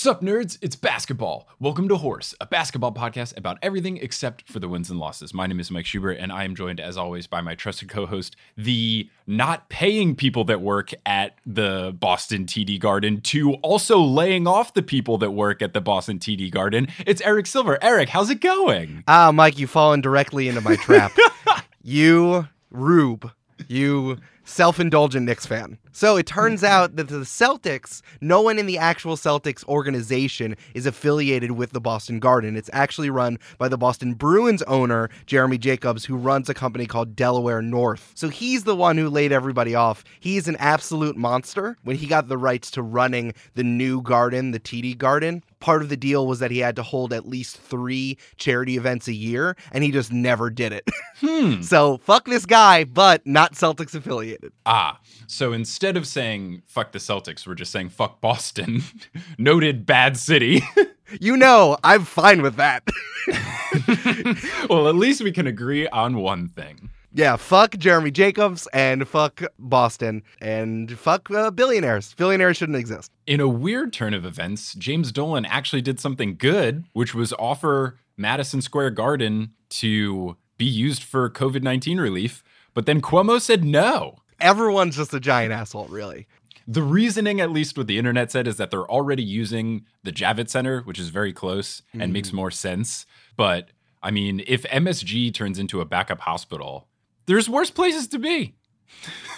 Sup, 0.00 0.22
nerds? 0.22 0.56
It's 0.62 0.76
basketball. 0.76 1.46
Welcome 1.58 1.86
to 1.88 1.98
Horse, 1.98 2.34
a 2.40 2.46
basketball 2.46 2.94
podcast 2.94 3.36
about 3.36 3.58
everything 3.60 3.98
except 3.98 4.50
for 4.50 4.58
the 4.58 4.66
wins 4.66 4.88
and 4.88 4.98
losses. 4.98 5.34
My 5.34 5.46
name 5.46 5.60
is 5.60 5.70
Mike 5.70 5.84
Schubert, 5.84 6.16
and 6.18 6.32
I 6.32 6.44
am 6.44 6.54
joined, 6.54 6.80
as 6.80 6.96
always, 6.96 7.26
by 7.26 7.42
my 7.42 7.54
trusted 7.54 7.90
co 7.90 8.06
host, 8.06 8.34
the 8.56 9.10
not 9.26 9.68
paying 9.68 10.16
people 10.16 10.44
that 10.44 10.62
work 10.62 10.94
at 11.04 11.36
the 11.44 11.94
Boston 12.00 12.46
TD 12.46 12.80
Garden 12.80 13.20
to 13.20 13.52
also 13.56 14.00
laying 14.00 14.46
off 14.46 14.72
the 14.72 14.82
people 14.82 15.18
that 15.18 15.32
work 15.32 15.60
at 15.60 15.74
the 15.74 15.82
Boston 15.82 16.18
TD 16.18 16.50
Garden. 16.50 16.88
It's 17.06 17.20
Eric 17.20 17.46
Silver. 17.46 17.78
Eric, 17.82 18.08
how's 18.08 18.30
it 18.30 18.40
going? 18.40 19.04
Ah, 19.06 19.30
Mike, 19.30 19.58
you've 19.58 19.68
fallen 19.68 20.00
directly 20.00 20.48
into 20.48 20.62
my 20.62 20.76
trap. 20.76 21.12
you, 21.82 22.48
Rube, 22.70 23.30
you 23.68 24.16
self 24.44 24.80
indulgent 24.80 25.26
Knicks 25.26 25.44
fan. 25.44 25.76
So 25.92 26.16
it 26.16 26.26
turns 26.26 26.62
out 26.62 26.96
that 26.96 27.08
the 27.08 27.20
Celtics, 27.20 28.02
no 28.20 28.40
one 28.40 28.58
in 28.58 28.66
the 28.66 28.78
actual 28.78 29.16
Celtics 29.16 29.64
organization 29.66 30.56
is 30.74 30.86
affiliated 30.86 31.52
with 31.52 31.72
the 31.72 31.80
Boston 31.80 32.20
Garden. 32.20 32.56
It's 32.56 32.70
actually 32.72 33.10
run 33.10 33.38
by 33.58 33.68
the 33.68 33.78
Boston 33.78 34.14
Bruins 34.14 34.62
owner, 34.62 35.10
Jeremy 35.26 35.58
Jacobs, 35.58 36.04
who 36.04 36.16
runs 36.16 36.48
a 36.48 36.54
company 36.54 36.86
called 36.86 37.16
Delaware 37.16 37.62
North. 37.62 38.12
So 38.14 38.28
he's 38.28 38.64
the 38.64 38.76
one 38.76 38.96
who 38.96 39.08
laid 39.08 39.32
everybody 39.32 39.74
off. 39.74 40.04
He's 40.20 40.48
an 40.48 40.56
absolute 40.56 41.16
monster. 41.16 41.76
When 41.82 41.96
he 41.96 42.06
got 42.06 42.28
the 42.28 42.38
rights 42.38 42.70
to 42.72 42.82
running 42.82 43.34
the 43.54 43.64
new 43.64 44.02
garden, 44.02 44.52
the 44.52 44.60
TD 44.60 44.96
Garden, 44.96 45.42
part 45.58 45.82
of 45.82 45.88
the 45.88 45.96
deal 45.96 46.26
was 46.26 46.38
that 46.38 46.50
he 46.50 46.58
had 46.58 46.76
to 46.76 46.82
hold 46.82 47.12
at 47.12 47.28
least 47.28 47.56
three 47.58 48.16
charity 48.36 48.76
events 48.76 49.08
a 49.08 49.12
year, 49.12 49.56
and 49.72 49.84
he 49.84 49.90
just 49.90 50.12
never 50.12 50.50
did 50.50 50.72
it. 50.72 50.88
Hmm. 51.20 51.60
so 51.60 51.98
fuck 51.98 52.24
this 52.24 52.46
guy, 52.46 52.84
but 52.84 53.26
not 53.26 53.52
Celtics 53.52 53.94
affiliated. 53.94 54.54
Ah, 54.64 54.98
so 55.26 55.52
instead 55.52 55.79
of 55.96 56.06
saying 56.06 56.62
fuck 56.66 56.92
the 56.92 56.98
Celtics, 56.98 57.46
we're 57.46 57.54
just 57.54 57.72
saying 57.72 57.88
fuck 57.90 58.20
Boston. 58.20 58.82
Noted 59.38 59.86
bad 59.86 60.16
city. 60.16 60.62
You 61.18 61.36
know, 61.36 61.76
I'm 61.82 62.04
fine 62.04 62.40
with 62.40 62.54
that. 62.54 62.84
well, 64.70 64.86
at 64.88 64.94
least 64.94 65.24
we 65.24 65.32
can 65.32 65.48
agree 65.48 65.88
on 65.88 66.18
one 66.18 66.46
thing. 66.46 66.90
yeah, 67.12 67.34
fuck 67.34 67.76
Jeremy 67.76 68.12
Jacobs 68.12 68.68
and 68.72 69.08
fuck 69.08 69.42
Boston 69.58 70.22
and 70.40 70.96
fuck 70.96 71.28
uh, 71.32 71.50
billionaires. 71.50 72.14
Billionaires 72.14 72.58
shouldn't 72.58 72.78
exist. 72.78 73.10
In 73.26 73.40
a 73.40 73.48
weird 73.48 73.92
turn 73.92 74.14
of 74.14 74.24
events, 74.24 74.74
James 74.74 75.10
Dolan 75.10 75.44
actually 75.46 75.82
did 75.82 75.98
something 75.98 76.36
good, 76.36 76.84
which 76.92 77.12
was 77.12 77.32
offer 77.40 77.98
Madison 78.16 78.62
Square 78.62 78.90
Garden 78.90 79.50
to 79.70 80.36
be 80.58 80.64
used 80.66 81.02
for 81.02 81.28
COVID 81.28 81.64
19 81.64 81.98
relief. 82.00 82.44
But 82.72 82.86
then 82.86 83.00
Cuomo 83.02 83.40
said 83.40 83.64
no. 83.64 84.18
Everyone's 84.40 84.96
just 84.96 85.14
a 85.14 85.20
giant 85.20 85.52
asshole, 85.52 85.88
really. 85.88 86.26
The 86.66 86.82
reasoning, 86.82 87.40
at 87.40 87.50
least 87.50 87.76
what 87.76 87.86
the 87.86 87.98
internet 87.98 88.30
said, 88.30 88.46
is 88.46 88.56
that 88.56 88.70
they're 88.70 88.90
already 88.90 89.22
using 89.22 89.84
the 90.02 90.12
Javits 90.12 90.50
Center, 90.50 90.82
which 90.82 90.98
is 90.98 91.08
very 91.08 91.32
close 91.32 91.82
and 91.92 92.10
mm. 92.10 92.12
makes 92.12 92.32
more 92.32 92.50
sense. 92.50 93.06
But 93.36 93.70
I 94.02 94.10
mean, 94.10 94.42
if 94.46 94.62
MSG 94.64 95.34
turns 95.34 95.58
into 95.58 95.80
a 95.80 95.84
backup 95.84 96.20
hospital, 96.20 96.88
there's 97.26 97.48
worse 97.48 97.70
places 97.70 98.06
to 98.08 98.18
be. 98.18 98.54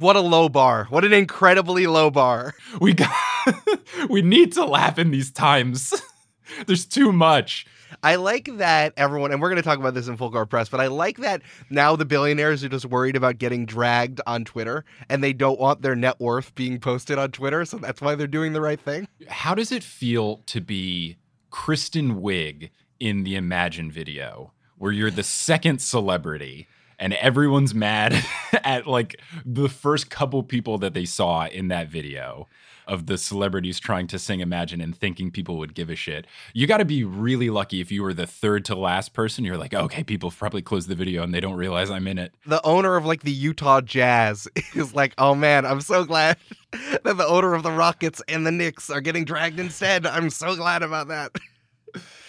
What 0.00 0.16
a 0.16 0.20
low 0.20 0.48
bar. 0.48 0.86
What 0.88 1.04
an 1.04 1.12
incredibly 1.12 1.86
low 1.86 2.10
bar. 2.10 2.54
We 2.80 2.94
got, 2.94 3.14
we 4.08 4.22
need 4.22 4.54
to 4.54 4.64
laugh 4.64 4.98
in 4.98 5.10
these 5.10 5.30
times. 5.30 5.92
there's 6.66 6.86
too 6.86 7.12
much. 7.12 7.66
I 8.02 8.16
like 8.16 8.56
that 8.58 8.92
everyone, 8.96 9.32
and 9.32 9.40
we're 9.40 9.48
going 9.48 9.62
to 9.62 9.62
talk 9.62 9.78
about 9.78 9.94
this 9.94 10.08
in 10.08 10.16
full 10.16 10.30
court 10.30 10.50
press, 10.50 10.68
but 10.68 10.80
I 10.80 10.86
like 10.86 11.18
that 11.18 11.42
now 11.70 11.96
the 11.96 12.04
billionaires 12.04 12.64
are 12.64 12.68
just 12.68 12.86
worried 12.86 13.16
about 13.16 13.38
getting 13.38 13.66
dragged 13.66 14.20
on 14.26 14.44
Twitter 14.44 14.84
and 15.08 15.22
they 15.22 15.32
don't 15.32 15.60
want 15.60 15.82
their 15.82 15.96
net 15.96 16.20
worth 16.20 16.54
being 16.54 16.78
posted 16.78 17.18
on 17.18 17.30
Twitter. 17.30 17.64
So 17.64 17.78
that's 17.78 18.00
why 18.00 18.14
they're 18.14 18.26
doing 18.26 18.52
the 18.52 18.60
right 18.60 18.80
thing. 18.80 19.08
How 19.28 19.54
does 19.54 19.72
it 19.72 19.82
feel 19.82 20.38
to 20.46 20.60
be 20.60 21.18
Kristen 21.50 22.20
Wiig 22.20 22.70
in 22.98 23.24
the 23.24 23.36
Imagine 23.36 23.90
video, 23.90 24.52
where 24.76 24.92
you're 24.92 25.10
the 25.10 25.22
second 25.22 25.80
celebrity 25.80 26.68
and 26.98 27.14
everyone's 27.14 27.74
mad 27.74 28.14
at 28.64 28.86
like 28.86 29.20
the 29.44 29.68
first 29.68 30.10
couple 30.10 30.42
people 30.42 30.78
that 30.78 30.94
they 30.94 31.06
saw 31.06 31.46
in 31.46 31.68
that 31.68 31.88
video 31.88 32.46
of 32.86 33.06
the 33.06 33.18
celebrities 33.18 33.78
trying 33.78 34.06
to 34.08 34.18
sing 34.18 34.40
Imagine 34.40 34.80
and 34.80 34.96
thinking 34.96 35.30
people 35.30 35.58
would 35.58 35.74
give 35.74 35.90
a 35.90 35.96
shit? 35.96 36.26
You 36.52 36.66
got 36.66 36.78
to 36.78 36.84
be 36.84 37.04
really 37.04 37.50
lucky 37.50 37.80
if 37.80 37.92
you 37.92 38.02
were 38.02 38.14
the 38.14 38.26
third 38.26 38.64
to 38.66 38.74
last 38.74 39.12
person. 39.12 39.44
You're 39.44 39.56
like, 39.56 39.74
okay, 39.74 40.04
people 40.04 40.30
probably 40.30 40.62
closed 40.62 40.88
the 40.88 40.94
video 40.94 41.22
and 41.22 41.34
they 41.34 41.40
don't 41.40 41.56
realize 41.56 41.90
I'm 41.90 42.06
in 42.06 42.18
it. 42.18 42.32
The 42.46 42.64
owner 42.64 42.96
of 42.96 43.04
like 43.04 43.22
the 43.22 43.32
Utah 43.32 43.80
Jazz 43.80 44.48
is 44.74 44.94
like, 44.94 45.14
oh 45.18 45.34
man, 45.34 45.66
I'm 45.66 45.80
so 45.80 46.04
glad 46.04 46.36
that 46.72 47.04
the 47.04 47.26
owner 47.26 47.54
of 47.54 47.62
the 47.62 47.72
Rockets 47.72 48.22
and 48.28 48.46
the 48.46 48.52
Knicks 48.52 48.90
are 48.90 49.00
getting 49.00 49.24
dragged 49.24 49.60
instead. 49.60 50.06
I'm 50.06 50.30
so 50.30 50.56
glad 50.56 50.82
about 50.82 51.08
that. 51.08 51.32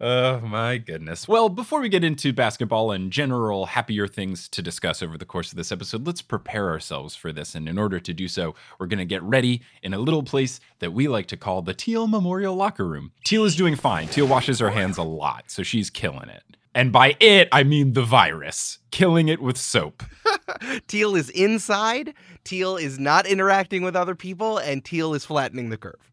Oh 0.00 0.40
my 0.40 0.78
goodness. 0.78 1.26
Well, 1.26 1.48
before 1.48 1.80
we 1.80 1.88
get 1.88 2.04
into 2.04 2.32
basketball 2.32 2.92
and 2.92 3.10
general 3.10 3.66
happier 3.66 4.06
things 4.06 4.48
to 4.50 4.62
discuss 4.62 5.02
over 5.02 5.18
the 5.18 5.24
course 5.24 5.50
of 5.50 5.56
this 5.56 5.72
episode, 5.72 6.06
let's 6.06 6.22
prepare 6.22 6.68
ourselves 6.70 7.16
for 7.16 7.32
this. 7.32 7.56
And 7.56 7.68
in 7.68 7.78
order 7.78 7.98
to 7.98 8.14
do 8.14 8.28
so, 8.28 8.54
we're 8.78 8.86
going 8.86 9.00
to 9.00 9.04
get 9.04 9.22
ready 9.24 9.60
in 9.82 9.94
a 9.94 9.98
little 9.98 10.22
place 10.22 10.60
that 10.78 10.92
we 10.92 11.08
like 11.08 11.26
to 11.26 11.36
call 11.36 11.62
the 11.62 11.74
Teal 11.74 12.06
Memorial 12.06 12.54
Locker 12.54 12.86
Room. 12.86 13.10
Teal 13.24 13.44
is 13.44 13.56
doing 13.56 13.74
fine. 13.74 14.06
Teal 14.06 14.28
washes 14.28 14.60
her 14.60 14.70
hands 14.70 14.98
a 14.98 15.02
lot, 15.02 15.44
so 15.48 15.64
she's 15.64 15.90
killing 15.90 16.28
it. 16.28 16.44
And 16.76 16.92
by 16.92 17.16
it, 17.18 17.48
I 17.50 17.64
mean 17.64 17.94
the 17.94 18.04
virus, 18.04 18.78
killing 18.92 19.26
it 19.26 19.42
with 19.42 19.56
soap. 19.56 20.04
Teal 20.86 21.16
is 21.16 21.28
inside, 21.30 22.14
Teal 22.44 22.76
is 22.76 23.00
not 23.00 23.26
interacting 23.26 23.82
with 23.82 23.96
other 23.96 24.14
people, 24.14 24.58
and 24.58 24.84
Teal 24.84 25.12
is 25.14 25.24
flattening 25.24 25.70
the 25.70 25.76
curve. 25.76 26.08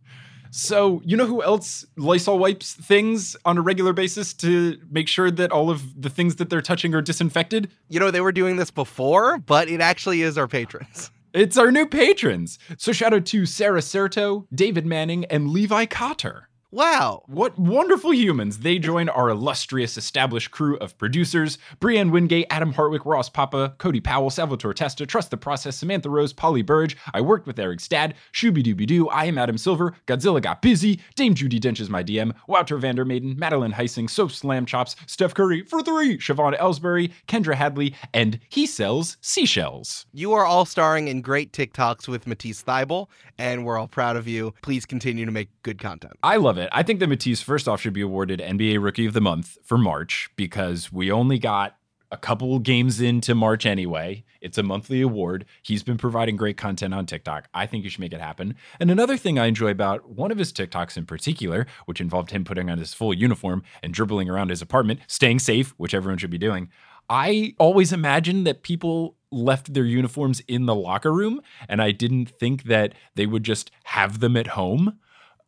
So, 0.57 1.01
you 1.03 1.17
know 1.17 1.25
who 1.25 1.43
else 1.43 1.85
Lysol 1.97 2.39
wipes 2.39 2.75
things 2.75 3.35
on 3.43 3.57
a 3.57 3.61
regular 3.61 3.91
basis 3.91 4.33
to 4.35 4.79
make 4.89 5.09
sure 5.09 5.29
that 5.29 5.51
all 5.51 5.69
of 5.69 6.01
the 6.01 6.09
things 6.09 6.37
that 6.37 6.49
they're 6.49 6.61
touching 6.61 6.95
are 6.95 7.01
disinfected? 7.01 7.69
You 7.89 7.99
know, 7.99 8.09
they 8.09 8.21
were 8.21 8.31
doing 8.31 8.55
this 8.55 8.71
before, 8.71 9.37
but 9.37 9.67
it 9.67 9.81
actually 9.81 10.21
is 10.21 10.37
our 10.37 10.47
patrons. 10.47 11.11
It's 11.33 11.57
our 11.57 11.69
new 11.69 11.85
patrons. 11.85 12.57
So 12.77 12.93
shout 12.93 13.13
out 13.13 13.25
to 13.25 13.45
Sarah 13.45 13.81
Serto, 13.81 14.47
David 14.55 14.85
Manning, 14.85 15.25
and 15.25 15.49
Levi 15.49 15.85
Cotter. 15.85 16.47
Wow. 16.75 17.23
What 17.27 17.57
wonderful 17.57 18.13
humans. 18.13 18.59
They 18.59 18.79
join 18.79 19.07
our 19.07 19.29
illustrious 19.29 19.95
established 19.95 20.51
crew 20.51 20.75
of 20.79 20.97
producers 20.97 21.57
Brianne 21.79 22.11
Wingate, 22.11 22.47
Adam 22.49 22.73
Hartwick, 22.73 23.05
Ross 23.05 23.29
Papa, 23.29 23.75
Cody 23.77 24.01
Powell, 24.01 24.29
Salvatore 24.29 24.73
Testa, 24.73 25.05
Trust 25.05 25.31
the 25.31 25.37
Process, 25.37 25.77
Samantha 25.77 26.09
Rose, 26.09 26.33
Polly 26.33 26.63
Burge. 26.63 26.97
I 27.13 27.21
worked 27.21 27.47
with 27.47 27.57
Eric 27.59 27.79
Stad, 27.79 28.13
Shooby 28.33 28.61
Dooby 28.61 28.85
Doo, 28.85 29.07
I 29.07 29.23
am 29.23 29.37
Adam 29.37 29.57
Silver, 29.57 29.95
Godzilla 30.05 30.41
got 30.41 30.61
busy, 30.61 30.99
Dame 31.15 31.33
Judi 31.33 31.61
Dench 31.61 31.79
is 31.79 31.89
my 31.89 32.03
DM, 32.03 32.33
Wouter 32.45 32.77
Vandermaiden, 32.77 33.37
Madeline 33.37 33.71
Heising, 33.71 34.09
Soap 34.09 34.33
Slam 34.33 34.65
Chops, 34.65 34.97
Steph 35.05 35.33
Curry 35.33 35.61
for 35.61 35.81
three, 35.81 36.17
Siobhan 36.17 36.59
Ellsbury, 36.59 37.13
Kendra 37.29 37.55
Hadley, 37.55 37.95
and 38.13 38.37
he 38.49 38.65
sells 38.65 39.15
seashells. 39.21 40.07
You 40.11 40.33
are 40.33 40.45
all 40.45 40.65
starring 40.65 41.07
in 41.07 41.21
great 41.21 41.53
TikToks 41.53 42.09
with 42.09 42.27
Matisse 42.27 42.63
Thybulle, 42.63 43.07
and 43.37 43.63
we're 43.63 43.77
all 43.77 43.87
proud 43.87 44.17
of 44.17 44.27
you. 44.27 44.53
Please 44.61 44.85
continue 44.85 45.25
to 45.25 45.31
make 45.31 45.47
good 45.63 45.79
content. 45.79 46.15
I 46.21 46.35
love 46.35 46.57
it. 46.57 46.64
It. 46.65 46.69
I 46.73 46.83
think 46.83 46.99
that 46.99 47.07
Matisse, 47.07 47.41
first 47.41 47.67
off, 47.67 47.81
should 47.81 47.93
be 47.93 48.01
awarded 48.01 48.39
NBA 48.39 48.83
Rookie 48.83 49.05
of 49.05 49.13
the 49.13 49.21
Month 49.21 49.57
for 49.63 49.77
March 49.77 50.29
because 50.35 50.91
we 50.91 51.11
only 51.11 51.39
got 51.39 51.77
a 52.11 52.17
couple 52.17 52.59
games 52.59 53.01
into 53.01 53.33
March 53.33 53.65
anyway. 53.65 54.23
It's 54.39 54.57
a 54.57 54.63
monthly 54.63 55.01
award. 55.01 55.45
He's 55.63 55.83
been 55.83 55.97
providing 55.97 56.35
great 56.35 56.55
content 56.55 56.93
on 56.93 57.05
TikTok. 57.05 57.49
I 57.53 57.65
think 57.65 57.83
you 57.83 57.89
should 57.89 57.99
make 57.99 58.13
it 58.13 58.21
happen. 58.21 58.55
And 58.79 58.91
another 58.91 59.17
thing 59.17 59.39
I 59.39 59.47
enjoy 59.47 59.71
about 59.71 60.09
one 60.09 60.31
of 60.31 60.37
his 60.37 60.53
TikToks 60.53 60.97
in 60.97 61.05
particular, 61.05 61.65
which 61.85 61.99
involved 61.99 62.31
him 62.31 62.43
putting 62.43 62.69
on 62.69 62.77
his 62.77 62.93
full 62.93 63.13
uniform 63.13 63.63
and 63.81 63.93
dribbling 63.93 64.29
around 64.29 64.49
his 64.49 64.61
apartment, 64.61 64.99
staying 65.07 65.39
safe, 65.39 65.73
which 65.77 65.93
everyone 65.93 66.17
should 66.17 66.29
be 66.29 66.37
doing. 66.37 66.69
I 67.09 67.55
always 67.59 67.91
imagined 67.91 68.47
that 68.47 68.63
people 68.63 69.15
left 69.31 69.73
their 69.73 69.83
uniforms 69.85 70.41
in 70.47 70.65
the 70.65 70.75
locker 70.75 71.11
room, 71.11 71.41
and 71.67 71.81
I 71.81 71.91
didn't 71.91 72.29
think 72.29 72.63
that 72.63 72.93
they 73.15 73.25
would 73.25 73.43
just 73.43 73.71
have 73.83 74.19
them 74.19 74.37
at 74.37 74.47
home. 74.47 74.99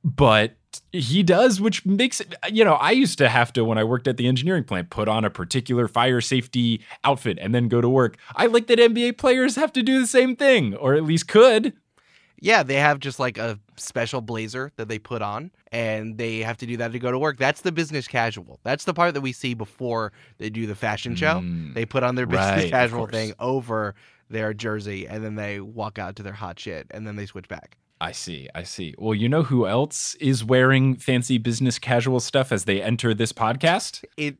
But 0.04 0.58
he 0.92 1.24
does, 1.24 1.60
which 1.62 1.86
makes 1.86 2.20
it, 2.22 2.34
you 2.52 2.64
know, 2.64 2.74
I 2.74 2.92
used 2.92 3.18
to 3.20 3.30
have 3.30 3.52
to, 3.54 3.64
when 3.66 3.78
I 3.78 3.84
worked 3.84 4.08
at 4.08 4.18
the 4.18 4.28
engineering 4.28 4.64
plant, 4.64 4.90
put 4.90 5.08
on 5.08 5.26
a 5.26 5.30
particular 5.30 5.88
fire 5.88 6.22
safety 6.22 6.82
outfit 7.04 7.38
and 7.42 7.54
then 7.54 7.68
go 7.68 7.82
to 7.82 7.90
work. 7.90 8.18
I 8.36 8.46
like 8.48 8.68
that 8.68 8.80
NBA 8.80 9.18
players 9.18 9.56
have 9.56 9.72
to 9.74 9.84
do 9.84 10.00
the 10.00 10.08
same 10.08 10.36
thing, 10.36 10.76
or 10.76 10.94
at 10.94 11.04
least 11.04 11.28
could. 11.28 11.74
Yeah, 12.40 12.62
they 12.62 12.76
have 12.76 13.00
just 13.00 13.20
like 13.20 13.38
a 13.40 13.60
special 13.78 14.22
blazer 14.22 14.72
that 14.76 14.88
they 14.88 15.00
put 15.00 15.22
on 15.24 15.50
and 15.72 16.18
they 16.20 16.40
have 16.40 16.58
to 16.58 16.68
do 16.68 16.78
that 16.78 16.92
to 16.92 17.00
go 17.00 17.12
to 17.12 17.18
work. 17.18 17.38
That's 17.40 17.62
the 17.62 17.72
business 17.72 18.08
casual. 18.08 18.60
That's 18.64 18.84
the 18.84 18.94
part 18.94 19.16
that 19.16 19.22
we 19.22 19.32
see 19.34 19.56
before 19.56 20.14
they 20.38 20.52
do 20.52 20.68
the 20.68 20.76
fashion 20.76 21.16
show. 21.16 21.40
Mm, 21.40 21.74
They 21.74 21.86
put 21.86 22.04
on 22.04 22.14
their 22.14 22.28
business 22.28 22.64
right, 22.64 22.70
casual 22.72 23.08
thing 23.08 23.34
over 23.40 23.96
their 24.30 24.54
jersey 24.54 25.08
and 25.08 25.24
then 25.24 25.34
they 25.36 25.60
walk 25.60 25.98
out 25.98 26.16
to 26.18 26.24
their 26.24 26.34
hot 26.34 26.60
shit 26.60 26.86
and 26.92 27.08
then 27.08 27.16
they 27.16 27.26
switch 27.26 27.48
back. 27.48 27.78
I 28.00 28.12
see. 28.12 28.48
I 28.54 28.64
see. 28.64 28.94
Well, 28.98 29.16
you 29.16 29.28
know 29.28 29.44
who 29.44 29.68
else 29.68 30.16
is 30.16 30.44
wearing 30.44 30.96
fancy 30.96 31.38
business 31.38 31.80
casual 31.80 32.20
stuff 32.20 32.52
as 32.52 32.66
they 32.66 32.82
enter 32.82 33.14
this 33.14 33.34
podcast? 33.34 34.04
It 34.18 34.38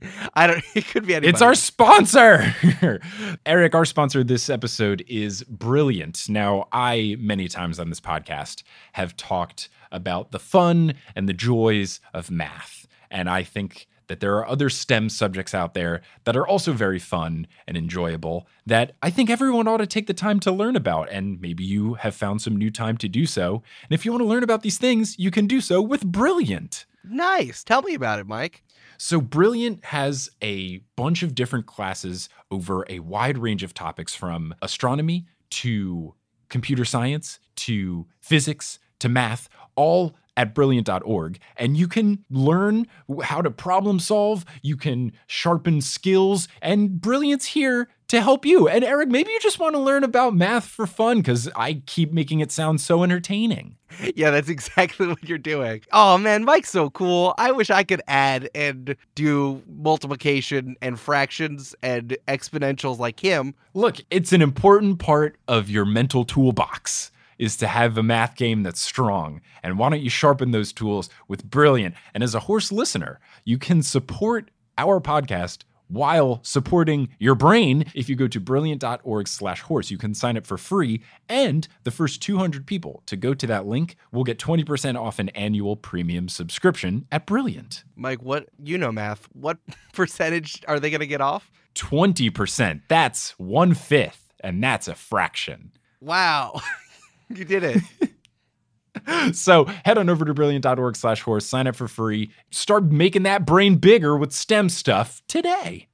I 0.34 0.46
don't 0.46 0.62
it 0.74 0.86
could 0.86 1.06
be 1.06 1.14
anybody. 1.14 1.28
It's 1.28 1.42
our 1.42 1.54
sponsor. 1.54 2.54
Eric, 3.46 3.74
our 3.74 3.84
sponsor 3.84 4.22
this 4.22 4.48
episode 4.48 5.04
is 5.08 5.42
brilliant. 5.44 6.28
Now, 6.28 6.68
I, 6.72 7.16
many 7.18 7.48
times 7.48 7.78
on 7.78 7.88
this 7.88 8.00
podcast, 8.00 8.62
have 8.92 9.16
talked 9.16 9.68
about 9.90 10.30
the 10.30 10.38
fun 10.38 10.94
and 11.16 11.28
the 11.28 11.32
joys 11.32 12.00
of 12.12 12.30
math. 12.30 12.86
And 13.10 13.28
I 13.28 13.42
think 13.42 13.87
that 14.08 14.20
there 14.20 14.36
are 14.36 14.48
other 14.48 14.68
STEM 14.68 15.08
subjects 15.08 15.54
out 15.54 15.74
there 15.74 16.00
that 16.24 16.36
are 16.36 16.46
also 16.46 16.72
very 16.72 16.98
fun 16.98 17.46
and 17.66 17.76
enjoyable 17.76 18.46
that 18.66 18.92
I 19.02 19.10
think 19.10 19.30
everyone 19.30 19.68
ought 19.68 19.78
to 19.78 19.86
take 19.86 20.06
the 20.06 20.14
time 20.14 20.40
to 20.40 20.52
learn 20.52 20.76
about. 20.76 21.10
And 21.10 21.40
maybe 21.40 21.64
you 21.64 21.94
have 21.94 22.14
found 22.14 22.42
some 22.42 22.56
new 22.56 22.70
time 22.70 22.96
to 22.98 23.08
do 23.08 23.26
so. 23.26 23.62
And 23.82 23.92
if 23.92 24.04
you 24.04 24.12
want 24.12 24.22
to 24.22 24.28
learn 24.28 24.42
about 24.42 24.62
these 24.62 24.78
things, 24.78 25.18
you 25.18 25.30
can 25.30 25.46
do 25.46 25.60
so 25.60 25.80
with 25.80 26.04
Brilliant. 26.04 26.86
Nice. 27.04 27.62
Tell 27.64 27.82
me 27.82 27.94
about 27.94 28.18
it, 28.18 28.26
Mike. 28.26 28.64
So, 29.00 29.20
Brilliant 29.20 29.84
has 29.86 30.28
a 30.42 30.78
bunch 30.96 31.22
of 31.22 31.34
different 31.34 31.66
classes 31.66 32.28
over 32.50 32.84
a 32.88 32.98
wide 32.98 33.38
range 33.38 33.62
of 33.62 33.72
topics 33.72 34.14
from 34.14 34.54
astronomy 34.60 35.26
to 35.50 36.14
computer 36.48 36.84
science 36.84 37.38
to 37.56 38.06
physics 38.20 38.78
to 38.98 39.08
math, 39.08 39.48
all 39.76 40.16
at 40.38 40.54
brilliant.org. 40.54 41.40
And 41.56 41.76
you 41.76 41.88
can 41.88 42.24
learn 42.30 42.86
how 43.24 43.42
to 43.42 43.50
problem 43.50 43.98
solve, 43.98 44.44
you 44.62 44.76
can 44.76 45.12
sharpen 45.26 45.80
skills, 45.80 46.46
and 46.62 47.00
Brilliant's 47.00 47.46
here 47.46 47.88
to 48.06 48.22
help 48.22 48.46
you. 48.46 48.68
And 48.68 48.84
Eric, 48.84 49.08
maybe 49.08 49.32
you 49.32 49.40
just 49.40 49.58
want 49.58 49.74
to 49.74 49.80
learn 49.80 50.04
about 50.04 50.34
math 50.34 50.64
for 50.64 50.86
fun 50.86 51.18
because 51.18 51.50
I 51.56 51.82
keep 51.86 52.12
making 52.12 52.38
it 52.38 52.52
sound 52.52 52.80
so 52.80 53.02
entertaining. 53.02 53.74
Yeah, 54.14 54.30
that's 54.30 54.48
exactly 54.48 55.06
what 55.06 55.26
you're 55.26 55.38
doing. 55.38 55.80
Oh 55.92 56.18
man, 56.18 56.44
Mike's 56.44 56.70
so 56.70 56.90
cool. 56.90 57.34
I 57.38 57.52
wish 57.52 57.70
I 57.70 57.84
could 57.84 58.02
add 58.06 58.50
and 58.54 58.96
do 59.14 59.62
multiplication 59.66 60.76
and 60.82 61.00
fractions 61.00 61.74
and 61.82 62.16
exponentials 62.28 62.98
like 62.98 63.18
him. 63.18 63.54
Look, 63.74 63.96
it's 64.10 64.32
an 64.32 64.42
important 64.42 64.98
part 64.98 65.36
of 65.48 65.70
your 65.70 65.84
mental 65.84 66.24
toolbox 66.24 67.10
is 67.38 67.56
to 67.58 67.66
have 67.66 67.96
a 67.96 68.02
math 68.02 68.36
game 68.36 68.62
that's 68.62 68.80
strong. 68.80 69.40
And 69.62 69.78
why 69.78 69.90
don't 69.90 70.02
you 70.02 70.10
sharpen 70.10 70.50
those 70.50 70.72
tools 70.72 71.08
with 71.28 71.48
Brilliant? 71.48 71.94
And 72.14 72.22
as 72.22 72.34
a 72.34 72.40
horse 72.40 72.72
listener, 72.72 73.20
you 73.44 73.58
can 73.58 73.82
support 73.82 74.50
our 74.76 75.00
podcast 75.00 75.64
while 75.88 76.40
supporting 76.42 77.08
your 77.18 77.34
brain 77.34 77.84
if 77.94 78.08
you 78.08 78.14
go 78.16 78.28
to 78.28 78.38
brilliant.org 78.38 79.26
slash 79.26 79.62
horse 79.62 79.90
you 79.90 79.96
can 79.96 80.14
sign 80.14 80.36
up 80.36 80.46
for 80.46 80.58
free 80.58 81.02
and 81.28 81.66
the 81.84 81.90
first 81.90 82.20
200 82.20 82.66
people 82.66 83.02
to 83.06 83.16
go 83.16 83.32
to 83.32 83.46
that 83.46 83.66
link 83.66 83.96
will 84.12 84.24
get 84.24 84.38
20% 84.38 85.00
off 85.00 85.18
an 85.18 85.30
annual 85.30 85.76
premium 85.76 86.28
subscription 86.28 87.06
at 87.10 87.26
brilliant 87.26 87.84
Mike, 87.96 88.22
what 88.22 88.48
you 88.62 88.76
know 88.78 88.92
math? 88.92 89.28
What 89.32 89.58
percentage 89.94 90.62
are 90.68 90.78
they 90.78 90.90
going 90.90 91.00
to 91.00 91.06
get 91.06 91.22
off? 91.22 91.50
20% 91.74 92.82
that's 92.88 93.30
one 93.38 93.72
fifth 93.72 94.34
and 94.40 94.62
that's 94.62 94.88
a 94.88 94.94
fraction 94.94 95.72
Wow. 96.00 96.60
you 97.28 97.44
did 97.44 97.64
it. 97.64 99.34
so 99.34 99.64
head 99.84 99.98
on 99.98 100.08
over 100.08 100.24
to 100.24 100.34
brilliant.org 100.34 100.96
slash 100.96 101.22
horse, 101.22 101.46
sign 101.46 101.66
up 101.66 101.76
for 101.76 101.88
free, 101.88 102.30
start 102.50 102.84
making 102.84 103.22
that 103.24 103.46
brain 103.46 103.76
bigger 103.76 104.16
with 104.16 104.32
STEM 104.32 104.68
stuff 104.68 105.22
today. 105.28 105.88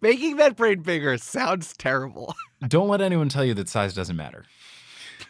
Making 0.00 0.36
that 0.36 0.56
brain 0.56 0.80
bigger 0.80 1.18
sounds 1.18 1.76
terrible. 1.76 2.34
Don't 2.68 2.88
let 2.88 3.00
anyone 3.00 3.28
tell 3.28 3.44
you 3.44 3.54
that 3.54 3.68
size 3.68 3.94
doesn't 3.94 4.16
matter. 4.16 4.44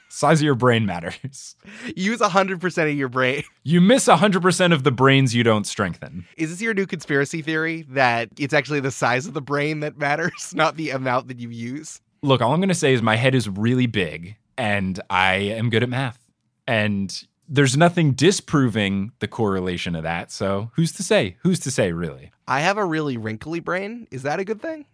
Size 0.08 0.40
of 0.40 0.44
your 0.44 0.55
brain 0.55 0.87
matters. 0.87 1.56
Use 1.94 2.20
100% 2.20 2.90
of 2.90 2.96
your 2.96 3.08
brain. 3.08 3.43
You 3.64 3.82
miss 3.82 4.06
100% 4.06 4.72
of 4.72 4.82
the 4.82 4.90
brains 4.90 5.34
you 5.34 5.43
don't 5.43 5.66
strengthen. 5.66 6.26
Is 6.38 6.49
this 6.49 6.62
your 6.62 6.72
new 6.72 6.87
conspiracy 6.87 7.43
theory 7.43 7.82
that 7.90 8.31
it's 8.38 8.55
actually 8.55 8.81
the 8.81 8.90
size 8.90 9.26
of 9.26 9.34
the 9.34 9.43
brain 9.43 9.81
that 9.81 9.99
matters, 9.99 10.55
not 10.55 10.76
the 10.76 10.88
amount 10.88 11.28
that 11.28 11.38
you 11.38 11.50
use? 11.50 12.00
Look, 12.22 12.40
all 12.40 12.55
I'm 12.55 12.60
going 12.60 12.70
to 12.70 12.75
say 12.75 12.94
is 12.94 13.02
my 13.02 13.16
head 13.16 13.34
is 13.34 13.46
really 13.46 13.87
big 13.87 14.37
and 14.58 15.00
I 15.08 15.34
am 15.37 15.70
good 15.70 15.82
at 15.82 15.88
math. 15.88 16.19
And 16.66 17.25
there's 17.49 17.76
nothing 17.76 18.12
disproving 18.12 19.12
the 19.20 19.28
correlation 19.28 19.94
of 19.94 20.02
that. 20.02 20.31
So 20.31 20.70
who's 20.75 20.93
to 20.93 21.02
say? 21.02 21.37
Who's 21.43 21.60
to 21.60 21.70
say, 21.70 21.93
really? 21.93 22.32
I 22.46 22.60
have 22.60 22.76
a 22.76 22.84
really 22.84 23.16
wrinkly 23.16 23.60
brain. 23.60 24.06
Is 24.10 24.25
that 24.25 24.40
a 24.40 24.44
good 24.44 24.60
thing? 24.60 24.84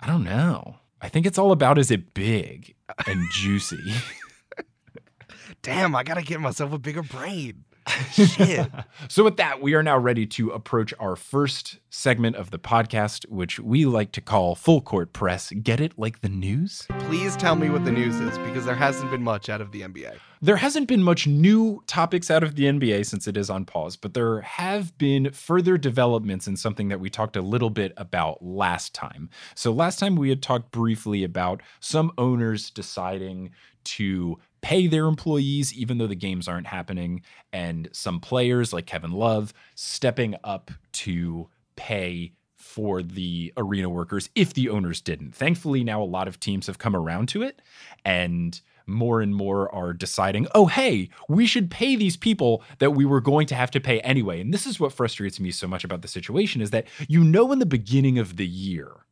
I 0.00 0.06
don't 0.06 0.24
know. 0.24 0.76
I 1.02 1.08
think 1.08 1.26
it's 1.26 1.38
all 1.38 1.52
about 1.52 1.78
is 1.78 1.90
it 1.90 2.14
big 2.14 2.74
and 3.06 3.22
juicy. 3.32 3.94
Damn, 5.62 5.94
I 5.94 6.04
got 6.04 6.14
to 6.14 6.22
get 6.22 6.40
myself 6.40 6.72
a 6.72 6.78
bigger 6.78 7.02
brain. 7.02 7.64
Shit. 8.12 8.70
so, 9.08 9.24
with 9.24 9.36
that, 9.36 9.60
we 9.60 9.74
are 9.74 9.82
now 9.82 9.98
ready 9.98 10.26
to 10.26 10.50
approach 10.50 10.94
our 10.98 11.16
first 11.16 11.78
segment 11.90 12.36
of 12.36 12.50
the 12.50 12.58
podcast, 12.58 13.28
which 13.28 13.58
we 13.58 13.84
like 13.84 14.12
to 14.12 14.20
call 14.20 14.54
Full 14.54 14.80
Court 14.80 15.12
Press. 15.12 15.50
Get 15.62 15.80
it 15.80 15.98
like 15.98 16.20
the 16.20 16.28
news? 16.28 16.86
Please 17.00 17.36
tell 17.36 17.56
me 17.56 17.70
what 17.70 17.84
the 17.84 17.92
news 17.92 18.20
is 18.20 18.38
because 18.38 18.64
there 18.64 18.74
hasn't 18.74 19.10
been 19.10 19.22
much 19.22 19.48
out 19.48 19.60
of 19.60 19.72
the 19.72 19.82
NBA. 19.82 20.16
There 20.42 20.56
hasn't 20.56 20.88
been 20.88 21.02
much 21.02 21.26
new 21.26 21.82
topics 21.86 22.30
out 22.30 22.42
of 22.42 22.54
the 22.54 22.64
NBA 22.64 23.04
since 23.04 23.28
it 23.28 23.36
is 23.36 23.50
on 23.50 23.66
pause, 23.66 23.96
but 23.96 24.14
there 24.14 24.40
have 24.40 24.96
been 24.96 25.30
further 25.32 25.76
developments 25.76 26.46
in 26.46 26.56
something 26.56 26.88
that 26.88 27.00
we 27.00 27.10
talked 27.10 27.36
a 27.36 27.42
little 27.42 27.70
bit 27.70 27.92
about 27.96 28.42
last 28.42 28.94
time. 28.94 29.28
So, 29.54 29.72
last 29.72 29.98
time 29.98 30.16
we 30.16 30.30
had 30.30 30.42
talked 30.42 30.70
briefly 30.70 31.24
about 31.24 31.62
some 31.80 32.12
owners 32.16 32.70
deciding 32.70 33.50
to 33.82 34.38
pay 34.62 34.86
their 34.86 35.06
employees 35.06 35.72
even 35.74 35.98
though 35.98 36.06
the 36.06 36.14
games 36.14 36.48
aren't 36.48 36.66
happening, 36.66 37.22
and 37.52 37.88
some 37.92 38.20
players 38.20 38.72
like 38.72 38.86
Kevin 38.86 39.12
Love 39.12 39.52
stepping 39.74 40.34
up 40.44 40.70
to 40.92 41.48
pay 41.76 42.32
for 42.56 43.02
the 43.02 43.52
arena 43.56 43.88
workers 43.88 44.28
if 44.34 44.52
the 44.54 44.68
owners 44.68 45.00
didn't. 45.00 45.34
Thankfully, 45.34 45.82
now 45.82 46.02
a 46.02 46.04
lot 46.04 46.28
of 46.28 46.38
teams 46.38 46.66
have 46.66 46.78
come 46.78 46.94
around 46.94 47.28
to 47.30 47.42
it 47.42 47.62
and 48.04 48.60
more 48.86 49.20
and 49.20 49.34
more 49.34 49.72
are 49.74 49.92
deciding, 49.92 50.46
oh, 50.54 50.66
hey, 50.66 51.08
we 51.28 51.46
should 51.46 51.70
pay 51.70 51.96
these 51.96 52.16
people 52.16 52.62
that 52.78 52.90
we 52.90 53.04
were 53.04 53.20
going 53.20 53.46
to 53.46 53.54
have 53.54 53.70
to 53.70 53.80
pay 53.80 54.00
anyway. 54.00 54.40
And 54.40 54.52
this 54.52 54.66
is 54.66 54.78
what 54.78 54.92
frustrates 54.92 55.40
me 55.40 55.50
so 55.50 55.66
much 55.66 55.84
about 55.84 56.02
the 56.02 56.08
situation 56.08 56.60
is 56.60 56.70
that 56.70 56.86
you 57.08 57.24
know 57.24 57.50
in 57.52 57.60
the 57.60 57.66
beginning 57.66 58.18
of 58.18 58.36
the 58.36 58.46
year 58.46 59.06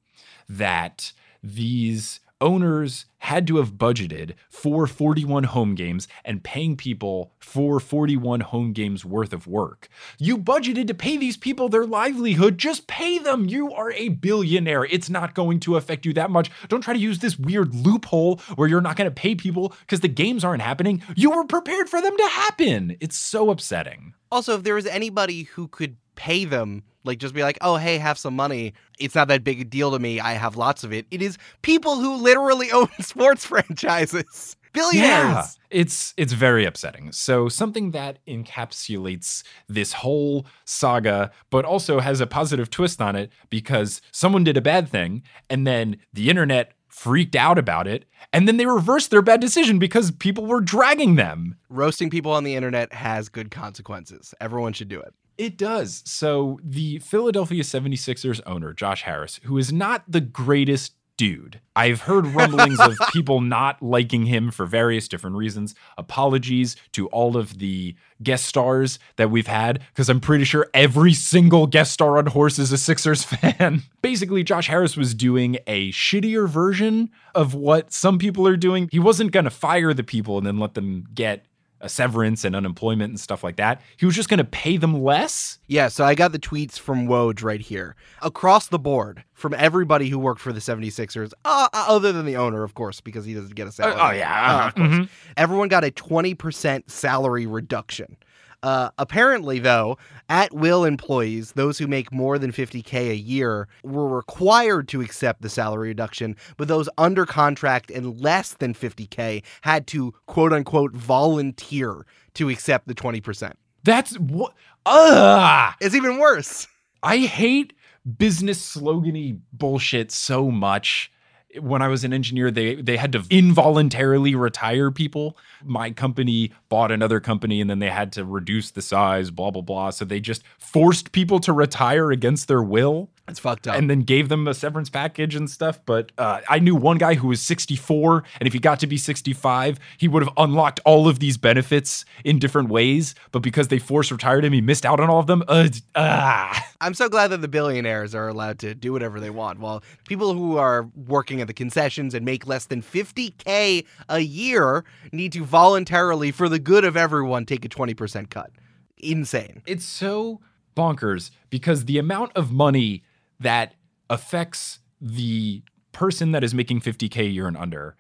that 0.49 1.13
these 1.43 2.21
owners 2.41 3.07
had 3.19 3.47
to 3.47 3.57
have 3.57 3.75
budgeted 3.75 4.35
for 4.49 4.87
41 4.87 5.45
home 5.45 5.75
games 5.75 6.07
and 6.25 6.43
paying 6.43 6.77
people 6.77 7.33
for 7.41 7.81
41 7.81 8.41
home 8.41 8.73
games 8.73 9.05
worth 9.05 9.33
of 9.33 9.47
work. 9.47 9.89
You 10.19 10.39
budgeted 10.39 10.87
to 10.87 10.95
pay 10.95 11.17
these 11.17 11.37
people 11.37 11.69
their 11.69 11.87
livelihood, 11.87 12.59
just 12.59 12.87
pay 12.87 13.19
them. 13.19 13.49
You 13.49 13.73
are 13.73 13.93
a 13.93 14.11
billionaire. 14.11 14.85
It's 14.85 15.11
not 15.11 15.35
going 15.35 15.61
to 15.61 15.77
affect 15.77 16.07
you 16.07 16.13
that 16.15 16.31
much. 16.31 16.51
Don't 16.69 16.83
try 16.83 16.95
to 16.95 17.01
use 17.01 17.19
this 17.19 17.39
weird 17.39 17.75
loophole 17.75 18.41
where 18.57 18.69
you're 18.69 18.81
not 18.81 18.97
going 18.97 19.11
to 19.11 19.15
pay 19.15 19.35
people 19.35 19.75
because 19.81 20.01
the 20.01 20.09
games 20.09 20.45
aren't 20.45 20.63
happening. 20.63 21.03
You 21.17 21.31
were 21.31 21.45
prepared 21.45 21.89
for 21.89 22.01
them 22.01 22.17
to 22.17 22.29
happen. 22.29 22.97
It's 23.01 23.17
so 23.17 23.51
upsetting. 23.51 24.15
Also, 24.31 24.57
if 24.57 24.63
there 24.63 24.75
was 24.75 24.87
anybody 24.87 25.45
who 25.45 25.69
could 25.69 25.97
pay 26.15 26.45
them, 26.45 26.83
like 27.09 27.19
just 27.19 27.35
be 27.35 27.43
like, 27.43 27.59
oh, 27.61 27.77
hey, 27.77 27.99
have 27.99 28.19
some 28.19 28.37
money. 28.37 28.75
It's 29.01 29.17
not 29.17 29.27
that 29.29 29.43
big 29.43 29.61
a 29.61 29.65
deal 29.65 29.91
to 29.91 29.99
me. 29.99 30.21
I 30.21 30.35
have 30.35 30.57
lots 30.57 30.85
of 30.85 30.93
it. 30.93 31.07
It 31.11 31.21
is 31.21 31.39
people 31.63 31.97
who 31.97 32.17
literally 32.17 32.71
own 32.73 32.89
sports 33.01 33.45
franchises. 33.45 34.55
Billionaires. 34.75 35.03
Yeah, 35.03 35.47
it's 35.71 36.13
it's 36.19 36.35
very 36.35 36.67
upsetting. 36.67 37.11
So 37.11 37.49
something 37.49 37.93
that 37.93 38.19
encapsulates 38.29 39.43
this 39.67 39.95
whole 39.95 40.47
saga, 40.67 41.33
but 41.49 41.65
also 41.65 42.01
has 42.01 42.21
a 42.21 42.27
positive 42.27 42.69
twist 42.69 43.01
on 43.01 43.17
it 43.17 43.33
because 43.49 44.03
someone 44.13 44.45
did 44.45 44.59
a 44.59 44.61
bad 44.61 44.87
thing, 44.89 45.23
and 45.49 45.67
then 45.67 45.97
the 46.13 46.29
internet 46.29 46.75
freaked 46.87 47.35
out 47.35 47.59
about 47.59 47.87
it, 47.89 48.05
and 48.33 48.47
then 48.47 48.59
they 48.59 48.67
reversed 48.67 49.11
their 49.11 49.23
bad 49.23 49.41
decision 49.41 49.79
because 49.79 50.11
people 50.11 50.45
were 50.45 50.61
dragging 50.61 51.15
them. 51.15 51.57
Roasting 51.71 52.11
people 52.11 52.33
on 52.33 52.45
the 52.45 52.55
internet 52.55 52.93
has 52.93 53.31
good 53.31 53.51
consequences. 53.51 54.35
Everyone 54.39 54.75
should 54.75 54.89
do 54.89 55.01
it. 55.01 55.15
It 55.39 55.57
does. 55.57 56.03
So 56.05 56.59
the 56.65 56.99
Philadelphia 56.99 57.63
76ers 57.63 58.41
owner, 58.45 58.73
Josh 58.75 59.03
Harris, 59.03 59.39
who 59.45 59.57
is 59.57 59.73
not 59.73 60.03
the 60.09 60.21
greatest 60.21 60.95
dude. 61.17 61.61
I've 61.77 62.03
heard 62.03 62.27
rumblings 62.29 62.81
of 62.81 62.97
people 63.13 63.41
not 63.41 63.83
liking 63.83 64.27
him 64.27 64.51
for 64.51 64.65
various 64.65 65.09
different 65.09 65.37
reasons. 65.37 65.75
Apologies 65.99 66.77
to 66.93 67.09
all 67.09 67.37
of 67.37 67.59
the 67.59 67.95
guest 68.23 68.47
stars 68.47 68.99
that 69.17 69.31
we've 69.31 69.47
had, 69.47 69.81
because 69.89 70.09
I'm 70.09 70.21
pretty 70.21 70.45
sure 70.45 70.71
every 70.73 71.13
single 71.13 71.67
guest 71.67 71.93
star 71.93 72.19
on 72.19 72.27
Horse 72.27 72.59
is 72.59 72.73
a 72.73 72.79
Sixers 72.79 73.23
fan. 73.25 73.83
Basically, 74.01 74.43
Josh 74.43 74.69
Harris 74.69 74.97
was 74.97 75.13
doing 75.13 75.59
a 75.67 75.91
shittier 75.91 76.49
version 76.49 77.11
of 77.35 77.53
what 77.53 77.93
some 77.93 78.19
people 78.19 78.47
are 78.47 78.57
doing. 78.57 78.89
He 78.91 79.01
wasn't 79.01 79.33
going 79.33 79.45
to 79.45 79.51
fire 79.51 79.93
the 79.93 80.05
people 80.05 80.39
and 80.39 80.47
then 80.47 80.59
let 80.59 80.75
them 80.75 81.05
get 81.15 81.45
severance 81.87 82.45
and 82.45 82.57
unemployment 82.57 83.11
and 83.11 83.21
stuff 83.21 83.45
like 83.45 83.57
that. 83.57 83.81
He 83.97 84.07
was 84.07 84.15
just 84.17 84.29
going 84.29 84.39
to 84.39 84.45
pay 84.45 84.77
them 84.79 85.03
less. 85.03 85.59
Yeah, 85.69 85.89
so 85.89 86.05
I 86.05 86.15
got 86.15 86.33
the 86.33 86.39
tweets 86.39 86.79
from 86.79 87.07
Woj 87.07 87.43
right 87.45 87.61
here. 87.61 87.95
Across 88.23 88.69
the 88.69 88.79
board, 88.79 89.23
from 89.35 89.55
everybody 89.55 90.09
who 90.09 90.19
worked 90.19 90.41
for 90.41 90.53
the 90.53 90.61
76ers, 90.61 91.33
uh, 91.45 91.69
uh, 91.73 91.85
other 91.89 92.13
than 92.13 92.27
the 92.27 92.37
owner, 92.37 92.65
of 92.65 92.75
course, 92.75 93.01
because 93.01 93.25
he 93.25 93.35
doesn't 93.35 93.55
get 93.55 93.69
a 93.69 93.73
salary. 93.73 93.97
oh, 94.01 94.11
yeah. 94.11 94.57
Uh, 94.65 94.67
of 94.69 94.75
course. 94.75 94.89
Mhm. 94.89 95.09
Everyone 95.37 95.69
got 95.69 95.85
a 95.85 95.91
20% 95.91 96.91
salary 96.91 97.47
reduction. 97.47 98.17
Uh, 98.63 98.91
apparently, 98.99 99.59
though, 99.59 99.97
at 100.29 100.53
will 100.53 100.85
employees, 100.85 101.53
those 101.53 101.79
who 101.79 101.87
make 101.87 102.13
more 102.13 102.39
than 102.39 102.53
50K 102.53 103.11
a 103.11 103.17
year, 103.17 103.69
were 103.85 104.09
required 104.09 104.89
to 104.89 105.01
accept 105.01 105.43
the 105.43 105.49
salary 105.49 105.89
reduction, 105.89 106.37
but 106.57 106.69
those 106.69 106.89
under 106.99 107.25
contract 107.25 107.91
and 107.91 108.21
less 108.21 108.55
than 108.55 108.75
50K 108.75 109.43
had 109.63 109.87
to 109.89 110.13
quote 110.27 110.53
unquote 110.53 110.93
volunteer 110.93 112.05
to 112.35 112.49
accept 112.49 112.89
the 112.89 112.95
20%. 112.95 113.53
That's 113.85 114.19
what. 114.19 114.55
Ugh. 114.87 115.75
It's 115.81 115.95
even 115.95 116.19
worse. 116.19 116.67
I 117.03 117.19
hate 117.19 117.75
business 118.17 118.77
slogany 118.77 119.41
bullshit 119.53 120.11
so 120.11 120.51
much. 120.51 121.13
When 121.61 121.81
I 121.81 121.89
was 121.89 122.05
an 122.05 122.13
engineer, 122.13 122.51
they 122.51 122.75
they 122.75 122.97
had 122.97 123.13
to 123.13 123.25
involuntarily 123.31 124.35
retire 124.35 124.91
people. 124.91 125.37
My 125.65 125.91
company 125.91 126.53
bought 126.69 126.93
another 126.93 127.21
company 127.21 127.61
and 127.61 127.71
then 127.71 127.79
they 127.79 127.91
had 127.91 128.13
to 128.13 128.25
reduce 128.25 128.71
the 128.71 128.83
size, 128.83 129.31
blah 129.31 129.51
blah 129.51 129.63
blah. 129.63 129.91
So 129.91 130.05
they 130.05 130.21
just 130.21 130.43
forced 130.59 131.13
people 131.13 131.41
to 131.41 131.53
retire 131.53 132.11
against 132.11 132.49
their 132.49 132.63
will 132.63 133.09
It's 133.29 133.39
fucked 133.39 133.69
up. 133.69 133.77
and 133.77 133.91
then 133.91 134.01
gave 134.01 134.29
them 134.29 134.49
a 134.49 134.55
severance 134.55 134.89
package 134.91 135.35
and 135.35 135.49
stuff. 135.49 135.81
But 135.85 136.13
uh, 136.19 136.41
I 136.49 136.59
knew 136.59 136.75
one 136.75 136.99
guy 136.99 137.15
who 137.15 137.29
was 137.29 137.41
64, 137.43 138.25
and 138.41 138.47
if 138.47 138.53
he 138.53 138.59
got 138.59 138.81
to 138.81 138.87
be 138.87 138.97
65, 138.97 139.79
he 139.99 140.09
would 140.09 140.23
have 140.23 140.33
unlocked 140.37 140.81
all 140.85 141.09
of 141.09 141.19
these 141.19 141.37
benefits 141.37 142.05
in 142.25 142.39
different 142.39 142.69
ways. 142.69 143.15
But 143.33 143.41
because 143.41 143.69
they 143.69 143.79
forced 143.79 144.11
retired 144.11 144.45
him, 144.45 144.53
he 144.53 144.61
missed 144.61 144.87
out 144.87 145.01
on 145.01 145.11
all 145.11 145.21
of 145.21 145.27
them. 145.27 145.43
Uh, 145.47 145.69
ah. 145.95 146.73
I'm 146.81 146.95
so 146.95 147.09
glad 147.09 147.29
that 147.29 147.41
the 147.41 147.49
billionaires 147.49 148.15
are 148.15 148.29
allowed 148.29 148.59
to 148.61 148.75
do 148.75 148.93
whatever 148.93 149.19
they 149.21 149.31
want, 149.31 149.59
while 149.59 149.83
people 150.07 150.33
who 150.33 150.57
are 150.57 150.89
working 151.07 151.41
at 151.41 151.47
the 151.47 151.55
concessions 151.55 152.15
and 152.15 152.25
make 152.25 152.47
less 152.47 152.67
than 152.67 152.83
50K 152.83 153.85
a 154.09 154.19
year 154.21 154.85
need 155.13 155.33
to 155.33 155.45
voluntarily, 155.45 156.31
for 156.31 156.49
the 156.49 156.59
good 156.59 156.85
of 156.85 156.97
everyone, 156.97 157.45
take 157.45 157.65
a 157.65 157.69
20% 157.69 158.31
cut. 158.31 158.51
Insane. 158.99 159.63
It's 159.67 159.85
so 159.85 160.41
bonkers 160.77 161.31
because 161.51 161.87
the 161.87 161.99
amount 161.99 162.33
of 162.37 162.53
money 162.53 163.03
that 163.41 163.75
affects 164.11 164.81
the 165.01 165.63
person 165.93 166.33
that 166.33 166.43
is 166.45 166.55
making 166.55 166.81
50K 166.81 167.21
a 167.21 167.25
year 167.25 167.47
and 167.47 167.57
under, 167.57 167.97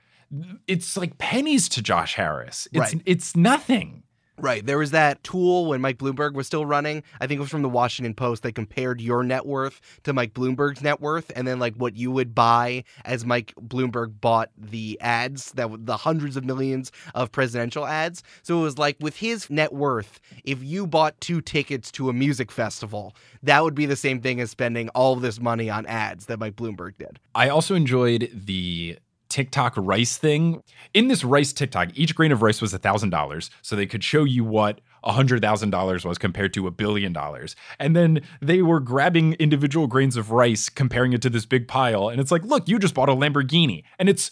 it's 0.66 0.96
like 0.96 1.18
pennies 1.18 1.68
to 1.70 1.82
Josh 1.82 2.14
Harris. 2.14 2.68
It's, 2.72 2.94
Right. 2.94 3.02
it's 3.06 3.36
nothing. 3.36 4.02
Right. 4.40 4.64
There 4.64 4.78
was 4.78 4.92
that 4.92 5.22
tool 5.24 5.66
when 5.66 5.80
Mike 5.80 5.98
Bloomberg 5.98 6.34
was 6.34 6.46
still 6.46 6.64
running. 6.64 7.02
I 7.20 7.26
think 7.26 7.38
it 7.38 7.40
was 7.40 7.50
from 7.50 7.62
the 7.62 7.68
Washington 7.68 8.14
Post. 8.14 8.42
They 8.42 8.52
compared 8.52 9.00
your 9.00 9.24
net 9.24 9.46
worth 9.46 9.80
to 10.04 10.12
Mike 10.12 10.32
Bloomberg's 10.32 10.80
net 10.80 11.00
worth 11.00 11.32
and 11.34 11.46
then 11.46 11.58
like 11.58 11.74
what 11.74 11.96
you 11.96 12.10
would 12.12 12.34
buy 12.34 12.84
as 13.04 13.24
Mike 13.24 13.52
Bloomberg 13.60 14.20
bought 14.20 14.50
the 14.56 14.98
ads 15.00 15.52
that 15.52 15.68
the 15.86 15.96
hundreds 15.96 16.36
of 16.36 16.44
millions 16.44 16.92
of 17.14 17.32
presidential 17.32 17.86
ads. 17.86 18.22
So 18.42 18.60
it 18.60 18.62
was 18.62 18.78
like 18.78 18.96
with 19.00 19.16
his 19.16 19.50
net 19.50 19.72
worth, 19.72 20.20
if 20.44 20.62
you 20.62 20.86
bought 20.86 21.20
two 21.20 21.40
tickets 21.40 21.90
to 21.92 22.08
a 22.08 22.12
music 22.12 22.52
festival, 22.52 23.16
that 23.42 23.64
would 23.64 23.74
be 23.74 23.86
the 23.86 23.96
same 23.96 24.20
thing 24.20 24.40
as 24.40 24.50
spending 24.50 24.88
all 24.90 25.16
this 25.16 25.40
money 25.40 25.68
on 25.68 25.84
ads 25.86 26.26
that 26.26 26.38
Mike 26.38 26.54
Bloomberg 26.54 26.96
did. 26.98 27.18
I 27.34 27.48
also 27.48 27.74
enjoyed 27.74 28.30
the 28.32 28.98
TikTok 29.28 29.74
rice 29.76 30.16
thing. 30.16 30.62
In 30.94 31.08
this 31.08 31.24
rice 31.24 31.52
TikTok, 31.52 31.90
each 31.94 32.14
grain 32.14 32.32
of 32.32 32.42
rice 32.42 32.60
was 32.60 32.72
$1,000. 32.72 33.50
So 33.62 33.76
they 33.76 33.86
could 33.86 34.04
show 34.04 34.24
you 34.24 34.44
what 34.44 34.80
$100,000 35.04 36.04
was 36.04 36.18
compared 36.18 36.54
to 36.54 36.66
a 36.66 36.70
billion 36.70 37.12
dollars. 37.12 37.56
And 37.78 37.94
then 37.94 38.20
they 38.40 38.62
were 38.62 38.80
grabbing 38.80 39.34
individual 39.34 39.86
grains 39.86 40.16
of 40.16 40.30
rice, 40.30 40.68
comparing 40.68 41.12
it 41.12 41.22
to 41.22 41.30
this 41.30 41.46
big 41.46 41.68
pile. 41.68 42.08
And 42.08 42.20
it's 42.20 42.30
like, 42.30 42.44
look, 42.44 42.68
you 42.68 42.78
just 42.78 42.94
bought 42.94 43.08
a 43.08 43.12
Lamborghini. 43.12 43.84
And 43.98 44.08
it's 44.08 44.30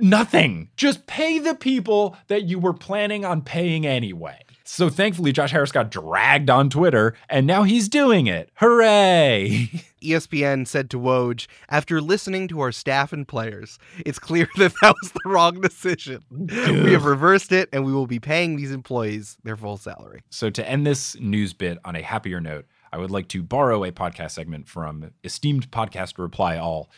nothing. 0.00 0.70
Just 0.76 1.06
pay 1.06 1.38
the 1.38 1.54
people 1.54 2.16
that 2.28 2.44
you 2.44 2.58
were 2.58 2.74
planning 2.74 3.24
on 3.24 3.42
paying 3.42 3.86
anyway. 3.86 4.38
So 4.72 4.88
thankfully, 4.88 5.32
Josh 5.32 5.50
Harris 5.50 5.70
got 5.70 5.90
dragged 5.90 6.48
on 6.48 6.70
Twitter 6.70 7.14
and 7.28 7.46
now 7.46 7.62
he's 7.64 7.90
doing 7.90 8.26
it. 8.26 8.48
Hooray! 8.54 9.68
ESPN 10.02 10.66
said 10.66 10.88
to 10.88 10.98
Woj, 10.98 11.46
after 11.68 12.00
listening 12.00 12.48
to 12.48 12.60
our 12.60 12.72
staff 12.72 13.12
and 13.12 13.28
players, 13.28 13.78
it's 14.06 14.18
clear 14.18 14.48
that 14.56 14.72
that 14.80 14.94
was 15.02 15.12
the 15.12 15.28
wrong 15.28 15.60
decision. 15.60 16.22
we 16.30 16.90
have 16.92 17.04
reversed 17.04 17.52
it 17.52 17.68
and 17.70 17.84
we 17.84 17.92
will 17.92 18.06
be 18.06 18.18
paying 18.18 18.56
these 18.56 18.72
employees 18.72 19.36
their 19.44 19.58
full 19.58 19.76
salary. 19.76 20.22
So, 20.30 20.48
to 20.48 20.66
end 20.66 20.86
this 20.86 21.20
news 21.20 21.52
bit 21.52 21.76
on 21.84 21.94
a 21.94 22.00
happier 22.00 22.40
note, 22.40 22.64
I 22.94 22.96
would 22.96 23.10
like 23.10 23.28
to 23.28 23.42
borrow 23.42 23.84
a 23.84 23.92
podcast 23.92 24.30
segment 24.30 24.68
from 24.68 25.10
esteemed 25.22 25.70
podcast 25.70 26.16
Reply 26.16 26.56
All. 26.56 26.88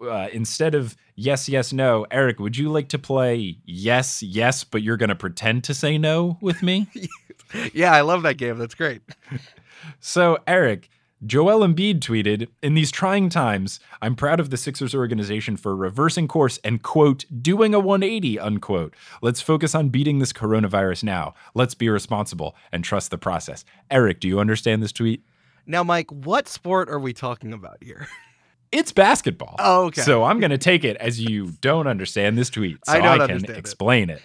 Uh, 0.00 0.28
instead 0.32 0.74
of 0.74 0.96
yes, 1.14 1.48
yes, 1.48 1.72
no, 1.72 2.06
Eric, 2.10 2.40
would 2.40 2.56
you 2.56 2.68
like 2.68 2.88
to 2.88 2.98
play 2.98 3.58
yes, 3.64 4.22
yes, 4.22 4.64
but 4.64 4.82
you're 4.82 4.96
going 4.96 5.08
to 5.08 5.14
pretend 5.14 5.64
to 5.64 5.74
say 5.74 5.98
no 5.98 6.38
with 6.40 6.62
me? 6.62 6.88
Yeah, 7.72 7.92
I 7.92 8.00
love 8.00 8.22
that 8.22 8.36
game. 8.36 8.58
That's 8.58 8.74
great. 8.74 9.02
So, 10.00 10.38
Eric, 10.46 10.88
Joel 11.24 11.66
Embiid 11.66 12.00
tweeted, 12.00 12.48
In 12.62 12.74
these 12.74 12.90
trying 12.90 13.28
times, 13.28 13.80
I'm 14.02 14.16
proud 14.16 14.40
of 14.40 14.50
the 14.50 14.56
Sixers 14.56 14.94
organization 14.94 15.56
for 15.56 15.74
reversing 15.74 16.28
course 16.28 16.58
and, 16.64 16.82
quote, 16.82 17.24
doing 17.42 17.74
a 17.74 17.80
180, 17.80 18.38
unquote. 18.38 18.94
Let's 19.22 19.40
focus 19.40 19.74
on 19.74 19.88
beating 19.88 20.18
this 20.18 20.32
coronavirus 20.32 21.04
now. 21.04 21.34
Let's 21.54 21.74
be 21.74 21.88
responsible 21.88 22.56
and 22.72 22.84
trust 22.84 23.10
the 23.10 23.18
process. 23.18 23.64
Eric, 23.90 24.20
do 24.20 24.28
you 24.28 24.40
understand 24.40 24.82
this 24.82 24.92
tweet? 24.92 25.22
Now, 25.66 25.82
Mike, 25.82 26.10
what 26.10 26.48
sport 26.48 26.90
are 26.90 26.98
we 26.98 27.12
talking 27.12 27.52
about 27.52 27.78
here? 27.82 28.06
It's 28.74 28.90
basketball. 28.90 29.54
Oh, 29.60 29.84
okay. 29.86 30.02
So 30.02 30.24
I'm 30.24 30.40
going 30.40 30.50
to 30.50 30.58
take 30.58 30.82
it 30.82 30.96
as 30.96 31.20
you 31.20 31.52
don't 31.60 31.86
understand 31.86 32.36
this 32.36 32.50
tweet. 32.50 32.78
So 32.84 32.92
I 32.92 33.00
don't 33.00 33.18
can 33.18 33.30
understand 33.30 33.56
it. 33.56 33.58
explain 33.58 34.10
it. 34.10 34.20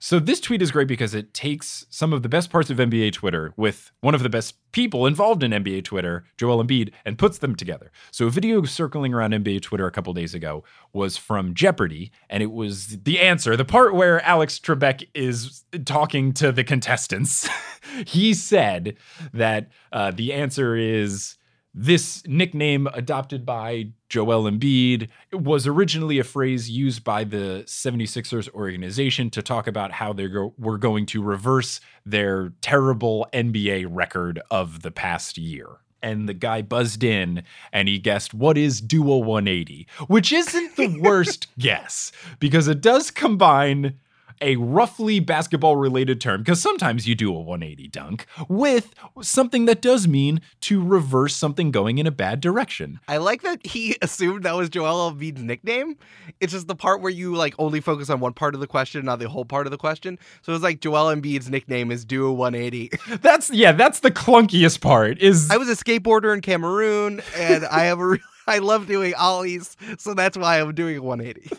So 0.00 0.18
this 0.18 0.40
tweet 0.40 0.60
is 0.60 0.72
great 0.72 0.88
because 0.88 1.14
it 1.14 1.32
takes 1.32 1.86
some 1.88 2.12
of 2.12 2.24
the 2.24 2.28
best 2.28 2.50
parts 2.50 2.70
of 2.70 2.78
NBA 2.78 3.12
Twitter 3.12 3.54
with 3.56 3.92
one 4.00 4.16
of 4.16 4.24
the 4.24 4.28
best 4.28 4.56
people 4.72 5.06
involved 5.06 5.44
in 5.44 5.52
NBA 5.52 5.84
Twitter, 5.84 6.24
Joel 6.36 6.64
Embiid, 6.64 6.90
and 7.04 7.16
puts 7.16 7.38
them 7.38 7.54
together. 7.54 7.92
So 8.10 8.26
a 8.26 8.30
video 8.30 8.64
circling 8.64 9.14
around 9.14 9.30
NBA 9.30 9.62
Twitter 9.62 9.86
a 9.86 9.92
couple 9.92 10.12
days 10.12 10.34
ago 10.34 10.64
was 10.92 11.16
from 11.16 11.54
Jeopardy, 11.54 12.10
and 12.28 12.42
it 12.42 12.50
was 12.50 12.98
the 13.04 13.20
answer, 13.20 13.56
the 13.56 13.64
part 13.64 13.94
where 13.94 14.20
Alex 14.22 14.58
Trebek 14.58 15.06
is 15.14 15.62
talking 15.84 16.32
to 16.32 16.50
the 16.50 16.64
contestants. 16.64 17.48
he 18.04 18.34
said 18.34 18.96
that 19.32 19.68
uh, 19.92 20.10
the 20.10 20.32
answer 20.32 20.74
is 20.74 21.36
this 21.74 22.22
nickname 22.26 22.86
adopted 22.92 23.46
by 23.46 23.88
Joel 24.08 24.50
Embiid 24.50 25.08
was 25.32 25.66
originally 25.66 26.18
a 26.18 26.24
phrase 26.24 26.68
used 26.68 27.02
by 27.02 27.24
the 27.24 27.64
76ers 27.66 28.48
organization 28.50 29.30
to 29.30 29.42
talk 29.42 29.66
about 29.66 29.92
how 29.92 30.12
they 30.12 30.28
go- 30.28 30.52
were 30.58 30.76
going 30.76 31.06
to 31.06 31.22
reverse 31.22 31.80
their 32.04 32.52
terrible 32.60 33.26
NBA 33.32 33.86
record 33.88 34.40
of 34.50 34.82
the 34.82 34.90
past 34.90 35.38
year. 35.38 35.66
And 36.02 36.28
the 36.28 36.34
guy 36.34 36.62
buzzed 36.62 37.04
in 37.04 37.44
and 37.72 37.88
he 37.88 37.98
guessed, 37.98 38.34
What 38.34 38.58
is 38.58 38.80
a 38.80 39.22
180? 39.22 39.86
Which 40.08 40.32
isn't 40.32 40.76
the 40.76 40.98
worst 41.00 41.46
guess 41.58 42.12
because 42.38 42.68
it 42.68 42.80
does 42.80 43.10
combine 43.10 43.98
a 44.42 44.56
roughly 44.56 45.20
basketball 45.20 45.76
related 45.76 46.20
term, 46.20 46.42
because 46.42 46.60
sometimes 46.60 47.08
you 47.08 47.14
do 47.14 47.34
a 47.34 47.40
180 47.40 47.88
dunk, 47.88 48.26
with 48.48 48.94
something 49.22 49.64
that 49.66 49.80
does 49.80 50.06
mean 50.06 50.40
to 50.62 50.84
reverse 50.84 51.34
something 51.34 51.70
going 51.70 51.98
in 51.98 52.06
a 52.06 52.10
bad 52.10 52.40
direction. 52.40 53.00
I 53.08 53.18
like 53.18 53.42
that 53.42 53.64
he 53.64 53.96
assumed 54.02 54.42
that 54.44 54.54
was 54.54 54.68
Joel 54.68 55.12
Embiid's 55.12 55.42
nickname. 55.42 55.96
It's 56.40 56.52
just 56.52 56.68
the 56.68 56.74
part 56.74 57.00
where 57.00 57.12
you 57.12 57.34
like 57.34 57.54
only 57.58 57.80
focus 57.80 58.10
on 58.10 58.20
one 58.20 58.32
part 58.32 58.54
of 58.54 58.60
the 58.60 58.66
question, 58.66 59.04
not 59.04 59.18
the 59.18 59.28
whole 59.28 59.44
part 59.44 59.66
of 59.66 59.70
the 59.70 59.78
question. 59.78 60.18
So 60.42 60.52
it's 60.52 60.62
like 60.62 60.80
Joel 60.80 61.14
Embiid's 61.14 61.48
nickname 61.48 61.90
is 61.90 62.04
do 62.04 62.26
a 62.26 62.32
180. 62.32 62.90
That's 63.22 63.50
yeah, 63.50 63.72
that's 63.72 64.00
the 64.00 64.10
clunkiest 64.10 64.80
part. 64.80 65.18
Is 65.20 65.50
I 65.50 65.56
was 65.56 65.68
a 65.68 65.76
skateboarder 65.76 66.34
in 66.34 66.40
Cameroon, 66.40 67.22
and 67.36 67.64
I 67.66 67.84
have 67.84 68.00
a 68.00 68.18
I 68.46 68.58
love 68.58 68.86
doing 68.86 69.14
ollies, 69.14 69.76
so 69.98 70.14
that's 70.14 70.36
why 70.36 70.60
I'm 70.60 70.74
doing 70.74 70.96
a 70.96 71.02
180. 71.02 71.56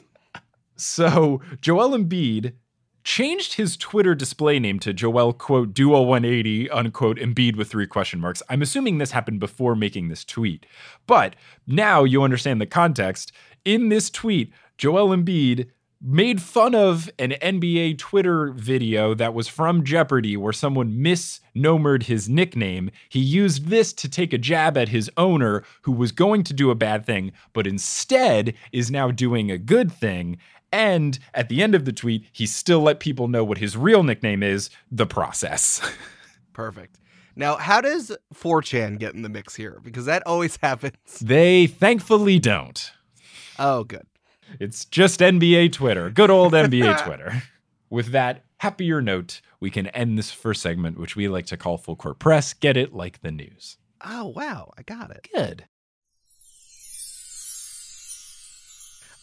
So 0.76 1.42
Joel 1.62 1.98
Embiid 1.98 2.54
changed 3.04 3.54
his 3.54 3.78
Twitter 3.78 4.16
display 4.16 4.60
name 4.60 4.80
to 4.80 4.94
Joel 4.94 5.34
quote 5.34 5.74
duo 5.74 6.02
180 6.02 6.70
unquote 6.70 7.18
Embiid 7.18 7.56
with 7.56 7.70
three 7.70 7.88
question 7.88 8.20
marks. 8.20 8.42
I'm 8.50 8.62
assuming 8.62 8.98
this 8.98 9.12
happened 9.12 9.40
before 9.40 9.76
making 9.76 10.08
this 10.08 10.24
tweet, 10.24 10.66
but 11.08 11.36
now 11.68 12.04
you 12.04 12.24
understand 12.24 12.62
the 12.62 12.66
context. 12.66 13.32
In 13.66 13.90
this 13.90 14.10
tweet, 14.10 14.54
Joel 14.78 15.16
Embiid 15.16 15.70
made 16.06 16.42
fun 16.42 16.76
of 16.76 17.10
an 17.18 17.32
NBA 17.42 17.98
Twitter 17.98 18.52
video 18.52 19.14
that 19.14 19.34
was 19.34 19.48
from 19.48 19.86
Jeopardy 19.86 20.36
where 20.36 20.52
someone 20.52 20.98
misnomered 20.98 22.04
his 22.04 22.28
nickname. 22.28 22.92
He 23.08 23.22
used 23.22 23.68
this 23.68 23.94
to 23.94 24.10
take 24.10 24.34
a 24.34 24.38
jab 24.38 24.78
at 24.78 24.90
his 24.90 25.10
owner 25.16 25.64
who 25.84 25.94
was 25.94 26.12
going 26.12 26.44
to 26.44 26.54
do 26.54 26.72
a 26.72 26.76
bad 26.76 27.06
thing, 27.06 27.32
but 27.54 27.66
instead 27.66 28.54
is 28.74 28.92
now 28.92 29.12
doing 29.12 29.50
a 29.50 29.58
good 29.58 29.94
thing. 29.94 30.38
And 30.74 31.20
at 31.36 31.50
the 31.50 31.62
end 31.62 31.76
of 31.76 31.86
the 31.86 31.94
tweet, 31.94 32.26
he 32.32 32.48
still 32.48 32.82
let 32.82 33.00
people 33.00 33.28
know 33.28 33.44
what 33.44 33.60
his 33.60 33.78
real 33.78 34.02
nickname 34.02 34.42
is 34.42 34.72
the 34.92 35.06
process. 35.06 35.80
Perfect. 36.54 36.98
Now, 37.36 37.58
how 37.58 37.80
does 37.80 38.12
4chan 38.34 38.98
get 38.98 39.14
in 39.14 39.22
the 39.22 39.30
mix 39.30 39.56
here? 39.56 39.80
Because 39.84 40.06
that 40.06 40.24
always 40.26 40.58
happens. 40.64 40.96
they 41.22 41.68
thankfully 41.68 42.40
don't. 42.40 42.92
Oh, 43.60 43.84
good. 43.84 44.08
It's 44.60 44.86
just 44.86 45.20
NBA 45.20 45.74
Twitter, 45.74 46.10
good 46.10 46.32
old 46.32 46.54
NBA 46.54 47.04
Twitter. 47.06 47.44
With 47.92 48.08
that 48.08 48.44
happier 48.58 49.00
note, 49.00 49.42
we 49.60 49.70
can 49.70 49.88
end 49.88 50.18
this 50.18 50.32
first 50.32 50.64
segment, 50.64 51.00
which 51.00 51.16
we 51.16 51.28
like 51.28 51.46
to 51.48 51.58
call 51.58 51.78
Full 51.78 51.96
Court 51.96 52.18
Press. 52.18 52.54
Get 52.54 52.78
it 52.78 52.94
like 52.94 53.22
the 53.22 53.32
news. 53.32 53.78
Oh, 54.04 54.30
wow. 54.30 54.72
I 54.76 54.82
got 54.82 55.12
it. 55.12 55.28
Good. 55.34 55.66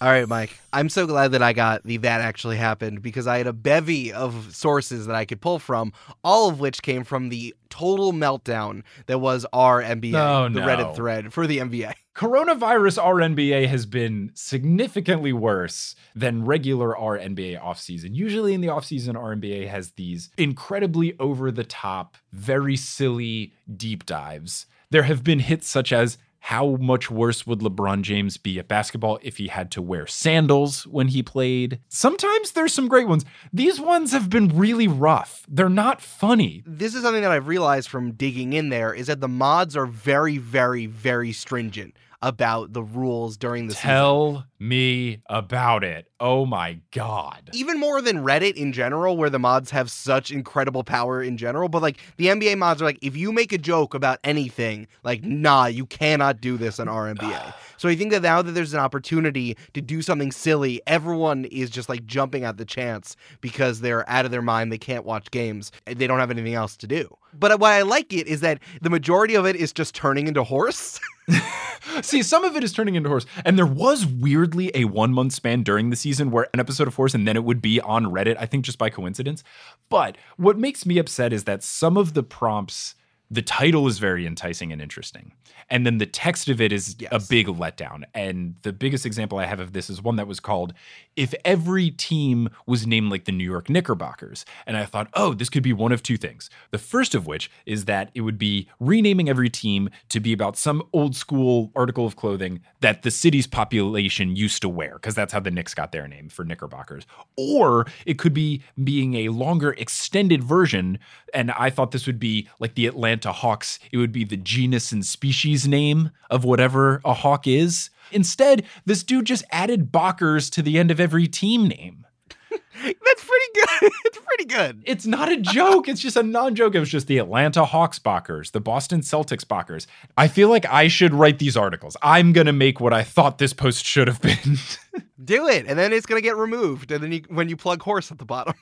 All 0.02 0.09
right, 0.09 0.26
Mike. 0.26 0.59
I'm 0.73 0.88
so 0.88 1.07
glad 1.07 1.33
that 1.33 1.42
I 1.42 1.52
got 1.52 1.83
the 1.83 1.99
that 1.99 2.23
actually 2.23 2.57
happened 2.57 3.02
because 3.02 3.26
I 3.26 3.37
had 3.37 3.47
a 3.47 3.52
bevy 3.52 4.14
of 4.14 4.54
sources 4.54 5.07
that 5.07 5.14
I 5.14 5.26
could 5.26 5.42
pull 5.42 5.59
from, 5.59 5.92
all 6.25 6.49
of 6.49 6.59
which 6.59 6.80
came 6.80 7.04
from 7.04 7.28
the 7.28 7.54
total 7.69 8.14
meltdown 8.14 8.83
that 9.07 9.19
was 9.19 9.45
our 9.52 9.83
NBA, 9.83 10.14
Oh, 10.14 10.49
the 10.49 10.61
no. 10.61 10.66
Reddit 10.66 10.97
thread 10.97 11.35
for 11.35 11.47
the 11.47 11.59
NBA. 11.59 11.92
Coronavirus 12.14 13.02
RNBA 13.02 13.69
has 13.69 13.85
been 13.85 14.30
significantly 14.35 15.35
worse 15.35 15.95
than 16.14 16.47
regular 16.47 16.95
RNBA 16.95 17.61
offseason. 17.61 18.14
Usually 18.14 18.54
in 18.54 18.62
the 18.62 18.69
offseason, 18.69 19.14
RNBA 19.16 19.69
has 19.69 19.92
these 19.92 20.30
incredibly 20.38 21.14
over 21.19 21.50
the 21.50 21.64
top, 21.64 22.16
very 22.33 22.76
silly 22.76 23.52
deep 23.76 24.07
dives. 24.07 24.64
There 24.90 25.04
have 25.04 25.23
been 25.23 25.40
hits 25.40 25.69
such 25.69 25.92
as 25.92 26.19
how 26.40 26.76
much 26.76 27.11
worse 27.11 27.47
would 27.47 27.61
LeBron 27.61 28.02
James 28.02 28.37
be 28.37 28.59
at 28.59 28.66
basketball 28.66 29.18
if 29.23 29.37
he 29.37 29.49
had 29.49 29.70
to 29.73 29.82
wear 29.82 30.06
sandals 30.06 30.87
when 30.87 31.09
he 31.09 31.23
played? 31.23 31.80
Sometimes 31.88 32.52
there's 32.52 32.73
some 32.73 32.88
great 32.88 33.06
ones. 33.06 33.25
These 33.52 33.80
ones 33.80 34.12
have 34.12 34.30
been 34.30 34.49
really 34.49 34.88
rough. 34.88 35.44
They're 35.49 35.68
not 35.68 36.00
funny. 36.00 36.62
This 36.66 36.94
is 36.94 37.02
something 37.02 37.23
that 37.23 37.30
I've 37.30 37.47
realized 37.47 37.88
from 37.88 38.12
digging 38.12 38.52
in 38.52 38.70
there 38.70 38.92
is 38.92 39.06
that 39.06 39.20
the 39.20 39.28
mods 39.28 39.76
are 39.76 39.87
very, 39.87 40.38
very, 40.38 40.87
very 40.87 41.32
stringent 41.32 41.94
about 42.22 42.72
the 42.72 42.82
rules 42.82 43.36
during 43.36 43.66
the 43.66 43.74
season. 43.74 43.90
Tell 43.90 44.44
me 44.58 45.22
about 45.26 45.84
it. 45.84 46.06
Oh 46.20 46.44
my 46.44 46.80
God. 46.90 47.50
even 47.54 47.80
more 47.80 48.02
than 48.02 48.18
Reddit 48.18 48.54
in 48.54 48.72
general, 48.72 49.16
where 49.16 49.30
the 49.30 49.38
mods 49.38 49.70
have 49.70 49.90
such 49.90 50.30
incredible 50.30 50.84
power 50.84 51.22
in 51.22 51.36
general. 51.36 51.68
But 51.68 51.82
like 51.82 51.98
the 52.16 52.26
NBA 52.26 52.58
mods 52.58 52.82
are 52.82 52.84
like, 52.84 52.98
if 53.00 53.16
you 53.16 53.32
make 53.32 53.52
a 53.52 53.58
joke 53.58 53.94
about 53.94 54.18
anything, 54.22 54.86
like, 55.02 55.22
nah, 55.22 55.66
you 55.66 55.86
cannot 55.86 56.40
do 56.40 56.56
this 56.56 56.78
on 56.78 56.88
RNBA. 56.88 57.54
so 57.80 57.88
I 57.88 57.97
think 57.97 58.10
that 58.10 58.21
now 58.21 58.43
that 58.43 58.52
there's 58.52 58.75
an 58.75 58.78
opportunity 58.78 59.56
to 59.73 59.80
do 59.80 60.02
something 60.02 60.32
silly, 60.32 60.82
everyone 60.86 61.47
is 61.47 61.71
just 61.71 61.88
like 61.88 62.04
jumping 62.04 62.45
at 62.45 62.58
the 62.58 62.66
chance 62.66 63.16
because 63.40 63.80
they're 63.80 64.06
out 64.06 64.26
of 64.26 64.30
their 64.30 64.43
mind. 64.43 64.71
They 64.71 64.76
can't 64.76 65.06
watch 65.06 65.30
games. 65.30 65.73
They 65.86 66.06
don't 66.06 66.19
have 66.19 66.30
anything 66.30 66.52
else 66.52 66.76
to 66.76 66.86
do. 66.86 67.16
But 67.32 67.58
what 67.58 67.73
I 67.73 67.80
like 67.80 68.12
it 68.12 68.26
is 68.26 68.43
that 68.43 68.58
the 68.82 68.90
majority 68.90 69.34
of 69.34 69.47
it 69.47 69.56
is 69.56 69.73
just 69.73 69.95
turning 69.95 70.26
into 70.26 70.45
horse. 70.45 71.00
See, 72.02 72.23
some 72.23 72.45
of 72.45 72.54
it 72.54 72.62
is 72.62 72.75
turning 72.75 72.97
into 72.97 73.08
horse. 73.08 73.25
And 73.47 73.56
there 73.56 73.64
was 73.64 74.04
weirdly 74.04 74.71
a 74.75 74.84
one 74.84 75.14
month 75.14 75.32
span 75.32 75.62
during 75.62 75.88
the 75.88 75.97
season 75.97 76.30
where 76.30 76.49
an 76.52 76.60
episode 76.60 76.86
of 76.86 76.97
Horse 76.97 77.14
and 77.14 77.26
then 77.26 77.34
it 77.34 77.45
would 77.45 77.62
be 77.62 77.80
on 77.80 78.04
Reddit, 78.04 78.36
I 78.38 78.45
think 78.45 78.66
just 78.66 78.76
by 78.76 78.90
coincidence. 78.90 79.43
But 79.88 80.19
what 80.36 80.58
makes 80.58 80.84
me 80.84 80.99
upset 80.99 81.32
is 81.32 81.45
that 81.45 81.62
some 81.62 81.97
of 81.97 82.12
the 82.12 82.23
prompts, 82.23 82.95
the 83.30 83.43
title 83.43 83.86
is 83.86 83.99
very 83.99 84.26
enticing 84.26 84.73
and 84.73 84.82
interesting. 84.82 85.32
And 85.69 85.86
then 85.86 85.99
the 85.99 86.06
text 86.06 86.49
of 86.49 86.60
it 86.60 86.73
is 86.73 86.97
a 87.12 87.21
big 87.21 87.47
letdown. 87.47 88.02
And 88.12 88.56
the 88.62 88.73
biggest 88.73 89.06
example 89.06 89.38
I 89.38 89.47
have 89.47 89.60
of 89.60 89.73
this 89.73 89.88
is 89.88 90.02
one 90.02 90.16
that 90.16 90.26
was 90.26 90.40
called 90.40 90.75
If 91.14 91.32
Every 91.45 91.93
Team 91.93 92.49
Was 92.66 92.88
Named 92.88 93.08
Like 93.08 93.26
the 93.26 93.32
New 93.32 93.45
York 93.45 93.71
Knickerbockers. 93.71 94.45
And 94.66 94.76
I 94.76 94.84
thought, 94.84 95.08
oh, 95.14 95.32
this 95.32 95.49
could 95.49 95.62
be 95.62 95.73
one 95.73 95.93
of 95.93 96.02
two 96.02 96.16
things. 96.16 96.50
The 96.73 96.78
first 96.78 97.14
of 97.14 97.28
which 97.28 97.52
is 97.66 97.84
that 97.84 98.10
it 98.14 98.23
would 98.23 98.38
be 98.38 98.69
renaming 98.80 99.28
every 99.28 99.49
team 99.49 99.90
to 100.08 100.19
be 100.19 100.32
about 100.32 100.56
some 100.56 100.82
old 100.93 101.14
school 101.14 101.71
article 101.76 102.06
of 102.06 102.16
clothing 102.16 102.60
that 102.80 103.02
the 103.02 103.10
city's 103.12 103.47
population 103.47 104.34
used 104.34 104.60
to 104.62 104.69
wear, 104.69 104.95
because 104.95 105.14
that's 105.14 105.32
how 105.32 105.40
the 105.40 105.52
Knicks 105.52 105.75
got 105.75 105.93
their 105.93 106.08
name 106.08 106.30
for 106.30 106.45
Knickerbockers. 106.45 107.06
Or 107.36 107.86
it 108.06 108.19
could 108.19 108.34
be 108.34 108.62
being 108.82 109.14
a 109.14 109.28
longer 109.28 109.71
extended 109.73 110.43
version. 110.43 110.99
And 111.32 111.52
I 111.52 111.71
thought 111.71 111.93
this 111.93 112.08
would 112.08 112.19
be 112.19 112.49
like 112.58 112.75
the 112.75 112.86
Atlanta 112.86 113.20
To 113.23 113.33
hawks, 113.33 113.78
it 113.93 113.99
would 113.99 114.13
be 114.13 114.25
the 114.25 114.37
genus 114.37 114.93
and 114.93 115.04
species 115.04 115.69
name 115.69 116.11
of 116.30 116.45
whatever 116.45 117.00
a 117.04 117.15
hawk 117.15 117.47
is. 117.47 117.91
Instead, 118.13 118.65
this 118.85 119.02
dude 119.02 119.26
just 119.26 119.45
added 119.50 119.93
Bockers 119.93 120.50
to 120.52 120.63
the 120.63 120.78
end 120.78 120.91
of 120.91 121.00
every 121.00 121.28
team 121.28 121.69
name. 121.69 122.06
That's 122.50 123.25
pretty 123.25 123.52
good. 123.54 123.93
it's 124.04 124.19
pretty 124.19 124.45
good. 124.47 124.83
It's 124.87 125.06
not 125.06 125.30
a 125.30 125.37
joke. 125.37 125.89
It's 125.89 126.00
just 126.00 126.17
a 126.17 126.23
non 126.23 126.54
joke. 126.54 126.75
It 126.75 126.80
was 126.80 126.89
just 126.89 127.06
the 127.06 127.19
Atlanta 127.19 127.65
Hawks 127.65 127.99
Bockers, 127.99 128.52
the 128.52 128.61
Boston 128.61 129.00
Celtics 129.02 129.45
Bockers. 129.45 129.87
I 130.17 130.28
feel 130.28 130.49
like 130.49 130.65
I 130.67 130.89
should 130.89 131.13
write 131.13 131.39
these 131.39 131.56
articles. 131.56 131.97
I'm 132.02 132.33
going 132.33 132.47
to 132.47 132.52
make 132.52 132.80
what 132.80 132.93
I 132.93 133.02
thought 133.02 133.39
this 133.39 133.52
post 133.52 133.85
should 133.85 134.09
have 134.09 134.21
been. 134.21 134.59
Do 135.25 135.49
it, 135.49 135.67
and 135.69 135.78
then 135.78 135.93
it's 135.93 136.06
gonna 136.06 136.23
get 136.23 136.37
removed. 136.37 136.91
And 136.91 137.04
then 137.04 137.13
you, 137.13 137.23
when 137.28 137.50
you 137.50 137.56
plug 137.56 137.83
horse 137.83 138.11
at 138.11 138.17
the 138.17 138.25
bottom, 138.25 138.54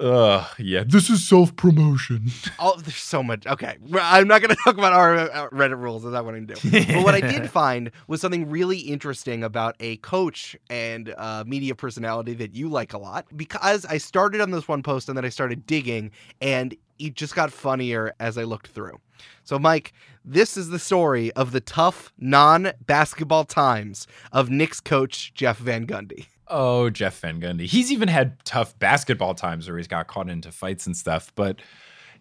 Ugh, 0.00 0.46
yeah, 0.58 0.84
this 0.86 1.10
is 1.10 1.26
self 1.26 1.54
promotion. 1.54 2.30
oh, 2.58 2.80
there's 2.80 2.96
so 2.96 3.22
much. 3.22 3.46
Okay, 3.46 3.76
I'm 3.94 4.26
not 4.26 4.40
gonna 4.40 4.56
talk 4.64 4.78
about 4.78 4.94
our 4.94 5.16
uh, 5.16 5.50
Reddit 5.50 5.78
rules. 5.78 6.02
That's 6.02 6.14
not 6.14 6.24
what 6.24 6.34
I'm 6.34 6.46
gonna 6.46 6.58
do. 6.60 6.94
but 6.94 7.04
what 7.04 7.14
I 7.14 7.20
did 7.20 7.50
find 7.50 7.90
was 8.06 8.20
something 8.20 8.48
really 8.48 8.78
interesting 8.78 9.44
about 9.44 9.76
a 9.80 9.98
coach 9.98 10.56
and 10.70 11.14
uh, 11.18 11.44
media 11.46 11.74
personality 11.74 12.32
that 12.34 12.54
you 12.54 12.70
like 12.70 12.94
a 12.94 12.98
lot. 12.98 13.26
Because 13.36 13.84
I 13.84 13.98
started 13.98 14.40
on 14.40 14.50
this 14.50 14.66
one 14.66 14.82
post 14.82 15.10
and 15.10 15.16
then 15.16 15.26
I 15.26 15.28
started 15.28 15.66
digging, 15.66 16.10
and 16.40 16.74
it 16.98 17.14
just 17.14 17.34
got 17.34 17.52
funnier 17.52 18.14
as 18.18 18.38
I 18.38 18.44
looked 18.44 18.68
through. 18.68 18.98
So, 19.44 19.58
Mike, 19.58 19.92
this 20.24 20.56
is 20.56 20.70
the 20.70 20.78
story 20.78 21.32
of 21.32 21.52
the 21.52 21.60
tough 21.60 22.12
non-basketball 22.18 23.44
times 23.44 24.06
of 24.32 24.48
Knicks 24.48 24.80
coach 24.80 25.34
Jeff 25.34 25.58
Van 25.58 25.86
Gundy. 25.86 26.26
Oh, 26.48 26.90
Jeff 26.90 27.20
Van 27.20 27.40
Gundy. 27.40 27.66
He's 27.66 27.90
even 27.92 28.08
had 28.08 28.44
tough 28.44 28.78
basketball 28.78 29.34
times 29.34 29.68
where 29.68 29.76
he's 29.76 29.88
got 29.88 30.06
caught 30.06 30.28
into 30.28 30.52
fights 30.52 30.86
and 30.86 30.96
stuff. 30.96 31.32
But 31.34 31.60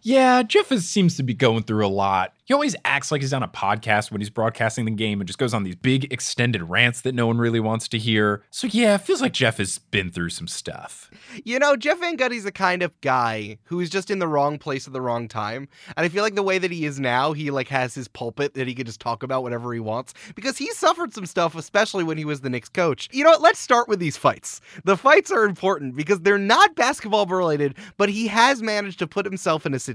yeah, 0.04 0.42
Jeff 0.44 0.72
is, 0.72 0.90
seems 0.90 1.16
to 1.18 1.24
be 1.24 1.34
going 1.34 1.64
through 1.64 1.86
a 1.86 1.88
lot. 1.88 2.34
He 2.46 2.54
always 2.54 2.76
acts 2.84 3.12
like 3.12 3.22
he's 3.22 3.34
on 3.34 3.44
a 3.44 3.48
podcast 3.48 4.12
when 4.12 4.20
he's 4.20 4.30
broadcasting 4.30 4.86
the 4.86 4.92
game 4.92 5.22
and 5.22 5.28
just 5.28 5.40
goes 5.40 5.54
on 5.54 5.64
these 5.64 5.76
big 5.76 6.12
extended 6.12 6.64
rants 6.64 7.02
that 7.02 7.16
no 7.16 7.28
one 7.28 7.38
really 7.38 7.60
wants 7.60 7.88
to 7.90 7.98
hear. 7.98 8.44
So 8.50 8.68
yeah, 8.72 8.96
it 8.96 9.02
feels 9.02 9.22
like 9.22 9.32
Jeff 9.32 9.58
has 9.58 9.78
been 9.78 10.12
through 10.12 10.30
some 10.30 10.48
stuff. 10.48 11.10
You 11.46 11.60
know, 11.60 11.78
Jeff 11.78 12.00
Van 12.00 12.18
Gundy's 12.18 12.44
the 12.44 12.52
kind 12.52 12.82
of 12.84 13.00
guy 13.02 13.58
who 13.66 13.80
is 13.80 13.90
just 13.90 14.12
in 14.12 14.20
the 14.20 14.28
wrong 14.28 14.58
place 14.58 14.88
at 14.88 14.92
the 14.92 15.02
wrong 15.02 15.28
time. 15.28 15.70
And 15.96 16.04
I 16.04 16.10
feel 16.10 16.24
like 16.24 16.36
the 16.36 16.44
way 16.44 16.58
that 16.58 16.72
he 16.72 16.86
is 16.86 17.00
now, 17.00 17.32
he 17.34 17.52
like 17.52 17.70
has 17.70 17.94
his 17.94 18.08
pulpit 18.08 18.56
that 18.56 18.68
he 18.68 18.76
could 18.76 18.88
just 18.88 19.00
talk 19.00 19.24
about 19.24 19.44
whatever 19.44 19.72
he 19.74 19.80
wants 19.80 20.14
because 20.36 20.58
he 20.58 20.72
suffered 20.72 21.14
some 21.14 21.26
stuff, 21.26 21.56
especially 21.56 22.04
when 22.04 22.18
he 22.18 22.26
was 22.26 22.42
the 22.42 22.50
Knicks 22.50 22.70
coach. 22.70 23.08
You 23.14 23.24
know 23.24 23.30
what? 23.30 23.42
Let's 23.42 23.60
start 23.60 23.88
with 23.88 24.00
these 24.00 24.18
fights. 24.18 24.60
The 24.84 24.98
fights 24.98 25.32
are 25.32 25.46
important 25.46 25.96
because 25.96 26.20
they're 26.20 26.38
not 26.38 26.76
basketball 26.76 27.28
related, 27.28 27.76
but 27.98 28.10
he 28.10 28.28
has 28.28 28.62
managed 28.62 29.00
to 29.00 29.08
put 29.08 29.26
himself 29.26 29.66
in 29.66 29.74
a 29.74 29.80
situation 29.80 29.91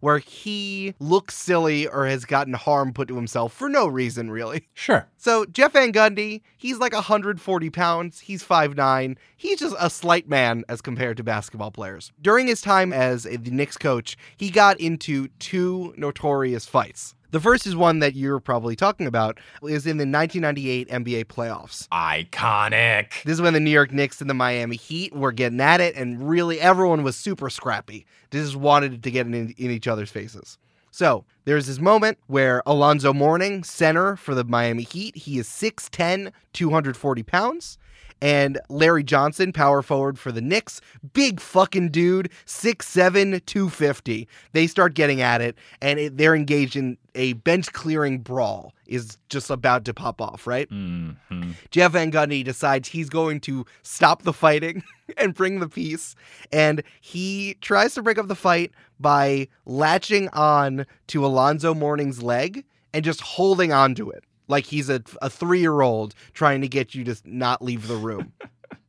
where 0.00 0.18
he 0.18 0.94
looks 0.98 1.36
silly 1.36 1.86
or 1.86 2.06
has 2.06 2.24
gotten 2.24 2.54
harm 2.54 2.92
put 2.92 3.08
to 3.08 3.16
himself 3.16 3.52
for 3.52 3.68
no 3.68 3.86
reason, 3.86 4.30
really. 4.30 4.68
Sure. 4.74 5.06
So 5.16 5.44
Jeff 5.46 5.72
Van 5.72 5.92
Gundy, 5.92 6.42
he's 6.56 6.78
like 6.78 6.92
140 6.92 7.70
pounds. 7.70 8.20
He's 8.20 8.44
5'9". 8.44 9.16
He's 9.36 9.60
just 9.60 9.76
a 9.78 9.90
slight 9.90 10.28
man 10.28 10.64
as 10.68 10.80
compared 10.80 11.16
to 11.18 11.24
basketball 11.24 11.70
players. 11.70 12.12
During 12.20 12.46
his 12.46 12.60
time 12.60 12.92
as 12.92 13.24
the 13.24 13.38
Knicks 13.38 13.76
coach, 13.76 14.16
he 14.36 14.50
got 14.50 14.80
into 14.80 15.28
two 15.38 15.94
notorious 15.96 16.66
fights. 16.66 17.14
The 17.34 17.40
first 17.40 17.66
is 17.66 17.74
one 17.74 17.98
that 17.98 18.14
you're 18.14 18.38
probably 18.38 18.76
talking 18.76 19.08
about, 19.08 19.40
is 19.64 19.88
in 19.88 19.96
the 19.96 20.06
1998 20.06 20.88
NBA 20.88 21.24
playoffs. 21.24 21.88
Iconic. 21.88 23.24
This 23.24 23.32
is 23.32 23.42
when 23.42 23.54
the 23.54 23.58
New 23.58 23.72
York 23.72 23.90
Knicks 23.90 24.20
and 24.20 24.30
the 24.30 24.34
Miami 24.34 24.76
Heat 24.76 25.12
were 25.12 25.32
getting 25.32 25.60
at 25.60 25.80
it, 25.80 25.96
and 25.96 26.28
really 26.28 26.60
everyone 26.60 27.02
was 27.02 27.16
super 27.16 27.50
scrappy. 27.50 28.06
They 28.30 28.38
just 28.38 28.54
wanted 28.54 29.02
to 29.02 29.10
get 29.10 29.26
in, 29.26 29.34
in 29.34 29.70
each 29.72 29.88
other's 29.88 30.12
faces. 30.12 30.58
So 30.92 31.24
there's 31.44 31.66
this 31.66 31.80
moment 31.80 32.18
where 32.28 32.62
Alonzo 32.66 33.12
Mourning, 33.12 33.64
center 33.64 34.14
for 34.14 34.36
the 34.36 34.44
Miami 34.44 34.84
Heat, 34.84 35.16
he 35.16 35.40
is 35.40 35.48
6'10, 35.48 36.30
240 36.52 37.22
pounds. 37.24 37.78
And 38.24 38.58
Larry 38.70 39.04
Johnson, 39.04 39.52
power 39.52 39.82
forward 39.82 40.18
for 40.18 40.32
the 40.32 40.40
Knicks, 40.40 40.80
big 41.12 41.40
fucking 41.40 41.90
dude, 41.90 42.30
6'7, 42.46 43.44
250. 43.44 44.26
They 44.52 44.66
start 44.66 44.94
getting 44.94 45.20
at 45.20 45.42
it, 45.42 45.58
and 45.82 45.98
it, 45.98 46.16
they're 46.16 46.34
engaged 46.34 46.74
in 46.74 46.96
a 47.14 47.34
bench 47.34 47.70
clearing 47.74 48.20
brawl, 48.20 48.72
is 48.86 49.18
just 49.28 49.50
about 49.50 49.84
to 49.84 49.92
pop 49.92 50.22
off, 50.22 50.46
right? 50.46 50.70
Mm-hmm. 50.70 51.50
Jeff 51.70 51.92
Van 51.92 52.10
Gundy 52.10 52.42
decides 52.42 52.88
he's 52.88 53.10
going 53.10 53.40
to 53.40 53.66
stop 53.82 54.22
the 54.22 54.32
fighting 54.32 54.82
and 55.18 55.34
bring 55.34 55.60
the 55.60 55.68
peace. 55.68 56.14
And 56.50 56.82
he 57.02 57.58
tries 57.60 57.92
to 57.92 58.02
break 58.02 58.16
up 58.16 58.28
the 58.28 58.34
fight 58.34 58.70
by 58.98 59.48
latching 59.66 60.30
on 60.30 60.86
to 61.08 61.26
Alonzo 61.26 61.74
Mourning's 61.74 62.22
leg 62.22 62.64
and 62.94 63.04
just 63.04 63.20
holding 63.20 63.70
on 63.70 63.94
to 63.96 64.10
it 64.10 64.24
like 64.48 64.66
he's 64.66 64.88
a, 64.90 65.02
a 65.22 65.30
three 65.30 65.60
year 65.60 65.80
old 65.80 66.14
trying 66.32 66.60
to 66.62 66.68
get 66.68 66.94
you 66.94 67.04
to 67.04 67.16
not 67.24 67.62
leave 67.62 67.88
the 67.88 67.96
room. 67.96 68.32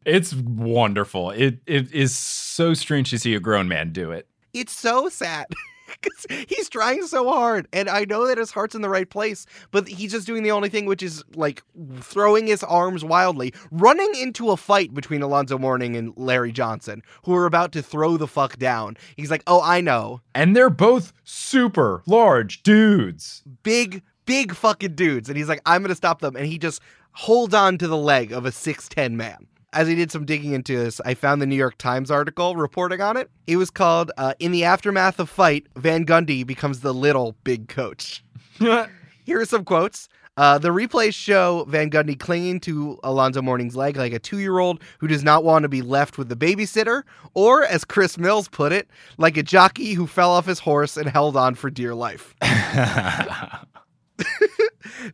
It's 0.05 0.35
wonderful. 0.35 1.31
It 1.31 1.61
it 1.65 1.91
is 1.91 2.15
so 2.15 2.75
strange 2.75 3.09
to 3.09 3.17
see 3.17 3.33
a 3.33 3.39
grown 3.39 3.67
man 3.67 3.91
do 3.91 4.11
it. 4.11 4.27
it's 4.53 4.71
so 4.71 5.09
sad. 5.09 5.47
'Cause 6.01 6.25
he's 6.47 6.67
trying 6.69 7.05
so 7.07 7.27
hard, 7.31 7.67
and 7.73 7.87
I 7.89 8.05
know 8.05 8.27
that 8.27 8.37
his 8.37 8.51
heart's 8.51 8.75
in 8.75 8.81
the 8.81 8.89
right 8.89 9.09
place, 9.09 9.45
but 9.71 9.87
he's 9.87 10.11
just 10.11 10.27
doing 10.27 10.43
the 10.43 10.51
only 10.51 10.67
thing, 10.69 10.85
which 10.87 11.01
is 11.01 11.23
like 11.35 11.63
throwing 12.01 12.45
his 12.47 12.63
arms 12.63 13.03
wildly, 13.03 13.53
running 13.71 14.11
into 14.15 14.49
a 14.51 14.57
fight 14.57 14.93
between 14.93 15.21
Alonzo 15.23 15.57
Mourning 15.57 15.95
and 15.95 16.11
Larry 16.17 16.51
Johnson, 16.51 17.01
who 17.23 17.33
are 17.35 17.45
about 17.47 17.71
to 17.73 17.81
throw 17.81 18.17
the 18.17 18.27
fuck 18.27 18.57
down. 18.57 18.97
He's 19.15 19.31
like, 19.31 19.43
"Oh, 19.47 19.61
I 19.63 19.79
know, 19.81 20.21
And 20.35 20.55
they're 20.55 20.69
both 20.71 21.13
super 21.23 22.03
large 22.05 22.61
dudes. 22.63 23.43
big, 23.63 24.01
big 24.25 24.53
fucking 24.53 24.95
dudes," 24.95 25.29
and 25.29 25.37
he's 25.37 25.49
like, 25.49 25.61
"I'm 25.65 25.81
gonna 25.81 25.95
stop 25.95 26.21
them," 26.21 26.35
and 26.35 26.45
he 26.45 26.57
just 26.57 26.81
holds 27.13 27.53
on 27.53 27.77
to 27.77 27.87
the 27.87 27.97
leg 27.97 28.31
of 28.31 28.45
a 28.45 28.51
six 28.51 28.87
ten 28.87 29.17
man. 29.17 29.47
As 29.73 29.89
I 29.89 29.93
did 29.95 30.09
some 30.11 30.25
digging 30.25 30.53
into 30.53 30.77
this, 30.77 31.01
I 31.05 31.15
found 31.15 31.41
the 31.41 31.45
New 31.45 31.55
York 31.55 31.77
Times 31.77 32.09
article 32.09 32.55
reporting 32.55 33.01
on 33.01 33.17
it. 33.17 33.29
It 33.45 33.57
was 33.57 33.69
called 33.69 34.11
uh, 34.17 34.33
"In 34.39 34.51
the 34.51 34.63
Aftermath 34.63 35.19
of 35.19 35.29
Fight, 35.29 35.67
Van 35.75 36.05
Gundy 36.05 36.45
becomes 36.45 36.81
the 36.81 36.93
little 36.93 37.35
big 37.43 37.67
coach." 37.67 38.23
Here 38.59 39.41
are 39.41 39.45
some 39.45 39.65
quotes. 39.65 40.07
Uh, 40.37 40.57
the 40.57 40.69
replays 40.69 41.13
show 41.13 41.65
Van 41.69 41.89
Gundy 41.89 42.19
clinging 42.19 42.59
to 42.61 42.99
Alonzo 43.03 43.41
Mourning's 43.41 43.75
leg 43.75 43.95
like 43.95 44.11
a 44.11 44.19
two 44.19 44.39
year 44.39 44.59
old 44.59 44.81
who 44.99 45.07
does 45.07 45.23
not 45.23 45.45
want 45.45 45.63
to 45.63 45.69
be 45.69 45.81
left 45.81 46.17
with 46.17 46.27
the 46.27 46.35
babysitter, 46.35 47.03
or 47.33 47.63
as 47.63 47.85
Chris 47.85 48.17
Mills 48.17 48.49
put 48.49 48.73
it, 48.73 48.89
like 49.17 49.37
a 49.37 49.43
jockey 49.43 49.93
who 49.93 50.07
fell 50.07 50.31
off 50.31 50.45
his 50.45 50.59
horse 50.59 50.97
and 50.97 51.07
held 51.07 51.37
on 51.37 51.55
for 51.55 51.69
dear 51.69 51.95
life. 51.95 52.35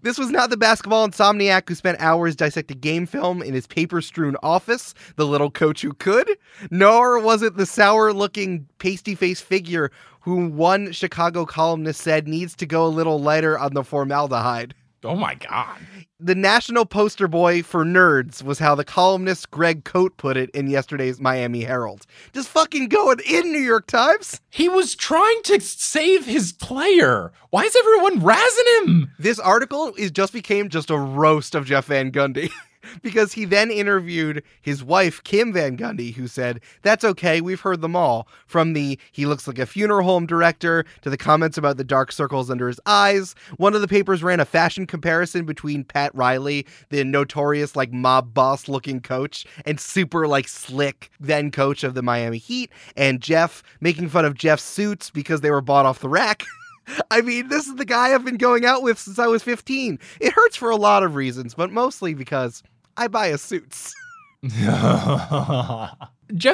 This 0.01 0.17
was 0.17 0.29
not 0.29 0.49
the 0.49 0.57
basketball 0.57 1.07
insomniac 1.07 1.67
who 1.67 1.75
spent 1.75 1.99
hours 1.99 2.35
dissecting 2.35 2.79
game 2.79 3.05
film 3.05 3.41
in 3.41 3.53
his 3.53 3.67
paper 3.67 4.01
strewn 4.01 4.35
office, 4.43 4.93
the 5.15 5.25
little 5.25 5.51
coach 5.51 5.81
who 5.81 5.93
could, 5.93 6.29
nor 6.69 7.19
was 7.19 7.41
it 7.41 7.57
the 7.57 7.65
sour 7.65 8.13
looking, 8.13 8.67
pasty 8.79 9.15
faced 9.15 9.43
figure 9.43 9.91
who 10.21 10.47
one 10.47 10.91
Chicago 10.91 11.45
columnist 11.45 12.01
said 12.01 12.27
needs 12.27 12.55
to 12.55 12.65
go 12.65 12.85
a 12.85 12.87
little 12.87 13.19
lighter 13.19 13.57
on 13.57 13.73
the 13.73 13.83
formaldehyde. 13.83 14.73
Oh 15.03 15.15
my 15.15 15.33
god. 15.33 15.79
The 16.19 16.35
national 16.35 16.85
poster 16.85 17.27
boy 17.27 17.63
for 17.63 17.83
nerds 17.83 18.43
was 18.43 18.59
how 18.59 18.75
the 18.75 18.85
columnist 18.85 19.49
Greg 19.49 19.83
Cote 19.83 20.15
put 20.17 20.37
it 20.37 20.51
in 20.51 20.69
yesterday's 20.69 21.19
Miami 21.19 21.63
Herald. 21.63 22.05
Just 22.33 22.49
fucking 22.49 22.89
going 22.89 23.19
in 23.27 23.51
New 23.51 23.59
York 23.59 23.87
Times. 23.87 24.39
He 24.51 24.69
was 24.69 24.93
trying 24.93 25.41
to 25.43 25.59
save 25.59 26.25
his 26.25 26.53
player. 26.53 27.31
Why 27.49 27.63
is 27.63 27.75
everyone 27.75 28.21
razzing 28.21 28.85
him? 28.85 29.11
This 29.17 29.39
article 29.39 29.93
is 29.97 30.11
just 30.11 30.33
became 30.33 30.69
just 30.69 30.91
a 30.91 30.97
roast 30.97 31.55
of 31.55 31.65
Jeff 31.65 31.85
Van 31.85 32.11
Gundy. 32.11 32.51
because 33.01 33.33
he 33.33 33.45
then 33.45 33.71
interviewed 33.71 34.43
his 34.61 34.83
wife, 34.83 35.23
Kim 35.23 35.53
Van 35.53 35.77
Gundy, 35.77 36.13
who 36.13 36.27
said, 36.27 36.61
That's 36.81 37.03
okay, 37.03 37.41
we've 37.41 37.61
heard 37.61 37.81
them 37.81 37.95
all. 37.95 38.27
From 38.47 38.73
the 38.73 38.99
he 39.11 39.25
looks 39.25 39.47
like 39.47 39.59
a 39.59 39.65
funeral 39.65 40.05
home 40.05 40.25
director 40.25 40.85
to 41.01 41.09
the 41.09 41.17
comments 41.17 41.57
about 41.57 41.77
the 41.77 41.83
dark 41.83 42.11
circles 42.11 42.49
under 42.49 42.67
his 42.67 42.79
eyes. 42.85 43.35
One 43.57 43.73
of 43.73 43.81
the 43.81 43.87
papers 43.87 44.23
ran 44.23 44.39
a 44.39 44.45
fashion 44.45 44.85
comparison 44.85 45.45
between 45.45 45.83
Pat 45.83 46.13
Riley, 46.15 46.65
the 46.89 47.03
notorious 47.03 47.75
like 47.75 47.91
mob 47.91 48.33
boss 48.33 48.67
looking 48.67 49.01
coach, 49.01 49.45
and 49.65 49.79
super 49.79 50.27
like 50.27 50.47
slick 50.47 51.11
then 51.19 51.51
coach 51.51 51.83
of 51.83 51.93
the 51.93 52.01
Miami 52.01 52.37
Heat, 52.37 52.71
and 52.95 53.21
Jeff 53.21 53.63
making 53.79 54.09
fun 54.09 54.25
of 54.25 54.35
Jeff's 54.35 54.63
suits 54.63 55.09
because 55.09 55.41
they 55.41 55.51
were 55.51 55.61
bought 55.61 55.85
off 55.85 55.99
the 55.99 56.09
rack. 56.09 56.43
I 57.11 57.21
mean, 57.21 57.47
this 57.47 57.67
is 57.67 57.75
the 57.75 57.85
guy 57.85 58.13
I've 58.13 58.25
been 58.25 58.37
going 58.37 58.65
out 58.65 58.81
with 58.81 58.99
since 58.99 59.19
I 59.19 59.27
was 59.27 59.43
15. 59.43 59.99
It 60.19 60.33
hurts 60.33 60.55
for 60.55 60.69
a 60.69 60.75
lot 60.75 61.03
of 61.03 61.15
reasons, 61.15 61.53
but 61.53 61.71
mostly 61.71 62.13
because 62.13 62.63
I 62.97 63.08
buy 63.08 63.30
his 63.30 63.41
suits. 63.41 63.95
Jeff 64.43 64.62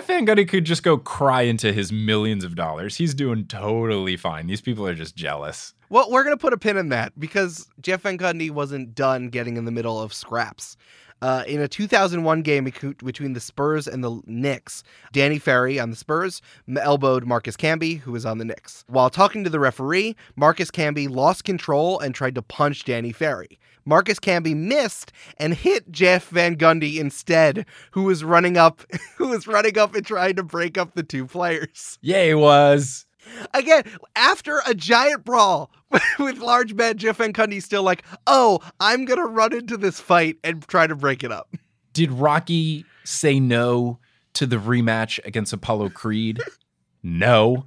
Van 0.07 0.25
Gundy 0.25 0.47
could 0.47 0.65
just 0.65 0.83
go 0.83 0.97
cry 0.97 1.43
into 1.43 1.71
his 1.71 1.91
millions 1.91 2.43
of 2.43 2.55
dollars. 2.55 2.97
He's 2.97 3.13
doing 3.13 3.45
totally 3.45 4.17
fine. 4.17 4.47
These 4.47 4.61
people 4.61 4.87
are 4.87 4.95
just 4.95 5.15
jealous. 5.15 5.73
Well, 5.89 6.09
we're 6.11 6.23
going 6.23 6.35
to 6.35 6.41
put 6.41 6.53
a 6.53 6.57
pin 6.57 6.77
in 6.77 6.89
that 6.89 7.17
because 7.19 7.69
Jeff 7.81 8.01
Van 8.01 8.17
Gundy 8.17 8.51
wasn't 8.51 8.95
done 8.95 9.29
getting 9.29 9.55
in 9.55 9.65
the 9.65 9.71
middle 9.71 10.01
of 10.01 10.13
scraps. 10.13 10.75
Uh, 11.21 11.43
in 11.47 11.59
a 11.61 11.67
2001 11.67 12.41
game 12.43 12.63
between 12.63 13.33
the 13.33 13.39
Spurs 13.39 13.87
and 13.87 14.03
the 14.03 14.21
Knicks, 14.25 14.83
Danny 15.11 15.39
Ferry 15.39 15.79
on 15.79 15.89
the 15.89 15.95
Spurs 15.95 16.41
elbowed 16.79 17.25
Marcus 17.25 17.57
Camby, 17.57 17.99
who 17.99 18.11
was 18.11 18.25
on 18.25 18.37
the 18.37 18.45
Knicks. 18.45 18.83
While 18.87 19.09
talking 19.09 19.43
to 19.43 19.49
the 19.49 19.59
referee, 19.59 20.15
Marcus 20.35 20.69
Camby 20.69 21.09
lost 21.09 21.43
control 21.43 21.99
and 21.99 22.13
tried 22.13 22.35
to 22.35 22.41
punch 22.41 22.85
Danny 22.85 23.11
Ferry. 23.11 23.59
Marcus 23.83 24.19
Camby 24.19 24.55
missed 24.55 25.11
and 25.37 25.53
hit 25.55 25.91
Jeff 25.91 26.27
Van 26.27 26.55
Gundy 26.55 26.97
instead, 26.99 27.65
who 27.91 28.03
was 28.03 28.23
running 28.23 28.57
up, 28.57 28.83
who 29.17 29.29
was 29.29 29.47
running 29.47 29.77
up 29.77 29.95
and 29.95 30.05
trying 30.05 30.35
to 30.35 30.43
break 30.43 30.77
up 30.77 30.93
the 30.93 31.03
two 31.03 31.25
players. 31.25 31.97
Yay, 32.01 32.35
was. 32.35 33.06
Again, 33.53 33.83
after 34.15 34.61
a 34.65 34.73
giant 34.73 35.23
brawl 35.25 35.71
with 36.19 36.39
large 36.39 36.73
men, 36.73 36.97
Jeff 36.97 37.17
Van 37.17 37.31
Gundy's 37.31 37.65
still 37.65 37.83
like, 37.83 38.03
oh, 38.25 38.59
I'm 38.79 39.05
going 39.05 39.19
to 39.19 39.25
run 39.25 39.53
into 39.53 39.77
this 39.77 39.99
fight 39.99 40.37
and 40.43 40.65
try 40.67 40.87
to 40.87 40.95
break 40.95 41.23
it 41.23 41.31
up. 41.31 41.53
Did 41.93 42.11
Rocky 42.11 42.85
say 43.03 43.39
no 43.39 43.99
to 44.33 44.45
the 44.45 44.57
rematch 44.57 45.19
against 45.25 45.53
Apollo 45.53 45.89
Creed? 45.89 46.41
no. 47.03 47.65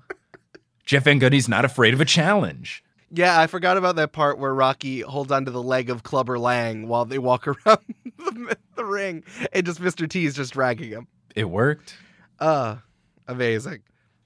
Jeff 0.85 1.05
Van 1.05 1.21
Gundy's 1.21 1.49
not 1.49 1.65
afraid 1.65 1.95
of 1.95 2.01
a 2.01 2.05
challenge. 2.05 2.83
Yeah, 3.13 3.41
I 3.41 3.49
forgot 3.49 3.77
about 3.77 3.97
that 3.97 4.13
part 4.13 4.39
where 4.39 4.55
Rocky 4.55 5.01
holds 5.01 5.33
onto 5.33 5.51
the 5.51 5.63
leg 5.63 5.91
of 5.91 6.05
Clubber 6.05 6.39
Lang 6.39 6.87
while 6.87 7.05
they 7.05 7.19
walk 7.19 7.49
around 7.67 7.79
the, 8.19 8.57
the 8.77 8.85
ring 8.85 9.25
and 9.53 9.67
just 9.67 9.81
Mr. 9.81 10.09
T 10.09 10.25
is 10.25 10.35
just 10.35 10.53
dragging 10.53 10.91
him. 10.91 11.09
It 11.35 11.51
worked. 11.51 11.97
Uh, 12.39 12.77
amazing. 13.27 13.83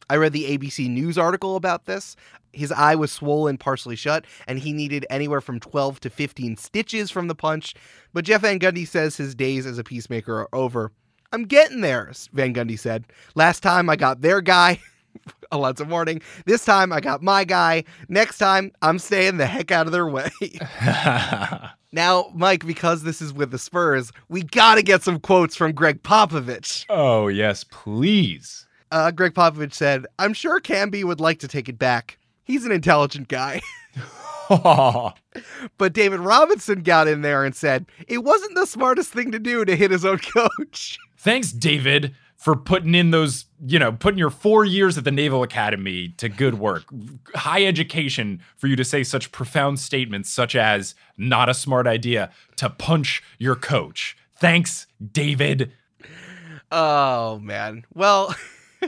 I 0.08 0.16
read 0.16 0.32
the 0.32 0.56
ABC 0.56 0.88
News 0.88 1.18
article 1.18 1.56
about 1.56 1.86
this. 1.86 2.16
His 2.52 2.72
eye 2.72 2.94
was 2.94 3.10
swollen 3.10 3.58
partially 3.58 3.96
shut, 3.96 4.24
and 4.46 4.58
he 4.58 4.72
needed 4.72 5.06
anywhere 5.10 5.40
from 5.40 5.60
12 5.60 6.00
to 6.00 6.10
15 6.10 6.56
stitches 6.56 7.10
from 7.10 7.28
the 7.28 7.34
punch. 7.34 7.74
But 8.12 8.24
Jeff 8.24 8.42
Van 8.42 8.58
Gundy 8.58 8.86
says 8.86 9.16
his 9.16 9.34
days 9.34 9.66
as 9.66 9.78
a 9.78 9.84
peacemaker 9.84 10.40
are 10.40 10.48
over. 10.52 10.92
I'm 11.32 11.44
getting 11.44 11.80
there, 11.80 12.12
Van 12.32 12.54
Gundy 12.54 12.78
said. 12.78 13.06
Last 13.34 13.60
time 13.60 13.90
I 13.90 13.96
got 13.96 14.20
their 14.20 14.40
guy, 14.40 14.78
Alonzo 15.52 15.84
Mourning. 15.84 16.22
This 16.46 16.64
time 16.64 16.92
I 16.92 17.00
got 17.00 17.22
my 17.22 17.42
guy. 17.42 17.84
Next 18.08 18.38
time 18.38 18.70
I'm 18.82 19.00
staying 19.00 19.38
the 19.38 19.46
heck 19.46 19.72
out 19.72 19.86
of 19.86 19.92
their 19.92 20.06
way. 20.06 20.30
now, 21.92 22.30
Mike, 22.34 22.64
because 22.64 23.02
this 23.02 23.20
is 23.20 23.32
with 23.32 23.50
the 23.50 23.58
Spurs, 23.58 24.12
we 24.28 24.42
got 24.42 24.76
to 24.76 24.82
get 24.82 25.02
some 25.02 25.18
quotes 25.18 25.56
from 25.56 25.72
Gregg 25.72 26.04
Popovich. 26.04 26.86
oh, 26.88 27.26
yes, 27.26 27.64
please. 27.64 28.68
Uh, 28.94 29.10
Gregg 29.10 29.34
Popovich 29.34 29.74
said, 29.74 30.06
I'm 30.20 30.32
sure 30.32 30.60
Camby 30.60 31.02
would 31.02 31.18
like 31.18 31.40
to 31.40 31.48
take 31.48 31.68
it 31.68 31.80
back. 31.80 32.16
He's 32.44 32.64
an 32.64 32.70
intelligent 32.70 33.26
guy. 33.26 33.60
but 34.48 35.92
David 35.92 36.20
Robinson 36.20 36.84
got 36.84 37.08
in 37.08 37.22
there 37.22 37.44
and 37.44 37.56
said, 37.56 37.86
it 38.06 38.18
wasn't 38.18 38.54
the 38.54 38.66
smartest 38.66 39.10
thing 39.10 39.32
to 39.32 39.40
do 39.40 39.64
to 39.64 39.74
hit 39.74 39.90
his 39.90 40.04
own 40.04 40.18
coach. 40.36 40.96
Thanks, 41.16 41.50
David. 41.50 42.14
for 42.36 42.54
putting 42.54 42.94
in 42.94 43.10
those, 43.10 43.46
you 43.66 43.80
know, 43.80 43.90
putting 43.90 44.18
your 44.18 44.30
four 44.30 44.64
years 44.64 44.96
at 44.96 45.02
the 45.02 45.10
Naval 45.10 45.42
Academy 45.42 46.10
to 46.18 46.28
good 46.28 46.60
work. 46.60 46.84
High 47.34 47.64
education 47.64 48.42
for 48.56 48.68
you 48.68 48.76
to 48.76 48.84
say 48.84 49.02
such 49.02 49.32
profound 49.32 49.80
statements, 49.80 50.30
such 50.30 50.54
as, 50.54 50.94
not 51.16 51.48
a 51.48 51.54
smart 51.54 51.88
idea 51.88 52.30
to 52.58 52.70
punch 52.70 53.24
your 53.38 53.56
coach. 53.56 54.16
Thanks, 54.36 54.86
David. 55.04 55.72
Oh 56.70 57.40
man. 57.40 57.86
Well, 57.92 58.36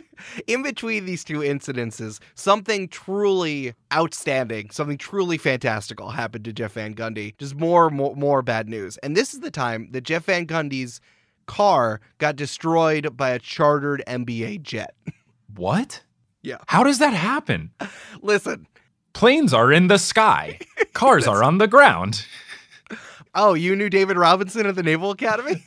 in 0.46 0.62
between 0.62 1.06
these 1.06 1.24
two 1.24 1.40
incidences, 1.40 2.20
something 2.34 2.88
truly 2.88 3.74
outstanding, 3.92 4.70
something 4.70 4.98
truly 4.98 5.38
fantastical 5.38 6.10
happened 6.10 6.44
to 6.44 6.52
Jeff 6.52 6.72
Van 6.72 6.94
Gundy. 6.94 7.36
Just 7.38 7.54
more, 7.54 7.90
more, 7.90 8.14
more 8.16 8.42
bad 8.42 8.68
news. 8.68 8.96
And 8.98 9.16
this 9.16 9.34
is 9.34 9.40
the 9.40 9.50
time 9.50 9.88
that 9.92 10.02
Jeff 10.02 10.24
Van 10.24 10.46
Gundy's 10.46 11.00
car 11.46 12.00
got 12.18 12.36
destroyed 12.36 13.16
by 13.16 13.30
a 13.30 13.38
chartered 13.38 14.02
NBA 14.06 14.62
jet. 14.62 14.94
What? 15.54 16.02
Yeah. 16.42 16.58
How 16.66 16.84
does 16.84 16.98
that 16.98 17.14
happen? 17.14 17.70
Listen. 18.22 18.66
Planes 19.14 19.54
are 19.54 19.72
in 19.72 19.86
the 19.86 19.96
sky. 19.96 20.58
Cars 20.92 21.26
are 21.26 21.42
on 21.42 21.56
the 21.56 21.66
ground. 21.66 22.26
Oh, 23.34 23.54
you 23.54 23.74
knew 23.74 23.88
David 23.88 24.16
Robinson 24.16 24.66
at 24.66 24.74
the 24.74 24.82
Naval 24.82 25.10
Academy? 25.10 25.64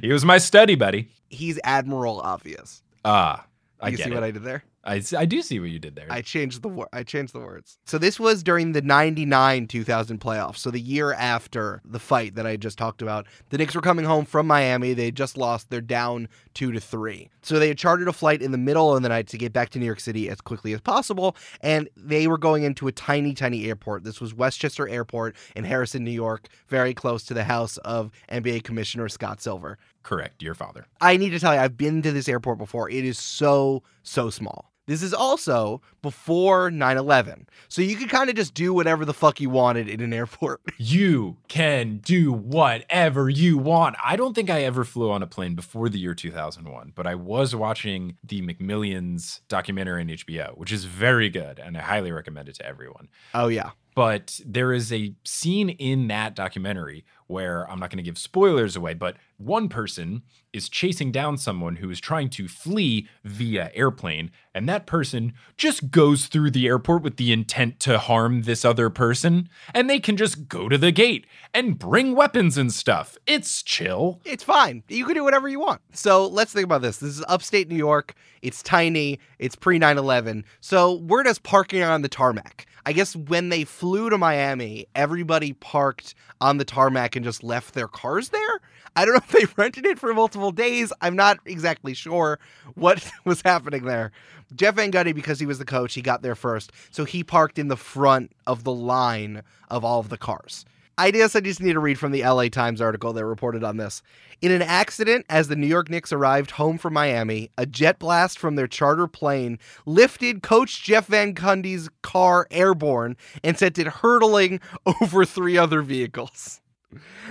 he 0.00 0.10
was 0.10 0.24
my 0.24 0.38
study 0.38 0.74
buddy. 0.74 1.10
He's 1.28 1.58
Admiral 1.64 2.20
Obvious. 2.20 2.82
Ah, 3.06 3.46
I 3.80 3.90
you 3.90 3.96
see 3.96 4.04
it. 4.04 4.14
what 4.14 4.24
I 4.24 4.32
did 4.32 4.42
there? 4.42 4.64
I, 4.86 5.02
I 5.18 5.24
do 5.26 5.42
see 5.42 5.58
what 5.58 5.70
you 5.70 5.80
did 5.80 5.96
there. 5.96 6.06
I 6.08 6.22
changed 6.22 6.62
the 6.62 6.68
wor- 6.68 6.88
I 6.92 7.02
changed 7.02 7.34
the 7.34 7.40
words. 7.40 7.76
So 7.86 7.98
this 7.98 8.20
was 8.20 8.44
during 8.44 8.70
the 8.70 8.82
99 8.82 9.66
2000 9.66 10.20
playoffs. 10.20 10.58
So 10.58 10.70
the 10.70 10.80
year 10.80 11.12
after 11.12 11.82
the 11.84 11.98
fight 11.98 12.36
that 12.36 12.46
I 12.46 12.56
just 12.56 12.78
talked 12.78 13.02
about. 13.02 13.26
The 13.50 13.58
Knicks 13.58 13.74
were 13.74 13.80
coming 13.80 14.04
home 14.04 14.24
from 14.24 14.46
Miami. 14.46 14.94
They 14.94 15.06
had 15.06 15.16
just 15.16 15.36
lost. 15.36 15.70
They're 15.70 15.80
down 15.80 16.28
2 16.54 16.70
to 16.70 16.80
3. 16.80 17.28
So 17.42 17.58
they 17.58 17.68
had 17.68 17.78
chartered 17.78 18.06
a 18.08 18.12
flight 18.12 18.40
in 18.42 18.52
the 18.52 18.58
middle 18.58 18.94
of 18.94 19.02
the 19.02 19.08
night 19.08 19.26
to 19.28 19.38
get 19.38 19.52
back 19.52 19.70
to 19.70 19.78
New 19.80 19.86
York 19.86 20.00
City 20.00 20.28
as 20.30 20.40
quickly 20.40 20.72
as 20.72 20.80
possible 20.80 21.36
and 21.60 21.88
they 21.96 22.28
were 22.28 22.38
going 22.38 22.62
into 22.62 22.86
a 22.86 22.92
tiny 22.92 23.34
tiny 23.34 23.66
airport. 23.66 24.04
This 24.04 24.20
was 24.20 24.34
Westchester 24.34 24.88
Airport 24.88 25.34
in 25.56 25.64
Harrison, 25.64 26.04
New 26.04 26.12
York, 26.12 26.48
very 26.68 26.94
close 26.94 27.24
to 27.24 27.34
the 27.34 27.44
house 27.44 27.76
of 27.78 28.12
NBA 28.30 28.62
Commissioner 28.62 29.08
Scott 29.08 29.40
Silver. 29.40 29.78
Correct, 30.06 30.40
your 30.40 30.54
father. 30.54 30.86
I 31.00 31.16
need 31.16 31.30
to 31.30 31.40
tell 31.40 31.52
you, 31.52 31.58
I've 31.58 31.76
been 31.76 32.00
to 32.02 32.12
this 32.12 32.28
airport 32.28 32.58
before. 32.58 32.88
It 32.88 33.04
is 33.04 33.18
so, 33.18 33.82
so 34.04 34.30
small. 34.30 34.70
This 34.86 35.02
is 35.02 35.12
also 35.12 35.82
before 36.00 36.70
9 36.70 36.96
11. 36.96 37.48
So 37.66 37.82
you 37.82 37.96
could 37.96 38.08
kind 38.08 38.30
of 38.30 38.36
just 38.36 38.54
do 38.54 38.72
whatever 38.72 39.04
the 39.04 39.12
fuck 39.12 39.40
you 39.40 39.50
wanted 39.50 39.88
in 39.88 40.00
an 40.00 40.12
airport. 40.12 40.60
You 40.78 41.38
can 41.48 41.98
do 41.98 42.32
whatever 42.32 43.28
you 43.28 43.58
want. 43.58 43.96
I 44.04 44.14
don't 44.14 44.34
think 44.34 44.48
I 44.48 44.62
ever 44.62 44.84
flew 44.84 45.10
on 45.10 45.22
a 45.22 45.26
plane 45.26 45.56
before 45.56 45.88
the 45.88 45.98
year 45.98 46.14
2001, 46.14 46.92
but 46.94 47.08
I 47.08 47.16
was 47.16 47.56
watching 47.56 48.16
the 48.22 48.42
McMillions 48.42 49.40
documentary 49.48 50.02
on 50.02 50.08
HBO, 50.08 50.56
which 50.56 50.70
is 50.70 50.84
very 50.84 51.30
good, 51.30 51.58
and 51.58 51.76
I 51.76 51.80
highly 51.80 52.12
recommend 52.12 52.48
it 52.48 52.54
to 52.56 52.66
everyone. 52.66 53.08
Oh, 53.34 53.48
yeah. 53.48 53.70
But 53.96 54.40
there 54.44 54.74
is 54.74 54.92
a 54.92 55.14
scene 55.24 55.70
in 55.70 56.08
that 56.08 56.36
documentary 56.36 57.06
where 57.28 57.68
I'm 57.70 57.80
not 57.80 57.90
going 57.90 57.96
to 57.96 58.04
give 58.04 58.18
spoilers 58.18 58.76
away, 58.76 58.92
but 58.92 59.16
one 59.38 59.70
person 59.70 60.22
is 60.52 60.68
chasing 60.68 61.10
down 61.10 61.38
someone 61.38 61.76
who 61.76 61.90
is 61.90 61.98
trying 61.98 62.28
to 62.30 62.46
flee 62.46 63.08
via 63.24 63.70
airplane, 63.74 64.30
and 64.54 64.68
that 64.68 64.86
person 64.86 65.32
just 65.56 65.90
goes 65.90 66.26
through 66.26 66.50
the 66.50 66.66
airport 66.66 67.02
with 67.02 67.16
the 67.16 67.32
intent 67.32 67.80
to 67.80 67.98
harm 67.98 68.42
this 68.42 68.66
other 68.66 68.90
person, 68.90 69.48
and 69.74 69.88
they 69.88 69.98
can 69.98 70.16
just 70.16 70.46
go 70.46 70.68
to 70.68 70.76
the 70.76 70.92
gate 70.92 71.26
and 71.54 71.78
bring 71.78 72.14
weapons 72.14 72.58
and 72.58 72.72
stuff. 72.72 73.16
It's 73.26 73.62
chill. 73.62 74.20
It's 74.24 74.44
fine. 74.44 74.82
You 74.88 75.06
can 75.06 75.14
do 75.14 75.24
whatever 75.24 75.48
you 75.48 75.60
want. 75.60 75.80
So 75.92 76.26
let's 76.26 76.52
think 76.52 76.64
about 76.64 76.82
this. 76.82 76.98
This 76.98 77.18
is 77.18 77.24
upstate 77.28 77.68
New 77.68 77.76
York. 77.76 78.14
It's 78.42 78.62
tiny. 78.62 79.18
It's 79.38 79.56
pre 79.56 79.78
9 79.78 79.96
11. 79.96 80.44
So 80.60 80.96
we're 80.96 81.24
just 81.24 81.42
parking 81.42 81.82
on 81.82 82.02
the 82.02 82.08
tarmac. 82.08 82.66
I 82.86 82.92
guess 82.92 83.16
when 83.16 83.48
they 83.48 83.64
flew 83.86 84.10
to 84.10 84.18
Miami, 84.18 84.84
everybody 84.96 85.52
parked 85.52 86.16
on 86.40 86.56
the 86.56 86.64
tarmac 86.64 87.14
and 87.14 87.24
just 87.24 87.44
left 87.44 87.72
their 87.72 87.86
cars 87.86 88.30
there. 88.30 88.60
I 88.96 89.04
don't 89.04 89.14
know 89.14 89.20
if 89.22 89.30
they 89.30 89.46
rented 89.62 89.86
it 89.86 89.96
for 89.96 90.12
multiple 90.12 90.50
days. 90.50 90.92
I'm 91.00 91.14
not 91.14 91.38
exactly 91.46 91.94
sure 91.94 92.40
what 92.74 93.08
was 93.24 93.42
happening 93.42 93.84
there. 93.84 94.10
Jeff 94.56 94.74
Van 94.74 94.90
Gundy, 94.90 95.14
because 95.14 95.38
he 95.38 95.46
was 95.46 95.60
the 95.60 95.64
coach, 95.64 95.94
he 95.94 96.02
got 96.02 96.22
there 96.22 96.34
first. 96.34 96.72
So 96.90 97.04
he 97.04 97.22
parked 97.22 97.60
in 97.60 97.68
the 97.68 97.76
front 97.76 98.32
of 98.44 98.64
the 98.64 98.72
line 98.72 99.42
of 99.70 99.84
all 99.84 100.00
of 100.00 100.08
the 100.08 100.18
cars. 100.18 100.64
I 100.98 101.10
guess 101.10 101.36
I 101.36 101.40
just 101.40 101.60
need 101.60 101.74
to 101.74 101.80
read 101.80 101.98
from 101.98 102.12
the 102.12 102.22
LA 102.22 102.48
Times 102.48 102.80
article 102.80 103.12
that 103.12 103.24
reported 103.26 103.62
on 103.62 103.76
this. 103.76 104.00
In 104.40 104.50
an 104.50 104.62
accident, 104.62 105.26
as 105.28 105.48
the 105.48 105.56
New 105.56 105.66
York 105.66 105.90
Knicks 105.90 106.10
arrived 106.10 106.52
home 106.52 106.78
from 106.78 106.94
Miami, 106.94 107.50
a 107.58 107.66
jet 107.66 107.98
blast 107.98 108.38
from 108.38 108.54
their 108.56 108.66
charter 108.66 109.06
plane 109.06 109.58
lifted 109.84 110.42
Coach 110.42 110.82
Jeff 110.82 111.08
Van 111.08 111.34
Gundy's 111.34 111.90
car 112.02 112.46
airborne 112.50 113.16
and 113.44 113.58
sent 113.58 113.78
it 113.78 113.86
hurtling 113.86 114.58
over 115.02 115.26
three 115.26 115.58
other 115.58 115.82
vehicles. 115.82 116.62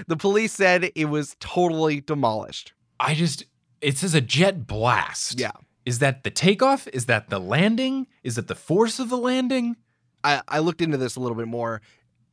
The 0.06 0.17
police 0.17 0.54
said 0.54 0.91
it 0.93 1.06
was 1.06 1.36
totally 1.39 2.01
demolished. 2.01 2.73
I 2.99 3.15
just, 3.15 3.45
it 3.82 3.97
says 3.97 4.13
a 4.13 4.21
jet 4.21 4.67
blast. 4.67 5.39
Yeah. 5.39 5.51
Is 5.88 5.99
that 5.99 6.23
the 6.23 6.30
takeoff? 6.30 6.88
Is 6.89 7.08
that 7.08 7.30
the 7.30 7.39
landing? 7.39 8.06
Is 8.23 8.38
it 8.38 8.47
the 8.47 8.56
force 8.56 8.99
of 8.99 9.10
the 9.10 9.17
landing? 9.17 9.75
I, 10.23 10.41
I 10.47 10.60
looked 10.60 10.82
into 10.82 10.97
this 10.97 11.15
a 11.15 11.19
little 11.19 11.38
bit 11.38 11.47
more. 11.47 11.82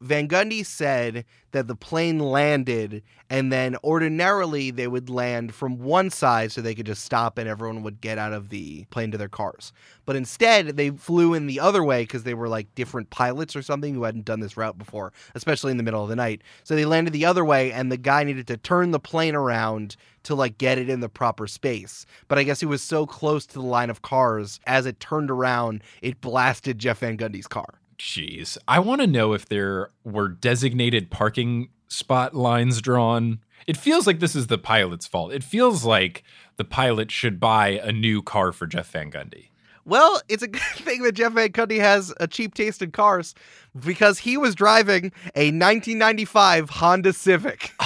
Van 0.03 0.27
Gundy 0.27 0.67
said 0.67 1.25
that 1.53 1.69
the 1.69 1.77
plane 1.77 2.19
landed, 2.19 3.05
and 3.31 3.53
then 3.53 3.77
ordinarily 3.85 4.73
they 4.73 4.89
would 4.89 5.09
land 5.09 5.55
from 5.55 5.79
one 5.79 6.11
side 6.11 6.51
so 6.51 6.61
they 6.61 6.75
could 6.75 6.87
just 6.87 7.05
stop 7.05 7.39
and 7.39 7.49
everyone 7.49 7.85
would 7.85 8.01
get 8.01 8.19
out 8.19 8.33
of 8.33 8.49
the 8.49 8.85
plane 8.87 9.13
to 9.13 9.19
their 9.19 9.29
cars. 9.29 9.73
But 10.05 10.17
instead, 10.17 10.77
they 10.77 10.91
flew 10.91 11.35
in 11.35 11.47
the 11.47 11.61
other 11.61 11.85
way 11.85 12.03
because 12.03 12.25
they 12.25 12.35
were 12.35 12.49
like 12.49 12.75
different 12.75 13.11
pilots 13.11 13.55
or 13.55 13.63
something 13.63 13.95
who 13.95 14.03
hadn't 14.03 14.25
done 14.25 14.41
this 14.41 14.57
route 14.57 14.77
before, 14.77 15.13
especially 15.37 15.71
in 15.71 15.77
the 15.77 15.85
middle 15.85 16.03
of 16.03 16.09
the 16.09 16.17
night. 16.17 16.43
So 16.65 16.75
they 16.75 16.85
landed 16.85 17.13
the 17.13 17.27
other 17.27 17.45
way, 17.45 17.71
and 17.71 17.93
the 17.93 17.97
guy 17.97 18.25
needed 18.25 18.49
to 18.49 18.57
turn 18.57 18.91
the 18.91 18.99
plane 18.99 19.37
around 19.37 19.95
to 20.25 20.35
like 20.35 20.59
get 20.59 20.79
it 20.79 20.91
in 20.91 20.99
the 20.99 21.09
proper 21.09 21.47
space. 21.47 22.07
But 22.27 22.39
I 22.39 22.43
guess 22.43 22.59
he 22.59 22.67
was 22.67 22.83
so 22.83 23.07
close 23.07 23.47
to 23.47 23.55
the 23.55 23.63
line 23.63 23.91
of 23.91 24.03
cars, 24.03 24.59
as 24.67 24.85
it 24.85 24.99
turned 24.99 25.31
around, 25.31 25.85
it 26.01 26.21
blasted 26.21 26.81
Jeff 26.81 26.99
Van 26.99 27.17
Gundy's 27.17 27.47
car. 27.47 27.79
Jeez. 28.03 28.59
I 28.67 28.81
want 28.81 29.01
to 29.01 29.07
know 29.07 29.33
if 29.33 29.47
there 29.47 29.91
were 30.03 30.29
designated 30.29 31.09
parking 31.09 31.69
spot 31.87 32.35
lines 32.35 32.83
drawn. 32.83 33.39
It 33.69 33.77
feels 33.77 34.09
like 34.09 34.19
this 34.19 34.35
is 34.35 34.49
the 34.49 34.59
pilot's 34.59 35.07
fault. 35.07 35.33
It 35.33 35.45
feels 35.45 35.85
like 35.85 36.25
the 36.57 36.65
pilot 36.65 37.13
should 37.13 37.39
buy 37.39 37.81
a 37.81 37.93
new 37.93 38.21
car 38.21 38.51
for 38.51 38.67
Jeff 38.67 38.91
Van 38.91 39.09
Gundy. 39.09 39.51
Well, 39.85 40.21
it's 40.29 40.43
a 40.43 40.49
good 40.49 40.61
thing 40.75 41.05
that 41.05 41.13
Jeff 41.13 41.33
Van 41.35 41.51
Gundy 41.51 41.79
has 41.79 42.13
a 42.19 42.27
cheap 42.27 42.55
taste 42.55 42.83
in 42.83 42.91
cars 42.91 43.37
because 43.79 44.19
he 44.19 44.37
was 44.37 44.57
driving 44.57 45.13
a 45.37 45.53
1995 45.53 46.71
Honda 46.71 47.13
Civic. 47.13 47.71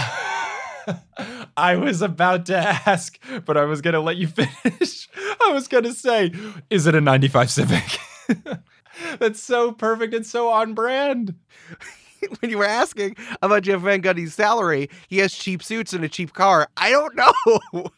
I 1.59 1.77
was 1.77 2.01
about 2.01 2.47
to 2.47 2.57
ask, 2.57 3.19
but 3.45 3.59
I 3.59 3.67
was 3.67 3.83
going 3.83 3.93
to 3.93 4.01
let 4.01 4.17
you 4.17 4.29
finish. 4.29 5.11
I 5.43 5.51
was 5.53 5.69
going 5.69 5.85
to 5.85 5.93
say, 5.93 6.33
is 6.71 6.87
it 6.87 6.95
a 6.95 7.03
95 7.03 7.51
Civic? 7.51 7.99
That's 9.19 9.43
so 9.43 9.73
perfect 9.73 10.15
and 10.15 10.27
so 10.27 10.49
on 10.51 10.75
brand. 10.75 11.35
when 12.41 12.51
you 12.51 12.59
were 12.59 12.65
asking 12.65 13.17
about 13.43 13.63
Jeff 13.63 13.81
Van 13.81 14.03
Gundy's 14.03 14.35
salary, 14.35 14.91
he 15.09 15.19
has 15.19 15.35
cheap 15.35 15.63
suits 15.63 15.93
and 15.93 16.05
a 16.05 16.09
cheap 16.09 16.33
car. 16.33 16.69
I 16.77 16.91
don't 16.91 17.15
know. 17.75 17.91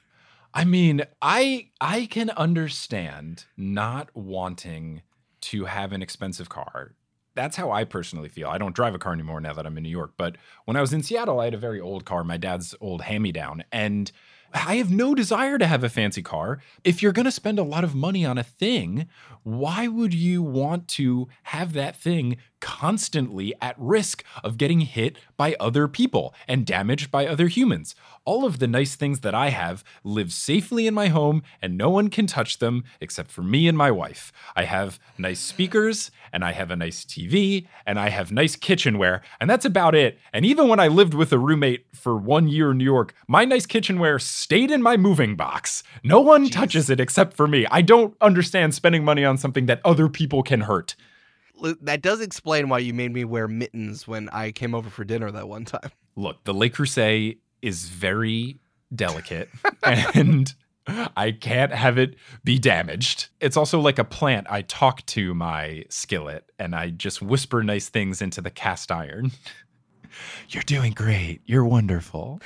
I 0.55 0.65
mean, 0.65 1.03
I 1.23 1.69
I 1.81 2.07
can 2.07 2.31
understand 2.31 3.45
not 3.57 4.15
wanting 4.15 5.03
to 5.43 5.67
have 5.67 5.93
an 5.93 6.03
expensive 6.03 6.49
car. 6.49 6.95
That's 7.35 7.57
how 7.57 7.71
I 7.71 7.85
personally 7.85 8.29
feel. 8.29 8.49
I 8.49 8.59
don't 8.59 8.75
drive 8.75 8.95
a 8.95 8.99
car 8.99 9.13
anymore 9.13 9.41
now 9.41 9.53
that 9.53 9.65
I'm 9.65 9.77
in 9.77 9.85
New 9.85 9.89
York, 9.89 10.15
but 10.17 10.37
when 10.65 10.77
I 10.77 10.81
was 10.81 10.93
in 10.93 11.05
Seattle, 11.05 11.39
I 11.39 11.45
had 11.45 11.55
a 11.55 11.59
very 11.59 11.81
old 11.81 12.05
car, 12.05 12.25
my 12.25 12.37
dad's 12.37 12.75
old 12.81 13.03
hand-me-down, 13.03 13.63
and 13.71 14.11
I 14.53 14.77
have 14.77 14.91
no 14.91 15.15
desire 15.15 15.59
to 15.59 15.67
have 15.67 15.85
a 15.85 15.89
fancy 15.89 16.23
car. 16.23 16.61
If 16.83 17.03
you're 17.03 17.13
going 17.13 17.27
to 17.27 17.31
spend 17.31 17.59
a 17.59 17.65
lot 17.65 17.85
of 17.85 17.95
money 17.95 18.25
on 18.25 18.39
a 18.39 18.43
thing, 18.43 19.09
why 19.43 19.89
would 19.89 20.15
you 20.15 20.43
want 20.43 20.89
to 20.89 21.29
have 21.45 21.75
that 21.75 21.97
thing 21.97 22.39
constantly 22.61 23.55
at 23.61 23.75
risk 23.79 24.25
of 24.43 24.59
getting 24.59 24.81
hit 24.81 25.19
by 25.37 25.57
other 25.59 25.89
people 25.89 26.35
and 26.47 26.67
damaged 26.67 27.11
by 27.11 27.27
other 27.27 27.49
humans? 27.49 27.95
All 28.25 28.45
of 28.45 28.59
the 28.59 28.67
nice 28.67 28.95
things 28.95 29.21
that 29.21 29.35
I 29.35 29.51
have 29.51 29.83
live 30.05 30.33
safely 30.33 30.87
in 30.87 30.95
my 30.95 31.09
home 31.09 31.43
and 31.63 31.79
no 31.79 31.91
one 31.91 32.09
can 32.09 32.27
touch 32.27 32.59
them 32.59 32.85
except 33.01 33.31
for 33.31 33.43
me 33.43 33.69
and 33.69 33.77
my 33.77 33.91
wife. 33.91 34.33
I 34.55 34.65
have 34.65 34.99
nice 35.17 35.41
speakers 35.41 36.11
and 36.33 36.45
I 36.45 36.53
have 36.53 36.71
a 36.71 36.77
nice 36.77 37.05
TV 37.05 37.67
and 37.87 37.99
I 37.99 38.11
have 38.11 38.33
nice 38.33 38.57
kitchenware 38.57 39.23
and 39.41 39.49
that's 39.49 39.65
about 39.65 39.95
it. 39.95 40.19
And 40.33 40.45
even 40.45 40.69
when 40.69 40.81
I 40.81 40.89
lived 40.89 41.15
with 41.15 41.33
a 41.33 41.39
roommate 41.39 41.87
for 41.95 42.17
one 42.17 42.49
year 42.49 42.73
in 42.73 42.79
New 42.79 42.85
York, 42.85 43.15
my 43.27 43.45
nice 43.45 43.67
kitchenware 43.67 44.19
stayed 44.19 44.71
in 44.71 44.83
my 44.83 44.97
moving 44.97 45.37
box. 45.37 45.83
No 46.03 46.21
one 46.21 46.47
Jeez. 46.47 46.53
touches 46.53 46.91
it 46.91 47.01
except 47.01 47.37
for 47.37 47.47
me. 47.47 47.67
I 47.71 47.83
don't 47.83 48.15
understand 48.21 48.75
spending 48.75 49.05
money 49.05 49.25
on 49.25 49.39
something 49.39 49.67
that 49.67 49.81
other 49.85 50.09
people 50.09 50.43
can 50.43 50.63
hurt. 50.63 50.95
That 51.83 52.03
does 52.03 52.21
explain 52.21 52.69
why 52.69 52.79
you 52.79 52.95
made 52.95 53.13
me 53.13 53.25
wear 53.25 53.49
mittens 53.49 54.07
when 54.07 54.29
I 54.31 54.53
came 54.53 54.75
over 54.75 54.91
for 54.91 55.05
dinner 55.05 55.31
that 55.31 55.49
one 55.49 55.65
time. 55.65 55.91
Look, 56.17 56.45
the 56.45 56.53
Le 56.55 56.69
Creuset 56.69 57.39
is 57.63 57.89
very 57.89 58.59
delicate 58.95 59.49
and 59.83 60.55
I 61.17 61.33
can't 61.33 61.73
have 61.73 61.99
it 61.99 62.17
be 62.45 62.59
damaged. 62.59 63.29
It's 63.41 63.57
also 63.57 63.79
like 63.79 63.99
a 63.99 64.05
plant. 64.05 64.47
I 64.51 64.63
talk 64.63 65.05
to 65.07 65.35
my 65.35 65.85
skillet 65.91 66.51
and 66.59 66.75
I 66.75 66.91
just 66.91 67.21
whisper 67.21 67.63
nice 67.63 67.89
things 67.89 68.23
into 68.23 68.41
the 68.41 68.51
cast 68.51 68.91
iron. 68.91 69.33
You're 70.49 70.63
doing 70.63 70.93
great. 70.93 71.43
You're 71.45 71.65
wonderful. 71.65 72.41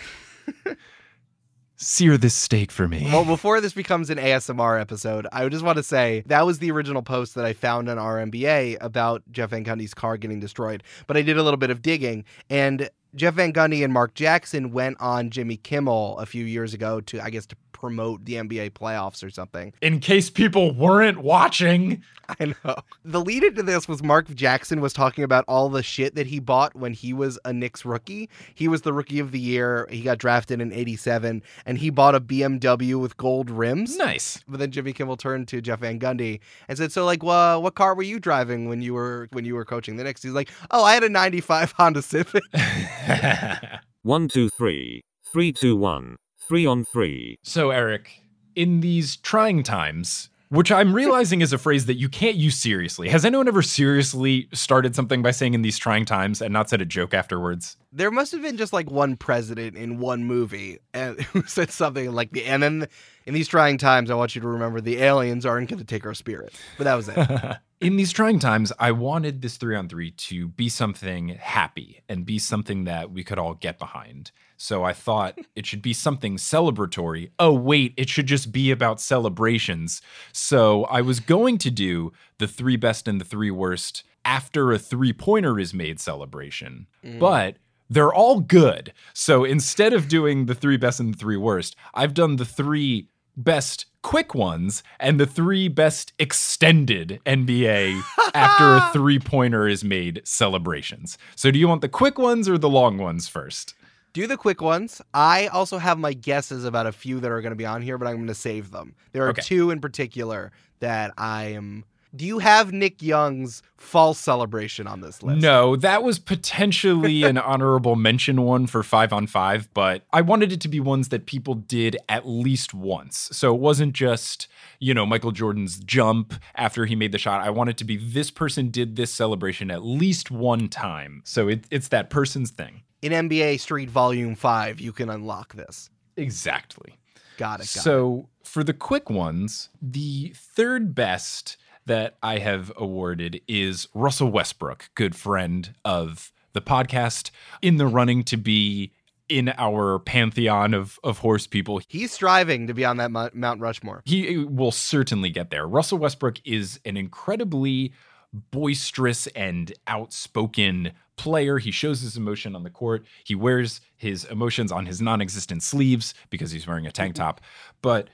Sear 1.84 2.16
this 2.16 2.32
steak 2.32 2.70
for 2.70 2.86
me. 2.86 3.02
Well, 3.06 3.24
before 3.24 3.60
this 3.60 3.72
becomes 3.72 4.08
an 4.08 4.16
ASMR 4.16 4.80
episode, 4.80 5.26
I 5.32 5.48
just 5.48 5.64
want 5.64 5.78
to 5.78 5.82
say 5.82 6.22
that 6.26 6.46
was 6.46 6.60
the 6.60 6.70
original 6.70 7.02
post 7.02 7.34
that 7.34 7.44
I 7.44 7.54
found 7.54 7.88
on 7.88 7.96
RNBA 7.96 8.76
about 8.80 9.24
Jeff 9.32 9.50
Van 9.50 9.64
Gundy's 9.64 9.92
car 9.92 10.16
getting 10.16 10.38
destroyed. 10.38 10.84
But 11.08 11.16
I 11.16 11.22
did 11.22 11.36
a 11.36 11.42
little 11.42 11.58
bit 11.58 11.70
of 11.70 11.82
digging, 11.82 12.24
and 12.48 12.88
Jeff 13.14 13.34
Van 13.34 13.52
Gundy 13.52 13.84
and 13.84 13.92
Mark 13.92 14.14
Jackson 14.14 14.72
went 14.72 14.96
on 14.98 15.28
Jimmy 15.30 15.58
Kimmel 15.58 16.18
a 16.18 16.24
few 16.24 16.44
years 16.44 16.72
ago 16.72 17.00
to, 17.02 17.20
I 17.20 17.28
guess, 17.28 17.44
to 17.46 17.56
promote 17.82 18.24
the 18.24 18.34
NBA 18.34 18.70
playoffs 18.70 19.24
or 19.24 19.28
something. 19.28 19.72
In 19.82 19.98
case 19.98 20.30
people 20.30 20.72
weren't 20.72 21.18
watching. 21.18 22.02
I 22.40 22.54
know. 22.64 22.76
The 23.04 23.20
lead 23.20 23.42
into 23.42 23.64
this 23.64 23.88
was 23.88 24.02
Mark 24.04 24.32
Jackson 24.32 24.80
was 24.80 24.92
talking 24.92 25.24
about 25.24 25.44
all 25.48 25.68
the 25.68 25.82
shit 25.82 26.14
that 26.14 26.28
he 26.28 26.38
bought 26.38 26.76
when 26.76 26.92
he 26.92 27.12
was 27.12 27.40
a 27.44 27.52
Knicks 27.52 27.84
rookie. 27.84 28.30
He 28.54 28.68
was 28.68 28.82
the 28.82 28.92
rookie 28.92 29.18
of 29.18 29.32
the 29.32 29.40
year. 29.40 29.88
He 29.90 30.02
got 30.02 30.18
drafted 30.18 30.60
in 30.60 30.72
87 30.72 31.42
and 31.66 31.78
he 31.78 31.90
bought 31.90 32.14
a 32.14 32.20
BMW 32.20 33.00
with 33.00 33.16
gold 33.16 33.50
rims. 33.50 33.96
Nice. 33.96 34.42
But 34.46 34.60
then 34.60 34.70
Jimmy 34.70 34.92
Kimmel 34.92 35.16
turned 35.16 35.48
to 35.48 35.60
Jeff 35.60 35.80
Van 35.80 35.98
Gundy 35.98 36.38
and 36.68 36.78
said, 36.78 36.92
"So 36.92 37.04
like, 37.04 37.24
well, 37.24 37.60
what 37.60 37.74
car 37.74 37.96
were 37.96 38.04
you 38.04 38.20
driving 38.20 38.68
when 38.68 38.80
you 38.80 38.94
were 38.94 39.28
when 39.32 39.44
you 39.44 39.56
were 39.56 39.64
coaching 39.64 39.96
the 39.96 40.04
Knicks?" 40.04 40.22
He's 40.22 40.32
like, 40.32 40.50
"Oh, 40.70 40.84
I 40.84 40.94
had 40.94 41.02
a 41.02 41.08
95 41.08 41.72
Honda 41.72 42.02
Civic." 42.02 42.44
One, 44.02 44.28
two, 44.28 44.48
three. 44.48 45.02
Three, 45.32 45.52
two, 45.52 45.76
one. 45.76 46.16
Three 46.36 46.66
on 46.66 46.84
three. 46.84 47.36
So, 47.42 47.70
Eric, 47.70 48.10
in 48.56 48.80
these 48.80 49.16
trying 49.16 49.62
times, 49.62 50.28
which 50.48 50.72
I'm 50.72 50.92
realizing 50.92 51.40
is 51.40 51.52
a 51.52 51.58
phrase 51.58 51.86
that 51.86 51.94
you 51.94 52.08
can't 52.08 52.36
use 52.36 52.56
seriously. 52.56 53.08
Has 53.08 53.24
anyone 53.24 53.48
ever 53.48 53.62
seriously 53.62 54.48
started 54.52 54.96
something 54.96 55.22
by 55.22 55.30
saying 55.30 55.54
in 55.54 55.62
these 55.62 55.78
trying 55.78 56.04
times 56.04 56.42
and 56.42 56.52
not 56.52 56.68
said 56.68 56.82
a 56.82 56.84
joke 56.84 57.14
afterwards? 57.14 57.76
there 57.92 58.10
must 58.10 58.32
have 58.32 58.42
been 58.42 58.56
just 58.56 58.72
like 58.72 58.90
one 58.90 59.16
president 59.16 59.76
in 59.76 59.98
one 59.98 60.24
movie 60.24 60.78
and 60.94 61.20
who 61.32 61.42
said 61.42 61.70
something 61.70 62.10
like 62.12 62.32
the 62.32 62.44
and 62.44 62.62
then 62.62 62.88
in 63.26 63.34
these 63.34 63.46
trying 63.46 63.78
times 63.78 64.10
I 64.10 64.14
want 64.14 64.34
you 64.34 64.40
to 64.40 64.48
remember 64.48 64.80
the 64.80 64.98
aliens 64.98 65.46
aren't 65.46 65.68
going 65.68 65.78
to 65.78 65.84
take 65.84 66.06
our 66.06 66.14
spirit. 66.14 66.54
But 66.78 66.84
that 66.84 66.94
was 66.94 67.08
it. 67.08 67.16
in 67.82 67.96
these 67.96 68.12
trying 68.12 68.38
times, 68.38 68.72
I 68.78 68.92
wanted 68.92 69.42
this 69.42 69.56
three 69.56 69.76
on 69.76 69.88
three 69.88 70.12
to 70.12 70.48
be 70.48 70.68
something 70.68 71.30
happy 71.30 72.02
and 72.08 72.24
be 72.24 72.38
something 72.38 72.84
that 72.84 73.10
we 73.10 73.24
could 73.24 73.38
all 73.38 73.54
get 73.54 73.78
behind. 73.78 74.30
So 74.56 74.84
I 74.84 74.92
thought 74.92 75.38
it 75.56 75.66
should 75.66 75.82
be 75.82 75.92
something 75.92 76.36
celebratory. 76.36 77.30
Oh, 77.38 77.52
wait, 77.52 77.94
it 77.96 78.08
should 78.08 78.26
just 78.26 78.52
be 78.52 78.70
about 78.70 79.00
celebrations. 79.00 80.00
So 80.32 80.84
I 80.84 81.00
was 81.00 81.20
going 81.20 81.58
to 81.58 81.70
do 81.70 82.12
the 82.38 82.48
three 82.48 82.76
best 82.76 83.08
and 83.08 83.20
the 83.20 83.24
three 83.24 83.50
worst 83.50 84.04
after 84.24 84.72
a 84.72 84.78
three 84.78 85.12
pointer 85.12 85.58
is 85.58 85.74
made 85.74 85.98
celebration. 86.00 86.86
Mm. 87.04 87.18
But 87.18 87.56
they're 87.90 88.14
all 88.14 88.40
good. 88.40 88.92
So 89.12 89.44
instead 89.44 89.92
of 89.92 90.08
doing 90.08 90.46
the 90.46 90.54
three 90.54 90.76
best 90.76 91.00
and 91.00 91.12
the 91.12 91.18
three 91.18 91.36
worst, 91.36 91.76
I've 91.92 92.14
done 92.14 92.36
the 92.36 92.44
three 92.44 93.08
best 93.36 93.86
quick 94.02 94.34
ones 94.34 94.82
and 95.00 95.18
the 95.18 95.26
three 95.26 95.68
best 95.68 96.12
extended 96.18 97.20
NBA 97.24 98.00
after 98.34 98.74
a 98.74 98.90
three 98.92 99.18
pointer 99.18 99.66
is 99.68 99.82
made 99.84 100.20
celebrations. 100.24 101.16
So 101.36 101.50
do 101.50 101.58
you 101.58 101.68
want 101.68 101.80
the 101.80 101.88
quick 101.88 102.18
ones 102.18 102.48
or 102.48 102.58
the 102.58 102.68
long 102.68 102.98
ones 102.98 103.28
first? 103.28 103.74
Do 104.12 104.26
the 104.26 104.36
quick 104.36 104.60
ones. 104.60 105.00
I 105.14 105.46
also 105.46 105.78
have 105.78 105.98
my 105.98 106.12
guesses 106.12 106.64
about 106.66 106.86
a 106.86 106.92
few 106.92 107.18
that 107.20 107.30
are 107.30 107.40
going 107.40 107.52
to 107.52 107.56
be 107.56 107.64
on 107.64 107.80
here, 107.80 107.96
but 107.96 108.06
I'm 108.06 108.16
going 108.16 108.26
to 108.26 108.34
save 108.34 108.70
them. 108.70 108.94
There 109.12 109.24
are 109.24 109.30
Okay. 109.30 109.40
two 109.42 109.70
in 109.70 109.80
particular 109.80 110.52
that 110.80 111.14
I 111.16 111.44
am. 111.44 111.84
Do 112.14 112.26
you 112.26 112.40
have 112.40 112.72
Nick 112.72 113.00
Young's 113.00 113.62
false 113.76 114.18
celebration 114.18 114.86
on 114.86 115.00
this 115.00 115.22
list? 115.22 115.40
No, 115.40 115.76
that 115.76 116.02
was 116.02 116.18
potentially 116.18 117.22
an 117.22 117.38
honorable 117.38 117.96
mention 117.96 118.42
one 118.42 118.66
for 118.66 118.82
five 118.82 119.12
on 119.14 119.26
five, 119.26 119.72
but 119.72 120.04
I 120.12 120.20
wanted 120.20 120.52
it 120.52 120.60
to 120.62 120.68
be 120.68 120.78
ones 120.78 121.08
that 121.08 121.24
people 121.24 121.54
did 121.54 121.96
at 122.10 122.28
least 122.28 122.74
once. 122.74 123.30
So 123.32 123.54
it 123.54 123.60
wasn't 123.60 123.94
just, 123.94 124.46
you 124.78 124.92
know, 124.92 125.06
Michael 125.06 125.32
Jordan's 125.32 125.78
jump 125.78 126.34
after 126.54 126.84
he 126.84 126.94
made 126.94 127.12
the 127.12 127.18
shot. 127.18 127.40
I 127.40 127.50
wanted 127.50 127.78
to 127.78 127.84
be 127.84 127.96
this 127.96 128.30
person 128.30 128.68
did 128.68 128.96
this 128.96 129.10
celebration 129.10 129.70
at 129.70 129.82
least 129.82 130.30
one 130.30 130.68
time. 130.68 131.22
So 131.24 131.48
it, 131.48 131.64
it's 131.70 131.88
that 131.88 132.10
person's 132.10 132.50
thing. 132.50 132.82
In 133.00 133.12
NBA 133.12 133.58
Street 133.58 133.88
Volume 133.88 134.34
5, 134.34 134.80
you 134.80 134.92
can 134.92 135.08
unlock 135.08 135.54
this. 135.54 135.88
Exactly. 136.16 136.98
Got 137.38 137.54
it. 137.54 137.58
Got 137.58 137.60
it. 137.60 137.66
So 137.68 138.28
for 138.44 138.62
the 138.62 138.74
quick 138.74 139.08
ones, 139.08 139.70
the 139.80 140.32
third 140.36 140.94
best 140.94 141.56
that 141.86 142.16
I 142.22 142.38
have 142.38 142.72
awarded 142.76 143.40
is 143.48 143.88
Russell 143.94 144.30
Westbrook, 144.30 144.90
good 144.94 145.16
friend 145.16 145.74
of 145.84 146.32
the 146.52 146.60
podcast, 146.60 147.30
in 147.60 147.76
the 147.76 147.86
running 147.86 148.24
to 148.24 148.36
be 148.36 148.92
in 149.28 149.52
our 149.56 149.98
pantheon 149.98 150.74
of 150.74 150.98
of 151.02 151.18
horse 151.18 151.46
people. 151.46 151.80
He's 151.88 152.12
striving 152.12 152.66
to 152.66 152.74
be 152.74 152.84
on 152.84 152.98
that 152.98 153.10
Mo- 153.10 153.30
Mount 153.32 153.60
Rushmore. 153.60 154.02
He 154.04 154.38
will 154.38 154.72
certainly 154.72 155.30
get 155.30 155.50
there. 155.50 155.66
Russell 155.66 155.98
Westbrook 155.98 156.38
is 156.44 156.78
an 156.84 156.96
incredibly 156.96 157.92
boisterous 158.32 159.26
and 159.28 159.72
outspoken 159.86 160.92
player. 161.16 161.58
He 161.58 161.70
shows 161.70 162.00
his 162.00 162.16
emotion 162.16 162.56
on 162.56 162.62
the 162.62 162.70
court. 162.70 163.04
He 163.24 163.34
wears 163.34 163.80
his 163.96 164.24
emotions 164.24 164.72
on 164.72 164.86
his 164.86 165.00
non 165.00 165.20
existent 165.20 165.62
sleeves 165.62 166.14
because 166.30 166.50
he's 166.50 166.66
wearing 166.66 166.86
a 166.86 166.92
tank 166.92 167.14
top. 167.14 167.40
But 167.80 168.08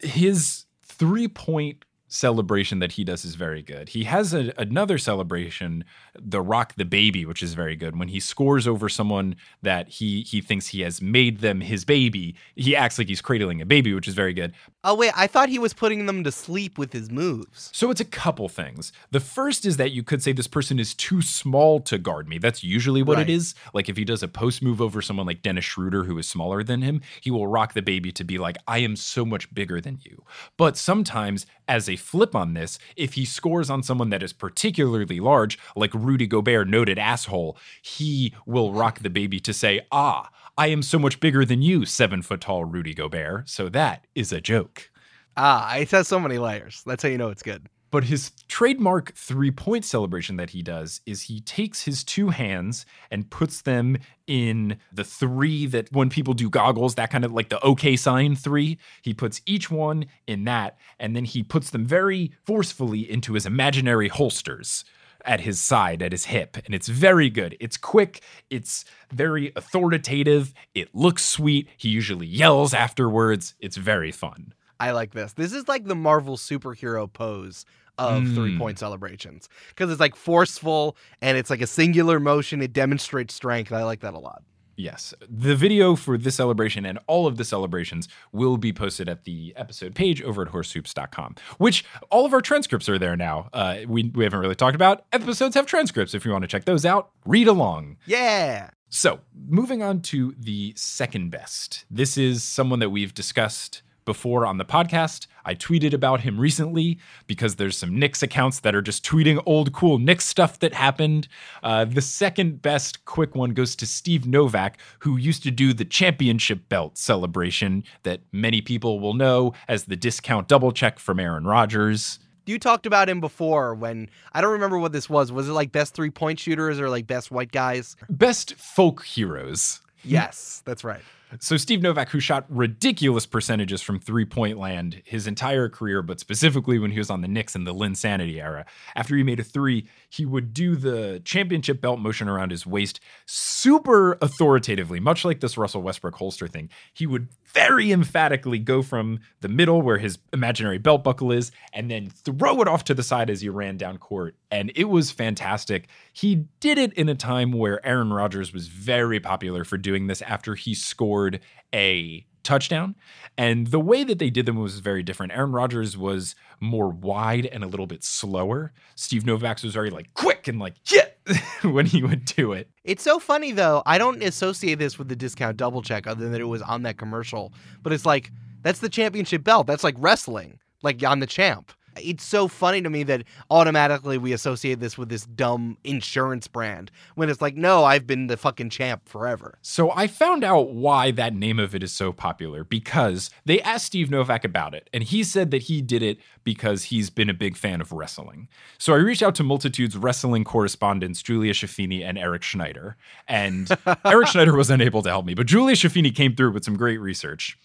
his 0.00 0.64
three 0.82 1.28
point 1.28 1.84
celebration 2.12 2.80
that 2.80 2.92
he 2.92 3.04
does 3.04 3.24
is 3.24 3.36
very 3.36 3.62
good. 3.62 3.90
He 3.90 4.04
has 4.04 4.34
a, 4.34 4.52
another 4.58 4.98
celebration, 4.98 5.84
the 6.18 6.42
Rock 6.42 6.74
the 6.76 6.84
Baby, 6.84 7.24
which 7.24 7.40
is 7.42 7.54
very 7.54 7.76
good. 7.76 7.96
When 7.98 8.08
he 8.08 8.18
scores 8.18 8.66
over 8.66 8.88
someone 8.88 9.36
that 9.62 9.88
he 9.88 10.22
he 10.22 10.40
thinks 10.40 10.66
he 10.68 10.80
has 10.80 11.00
made 11.00 11.38
them 11.38 11.60
his 11.60 11.84
baby, 11.84 12.34
he 12.56 12.74
acts 12.74 12.98
like 12.98 13.06
he's 13.08 13.22
cradling 13.22 13.62
a 13.62 13.66
baby, 13.66 13.94
which 13.94 14.08
is 14.08 14.14
very 14.14 14.34
good. 14.34 14.52
Oh, 14.82 14.94
wait. 14.94 15.12
I 15.14 15.26
thought 15.26 15.50
he 15.50 15.58
was 15.58 15.72
putting 15.72 16.06
them 16.06 16.24
to 16.24 16.32
sleep 16.32 16.78
with 16.78 16.92
his 16.92 17.10
moves. 17.10 17.70
So 17.72 17.90
it's 17.90 18.00
a 18.00 18.04
couple 18.04 18.48
things. 18.48 18.92
The 19.10 19.20
first 19.20 19.64
is 19.64 19.76
that 19.76 19.92
you 19.92 20.02
could 20.02 20.22
say 20.22 20.32
this 20.32 20.46
person 20.48 20.78
is 20.78 20.94
too 20.94 21.22
small 21.22 21.80
to 21.80 21.96
guard 21.98 22.28
me. 22.28 22.38
That's 22.38 22.64
usually 22.64 23.02
what 23.02 23.18
Right. 23.18 23.28
it 23.28 23.32
is. 23.32 23.54
Like 23.72 23.88
if 23.88 23.96
he 23.96 24.04
does 24.04 24.22
a 24.22 24.28
post 24.28 24.62
move 24.62 24.80
over 24.80 25.00
someone 25.00 25.26
like 25.26 25.42
Dennis 25.42 25.64
Schroeder, 25.64 26.04
who 26.04 26.18
is 26.18 26.26
smaller 26.26 26.64
than 26.64 26.82
him, 26.82 27.02
he 27.20 27.30
will 27.30 27.46
rock 27.46 27.74
the 27.74 27.82
baby 27.82 28.10
to 28.12 28.24
be 28.24 28.38
like, 28.38 28.56
I 28.66 28.78
am 28.78 28.96
so 28.96 29.24
much 29.24 29.52
bigger 29.54 29.80
than 29.80 29.98
you. 30.02 30.24
But 30.56 30.76
sometimes, 30.78 31.46
as 31.68 31.88
a 31.88 31.96
flip 32.00 32.34
on 32.34 32.54
this, 32.54 32.78
if 32.96 33.14
he 33.14 33.24
scores 33.24 33.70
on 33.70 33.82
someone 33.82 34.10
that 34.10 34.22
is 34.22 34.32
particularly 34.32 35.20
large, 35.20 35.58
like 35.76 35.94
Rudy 35.94 36.26
Gobert, 36.26 36.68
noted 36.68 36.98
asshole, 36.98 37.56
he 37.82 38.34
will 38.46 38.72
rock 38.72 39.00
the 39.00 39.10
baby 39.10 39.40
to 39.40 39.52
say, 39.52 39.86
Ah, 39.92 40.30
I 40.56 40.68
am 40.68 40.82
so 40.82 40.98
much 40.98 41.20
bigger 41.20 41.44
than 41.44 41.62
you, 41.62 41.84
seven 41.84 42.22
foot 42.22 42.42
tall 42.42 42.64
Rudy 42.64 42.94
Gobert. 42.94 43.48
So 43.48 43.68
that 43.70 44.06
is 44.14 44.32
a 44.32 44.40
joke. 44.40 44.90
Ah, 45.36 45.76
it 45.76 45.90
has 45.92 46.08
so 46.08 46.20
many 46.20 46.38
layers. 46.38 46.82
That's 46.84 47.02
how 47.02 47.08
you 47.08 47.18
know 47.18 47.30
it's 47.30 47.42
good. 47.42 47.66
But 47.90 48.04
his 48.04 48.30
trademark 48.48 49.14
three 49.14 49.50
point 49.50 49.84
celebration 49.84 50.36
that 50.36 50.50
he 50.50 50.62
does 50.62 51.00
is 51.06 51.22
he 51.22 51.40
takes 51.40 51.82
his 51.82 52.04
two 52.04 52.28
hands 52.28 52.86
and 53.10 53.30
puts 53.30 53.62
them 53.62 53.98
in 54.26 54.78
the 54.92 55.04
three 55.04 55.66
that 55.66 55.90
when 55.92 56.08
people 56.08 56.34
do 56.34 56.48
goggles, 56.48 56.94
that 56.94 57.10
kind 57.10 57.24
of 57.24 57.32
like 57.32 57.48
the 57.48 57.60
OK 57.64 57.96
sign 57.96 58.36
three. 58.36 58.78
He 59.02 59.12
puts 59.12 59.40
each 59.44 59.70
one 59.70 60.06
in 60.26 60.44
that, 60.44 60.78
and 60.98 61.16
then 61.16 61.24
he 61.24 61.42
puts 61.42 61.70
them 61.70 61.84
very 61.84 62.32
forcefully 62.44 63.10
into 63.10 63.34
his 63.34 63.46
imaginary 63.46 64.08
holsters 64.08 64.84
at 65.24 65.40
his 65.40 65.60
side, 65.60 66.02
at 66.02 66.12
his 66.12 66.26
hip. 66.26 66.56
And 66.64 66.74
it's 66.74 66.88
very 66.88 67.28
good. 67.28 67.56
It's 67.60 67.76
quick, 67.76 68.22
it's 68.48 68.84
very 69.12 69.52
authoritative, 69.56 70.54
it 70.74 70.94
looks 70.94 71.24
sweet. 71.24 71.68
He 71.76 71.88
usually 71.88 72.26
yells 72.26 72.72
afterwards. 72.72 73.54
It's 73.60 73.76
very 73.76 74.12
fun. 74.12 74.54
I 74.80 74.90
like 74.92 75.12
this. 75.12 75.34
This 75.34 75.52
is 75.52 75.68
like 75.68 75.84
the 75.84 75.94
Marvel 75.94 76.36
superhero 76.36 77.12
pose 77.12 77.64
of 77.98 78.22
Mm. 78.22 78.34
three 78.34 78.58
point 78.58 78.78
celebrations 78.78 79.48
because 79.68 79.90
it's 79.90 80.00
like 80.00 80.16
forceful 80.16 80.96
and 81.20 81.36
it's 81.36 81.50
like 81.50 81.60
a 81.60 81.66
singular 81.66 82.18
motion. 82.18 82.62
It 82.62 82.72
demonstrates 82.72 83.34
strength. 83.34 83.72
I 83.72 83.84
like 83.84 84.00
that 84.00 84.14
a 84.14 84.18
lot. 84.18 84.42
Yes. 84.76 85.12
The 85.28 85.54
video 85.54 85.94
for 85.94 86.16
this 86.16 86.36
celebration 86.36 86.86
and 86.86 86.98
all 87.06 87.26
of 87.26 87.36
the 87.36 87.44
celebrations 87.44 88.08
will 88.32 88.56
be 88.56 88.72
posted 88.72 89.10
at 89.10 89.24
the 89.24 89.52
episode 89.54 89.94
page 89.94 90.22
over 90.22 90.40
at 90.40 90.48
horsehoops.com, 90.48 91.34
which 91.58 91.84
all 92.10 92.24
of 92.24 92.32
our 92.32 92.40
transcripts 92.40 92.88
are 92.88 92.98
there 92.98 93.14
now. 93.16 93.50
Uh, 93.52 93.80
we, 93.86 94.04
we 94.14 94.24
haven't 94.24 94.40
really 94.40 94.54
talked 94.54 94.74
about. 94.74 95.04
Episodes 95.12 95.54
have 95.54 95.66
transcripts. 95.66 96.14
If 96.14 96.24
you 96.24 96.30
want 96.32 96.42
to 96.44 96.48
check 96.48 96.64
those 96.64 96.86
out, 96.86 97.10
read 97.26 97.46
along. 97.48 97.98
Yeah. 98.06 98.70
So, 98.88 99.20
moving 99.46 99.82
on 99.82 100.00
to 100.02 100.34
the 100.38 100.72
second 100.76 101.30
best. 101.30 101.84
This 101.90 102.16
is 102.16 102.42
someone 102.42 102.78
that 102.78 102.88
we've 102.90 103.12
discussed 103.12 103.82
before 104.10 104.44
on 104.44 104.58
the 104.58 104.64
podcast. 104.64 105.28
I 105.44 105.54
tweeted 105.54 105.92
about 105.92 106.22
him 106.22 106.36
recently 106.36 106.98
because 107.28 107.54
there's 107.54 107.78
some 107.78 107.96
Knicks 107.96 108.24
accounts 108.24 108.58
that 108.58 108.74
are 108.74 108.82
just 108.82 109.04
tweeting 109.04 109.40
old 109.46 109.72
cool 109.72 110.00
Knicks 110.00 110.26
stuff 110.26 110.58
that 110.58 110.74
happened. 110.74 111.28
Uh, 111.62 111.84
the 111.84 112.02
second 112.02 112.60
best 112.60 113.04
quick 113.04 113.36
one 113.36 113.50
goes 113.50 113.76
to 113.76 113.86
Steve 113.86 114.26
Novak, 114.26 114.78
who 114.98 115.16
used 115.16 115.44
to 115.44 115.52
do 115.52 115.72
the 115.72 115.84
championship 115.84 116.68
belt 116.68 116.98
celebration 116.98 117.84
that 118.02 118.20
many 118.32 118.60
people 118.60 118.98
will 118.98 119.14
know 119.14 119.54
as 119.68 119.84
the 119.84 119.94
discount 119.94 120.48
double 120.48 120.72
check 120.72 120.98
from 120.98 121.20
Aaron 121.20 121.44
Rodgers. 121.44 122.18
You 122.46 122.58
talked 122.58 122.86
about 122.86 123.08
him 123.08 123.20
before 123.20 123.76
when 123.76 124.10
I 124.32 124.40
don't 124.40 124.50
remember 124.50 124.80
what 124.80 124.90
this 124.90 125.08
was. 125.08 125.30
Was 125.30 125.48
it 125.48 125.52
like 125.52 125.70
best 125.70 125.94
three 125.94 126.10
point 126.10 126.40
shooters 126.40 126.80
or 126.80 126.90
like 126.90 127.06
best 127.06 127.30
white 127.30 127.52
guys? 127.52 127.94
Best 128.08 128.54
folk 128.56 129.04
heroes. 129.04 129.82
Yes, 130.02 130.64
that's 130.64 130.82
right. 130.82 131.02
So 131.38 131.56
Steve 131.56 131.80
Novak, 131.80 132.08
who 132.08 132.18
shot 132.18 132.44
ridiculous 132.48 133.24
percentages 133.24 133.80
from 133.80 134.00
three 134.00 134.24
point 134.24 134.58
land 134.58 135.02
his 135.04 135.26
entire 135.26 135.68
career, 135.68 136.02
but 136.02 136.18
specifically 136.18 136.78
when 136.78 136.90
he 136.90 136.98
was 136.98 137.10
on 137.10 137.20
the 137.20 137.28
Knicks 137.28 137.54
in 137.54 137.64
the 137.64 137.74
Linsanity 137.74 138.42
era, 138.42 138.66
after 138.96 139.16
he 139.16 139.22
made 139.22 139.38
a 139.38 139.44
three, 139.44 139.86
he 140.08 140.26
would 140.26 140.52
do 140.52 140.74
the 140.74 141.22
championship 141.24 141.80
belt 141.80 142.00
motion 142.00 142.28
around 142.28 142.50
his 142.50 142.66
waist 142.66 143.00
super 143.26 144.18
authoritatively, 144.20 144.98
much 144.98 145.24
like 145.24 145.40
this 145.40 145.56
Russell 145.56 145.82
Westbrook 145.82 146.16
holster 146.16 146.48
thing. 146.48 146.68
He 146.92 147.06
would 147.06 147.28
very 147.52 147.92
emphatically 147.92 148.58
go 148.58 148.82
from 148.82 149.20
the 149.40 149.48
middle 149.48 149.82
where 149.82 149.98
his 149.98 150.18
imaginary 150.32 150.78
belt 150.78 151.02
buckle 151.02 151.32
is 151.32 151.50
and 151.72 151.90
then 151.90 152.10
throw 152.10 152.60
it 152.60 152.68
off 152.68 152.84
to 152.84 152.94
the 152.94 153.02
side 153.02 153.30
as 153.30 153.40
he 153.40 153.48
ran 153.48 153.76
down 153.76 153.98
court. 153.98 154.36
And 154.50 154.72
it 154.74 154.84
was 154.84 155.10
fantastic. 155.10 155.88
He 156.12 156.46
did 156.60 156.78
it 156.78 156.92
in 156.94 157.08
a 157.08 157.14
time 157.14 157.52
where 157.52 157.84
Aaron 157.86 158.12
Rodgers 158.12 158.52
was 158.52 158.68
very 158.68 159.20
popular 159.20 159.64
for 159.64 159.76
doing 159.76 160.06
this 160.06 160.22
after 160.22 160.54
he 160.54 160.74
scored 160.74 161.40
a 161.74 162.24
touchdown. 162.42 162.94
And 163.36 163.68
the 163.68 163.80
way 163.80 164.04
that 164.04 164.18
they 164.18 164.30
did 164.30 164.46
them 164.46 164.56
was 164.56 164.80
very 164.80 165.02
different. 165.02 165.32
Aaron 165.32 165.52
Rodgers 165.52 165.96
was 165.96 166.34
more 166.58 166.88
wide 166.88 167.46
and 167.46 167.62
a 167.62 167.66
little 167.66 167.86
bit 167.86 168.04
slower. 168.04 168.72
Steve 168.94 169.26
Novak's 169.26 169.62
was 169.62 169.74
very 169.74 169.90
like 169.90 170.12
quick 170.14 170.48
and 170.48 170.58
like 170.58 170.74
yeah 170.90 171.06
when 171.62 171.86
he 171.86 172.02
would 172.02 172.24
do 172.24 172.52
it. 172.52 172.68
It's 172.84 173.02
so 173.02 173.18
funny 173.18 173.52
though. 173.52 173.82
I 173.86 173.98
don't 173.98 174.22
associate 174.22 174.78
this 174.78 174.98
with 174.98 175.08
the 175.08 175.16
discount 175.16 175.56
double 175.56 175.82
check 175.82 176.06
other 176.06 176.22
than 176.22 176.32
that 176.32 176.40
it 176.40 176.44
was 176.44 176.62
on 176.62 176.82
that 176.82 176.98
commercial. 176.98 177.52
But 177.82 177.92
it's 177.92 178.06
like 178.06 178.30
that's 178.62 178.80
the 178.80 178.88
championship 178.88 179.44
belt. 179.44 179.66
That's 179.66 179.84
like 179.84 179.96
wrestling, 179.98 180.58
like 180.82 181.02
on 181.04 181.20
the 181.20 181.26
champ. 181.26 181.72
It's 182.02 182.24
so 182.24 182.48
funny 182.48 182.82
to 182.82 182.90
me 182.90 183.02
that 183.04 183.24
automatically 183.50 184.18
we 184.18 184.32
associate 184.32 184.80
this 184.80 184.96
with 184.98 185.08
this 185.08 185.26
dumb 185.26 185.78
insurance 185.84 186.46
brand 186.48 186.90
when 187.14 187.28
it's 187.28 187.40
like, 187.40 187.56
no, 187.56 187.84
I've 187.84 188.06
been 188.06 188.26
the 188.26 188.36
fucking 188.36 188.70
champ 188.70 189.08
forever. 189.08 189.58
So 189.62 189.90
I 189.92 190.06
found 190.06 190.44
out 190.44 190.70
why 190.70 191.10
that 191.12 191.34
name 191.34 191.58
of 191.58 191.74
it 191.74 191.82
is 191.82 191.92
so 191.92 192.12
popular 192.12 192.64
because 192.64 193.30
they 193.44 193.60
asked 193.62 193.86
Steve 193.86 194.10
Novak 194.10 194.44
about 194.44 194.74
it, 194.74 194.88
and 194.92 195.02
he 195.02 195.22
said 195.24 195.50
that 195.50 195.62
he 195.62 195.82
did 195.82 196.02
it 196.02 196.18
because 196.44 196.84
he's 196.84 197.10
been 197.10 197.28
a 197.28 197.34
big 197.34 197.56
fan 197.56 197.80
of 197.80 197.92
wrestling. 197.92 198.48
So 198.78 198.94
I 198.94 198.96
reached 198.96 199.22
out 199.22 199.34
to 199.36 199.42
Multitude's 199.44 199.96
wrestling 199.96 200.44
correspondents, 200.44 201.22
Julia 201.22 201.52
Shafini 201.52 202.02
and 202.02 202.18
Eric 202.18 202.42
Schneider. 202.42 202.96
And 203.28 203.70
Eric 204.04 204.28
Schneider 204.28 204.56
was 204.56 204.70
unable 204.70 205.02
to 205.02 205.08
help 205.08 205.26
me, 205.26 205.34
but 205.34 205.46
Julia 205.46 205.76
Shafini 205.76 206.14
came 206.14 206.34
through 206.34 206.52
with 206.52 206.64
some 206.64 206.76
great 206.76 206.98
research. 206.98 207.58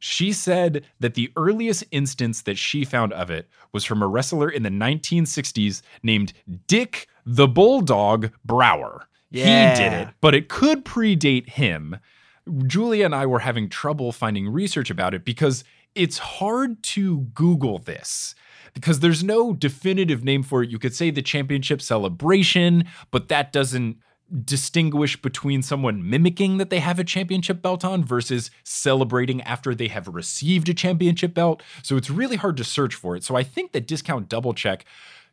She 0.00 0.32
said 0.32 0.84
that 0.98 1.14
the 1.14 1.30
earliest 1.36 1.84
instance 1.90 2.42
that 2.42 2.58
she 2.58 2.84
found 2.84 3.12
of 3.12 3.30
it 3.30 3.48
was 3.72 3.84
from 3.84 4.02
a 4.02 4.08
wrestler 4.08 4.48
in 4.48 4.62
the 4.62 4.70
1960s 4.70 5.82
named 6.02 6.32
Dick 6.66 7.06
the 7.24 7.46
Bulldog 7.46 8.32
Brower. 8.44 9.06
Yeah. 9.30 9.74
He 9.74 9.82
did 9.82 9.92
it, 9.92 10.08
but 10.20 10.34
it 10.34 10.48
could 10.48 10.84
predate 10.84 11.50
him. 11.50 11.98
Julia 12.66 13.04
and 13.04 13.14
I 13.14 13.26
were 13.26 13.38
having 13.40 13.68
trouble 13.68 14.10
finding 14.10 14.48
research 14.48 14.90
about 14.90 15.14
it 15.14 15.24
because 15.24 15.64
it's 15.94 16.18
hard 16.18 16.82
to 16.82 17.20
Google 17.34 17.78
this 17.78 18.34
because 18.72 19.00
there's 19.00 19.22
no 19.22 19.52
definitive 19.52 20.24
name 20.24 20.42
for 20.42 20.62
it. 20.62 20.70
You 20.70 20.78
could 20.78 20.94
say 20.94 21.10
the 21.10 21.22
championship 21.22 21.82
celebration, 21.82 22.84
but 23.10 23.28
that 23.28 23.52
doesn't 23.52 23.98
distinguish 24.44 25.20
between 25.20 25.62
someone 25.62 26.08
mimicking 26.08 26.58
that 26.58 26.70
they 26.70 26.80
have 26.80 26.98
a 26.98 27.04
championship 27.04 27.62
belt 27.62 27.84
on 27.84 28.04
versus 28.04 28.50
celebrating 28.64 29.42
after 29.42 29.74
they 29.74 29.88
have 29.88 30.08
received 30.08 30.68
a 30.68 30.74
championship 30.74 31.34
belt. 31.34 31.62
So 31.82 31.96
it's 31.96 32.10
really 32.10 32.36
hard 32.36 32.56
to 32.58 32.64
search 32.64 32.94
for 32.94 33.16
it. 33.16 33.24
So 33.24 33.36
I 33.36 33.42
think 33.42 33.72
that 33.72 33.86
discount 33.86 34.28
double 34.28 34.54
check 34.54 34.84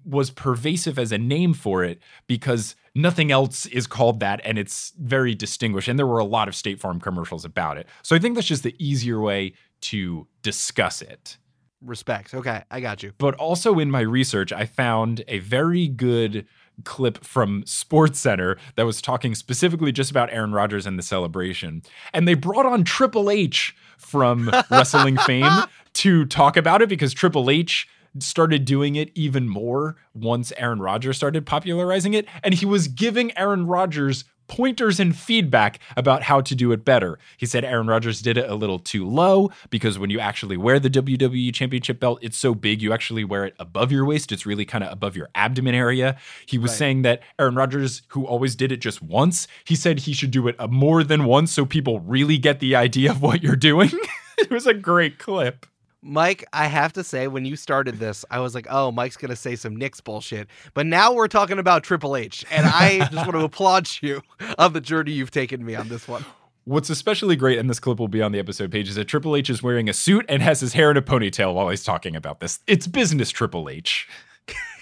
was 0.05 0.29
pervasive 0.29 0.97
as 0.97 1.11
a 1.11 1.17
name 1.17 1.53
for 1.53 1.83
it 1.83 1.99
because 2.27 2.75
nothing 2.95 3.31
else 3.31 3.65
is 3.67 3.87
called 3.87 4.19
that 4.19 4.41
and 4.43 4.57
it's 4.57 4.93
very 4.99 5.35
distinguished. 5.35 5.87
And 5.87 5.99
there 5.99 6.07
were 6.07 6.19
a 6.19 6.25
lot 6.25 6.47
of 6.47 6.55
State 6.55 6.79
Farm 6.79 6.99
commercials 6.99 7.45
about 7.45 7.77
it. 7.77 7.87
So 8.03 8.15
I 8.15 8.19
think 8.19 8.35
that's 8.35 8.47
just 8.47 8.63
the 8.63 8.75
easier 8.79 9.19
way 9.19 9.53
to 9.81 10.27
discuss 10.41 11.01
it. 11.01 11.37
Respect. 11.81 12.33
Okay, 12.33 12.63
I 12.71 12.79
got 12.79 13.03
you. 13.03 13.13
But 13.19 13.35
also 13.35 13.77
in 13.77 13.91
my 13.91 13.99
research, 14.01 14.51
I 14.51 14.65
found 14.65 15.23
a 15.27 15.39
very 15.39 15.87
good 15.87 16.47
clip 16.83 17.23
from 17.23 17.63
Sports 17.65 18.19
Center 18.19 18.57
that 18.75 18.85
was 18.85 19.01
talking 19.01 19.35
specifically 19.35 19.91
just 19.91 20.11
about 20.11 20.31
Aaron 20.31 20.53
Rodgers 20.53 20.85
and 20.85 20.97
the 20.97 21.03
celebration. 21.03 21.81
And 22.13 22.27
they 22.27 22.33
brought 22.33 22.65
on 22.65 22.83
Triple 22.83 23.29
H 23.29 23.75
from 23.97 24.51
wrestling 24.71 25.17
fame 25.17 25.63
to 25.93 26.25
talk 26.25 26.57
about 26.57 26.81
it 26.81 26.89
because 26.89 27.13
Triple 27.13 27.49
H 27.49 27.87
started 28.19 28.65
doing 28.65 28.95
it 28.95 29.11
even 29.15 29.47
more 29.47 29.95
once 30.13 30.51
Aaron 30.57 30.79
Rodgers 30.79 31.17
started 31.17 31.45
popularizing 31.45 32.13
it. 32.13 32.25
And 32.43 32.53
he 32.53 32.65
was 32.65 32.87
giving 32.87 33.35
Aaron 33.37 33.67
Rodgers 33.67 34.25
pointers 34.47 34.99
and 34.99 35.15
feedback 35.15 35.79
about 35.95 36.23
how 36.23 36.41
to 36.41 36.55
do 36.55 36.71
it 36.71 36.83
better. 36.85 37.19
He 37.37 37.45
said 37.45 37.63
Aaron 37.65 37.87
Rodgers 37.87 38.21
did 38.21 38.37
it 38.37 38.49
a 38.49 38.55
little 38.55 38.79
too 38.79 39.07
low 39.07 39.51
because 39.69 39.99
when 39.99 40.09
you 40.09 40.19
actually 40.19 40.57
wear 40.57 40.79
the 40.79 40.89
WWE 40.89 41.53
Championship 41.53 41.99
belt, 41.99 42.19
it's 42.21 42.37
so 42.37 42.53
big 42.55 42.81
you 42.81 42.93
actually 42.93 43.23
wear 43.23 43.45
it 43.45 43.55
above 43.59 43.91
your 43.91 44.05
waist. 44.05 44.31
It's 44.31 44.45
really 44.45 44.65
kind 44.65 44.83
of 44.83 44.91
above 44.91 45.15
your 45.15 45.29
abdomen 45.35 45.75
area. 45.75 46.17
He 46.45 46.57
was 46.57 46.71
Right. 46.71 46.77
saying 46.77 47.01
that 47.03 47.21
Aaron 47.39 47.55
Rodgers, 47.55 48.01
who 48.09 48.25
always 48.25 48.55
did 48.55 48.71
it 48.71 48.77
just 48.77 49.01
once, 49.01 49.47
he 49.65 49.75
said 49.75 49.99
he 49.99 50.13
should 50.13 50.31
do 50.31 50.47
it 50.47 50.55
more 50.69 51.03
than 51.03 51.25
once 51.25 51.51
so 51.51 51.65
people 51.65 51.99
really 51.99 52.37
get 52.37 52.59
the 52.59 52.75
idea 52.75 53.11
of 53.11 53.21
what 53.21 53.41
you're 53.43 53.55
doing. 53.55 53.91
it 54.37 54.49
was 54.49 54.65
a 54.67 54.73
great 54.73 55.17
clip. 55.19 55.65
Mike, 56.07 56.45
I 56.53 56.67
have 56.67 56.93
to 56.93 57.03
say, 57.03 57.27
when 57.27 57.45
you 57.45 57.55
started 57.55 57.99
this, 57.99 58.23
I 58.31 58.39
was 58.39 58.55
like, 58.55 58.65
oh, 58.69 58.91
Mike's 58.91 59.17
going 59.17 59.29
to 59.29 59.35
say 59.35 59.55
some 59.55 59.75
Knicks 59.75 59.99
bullshit. 60.01 60.47
But 60.73 60.85
now 60.85 61.13
we're 61.13 61.27
talking 61.27 61.59
about 61.59 61.83
Triple 61.83 62.15
H. 62.15 62.45
And 62.49 62.65
I 62.65 62.99
just 62.99 63.13
want 63.13 63.31
to 63.31 63.43
applaud 63.43 63.89
you 64.01 64.21
on 64.57 64.73
the 64.73 64.81
journey 64.81 65.11
you've 65.11 65.31
taken 65.31 65.65
me 65.65 65.75
on 65.75 65.89
this 65.89 66.07
one. 66.07 66.25
What's 66.63 66.89
especially 66.89 67.35
great, 67.35 67.59
and 67.59 67.69
this 67.69 67.79
clip 67.79 67.99
will 67.99 68.07
be 68.07 68.21
on 68.21 68.31
the 68.31 68.39
episode 68.39 68.71
page, 68.71 68.89
is 68.89 68.95
that 68.95 69.05
Triple 69.05 69.35
H 69.35 69.49
is 69.49 69.63
wearing 69.63 69.87
a 69.87 69.93
suit 69.93 70.25
and 70.27 70.41
has 70.41 70.59
his 70.59 70.73
hair 70.73 70.91
in 70.91 70.97
a 70.97 71.01
ponytail 71.01 71.53
while 71.53 71.69
he's 71.69 71.83
talking 71.83 72.15
about 72.15 72.39
this. 72.39 72.59
It's 72.67 72.87
business 72.87 73.29
Triple 73.29 73.69
H. 73.69 74.07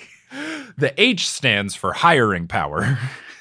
the 0.77 0.93
H 0.99 1.27
stands 1.27 1.75
for 1.75 1.93
hiring 1.93 2.47
power. 2.47 2.97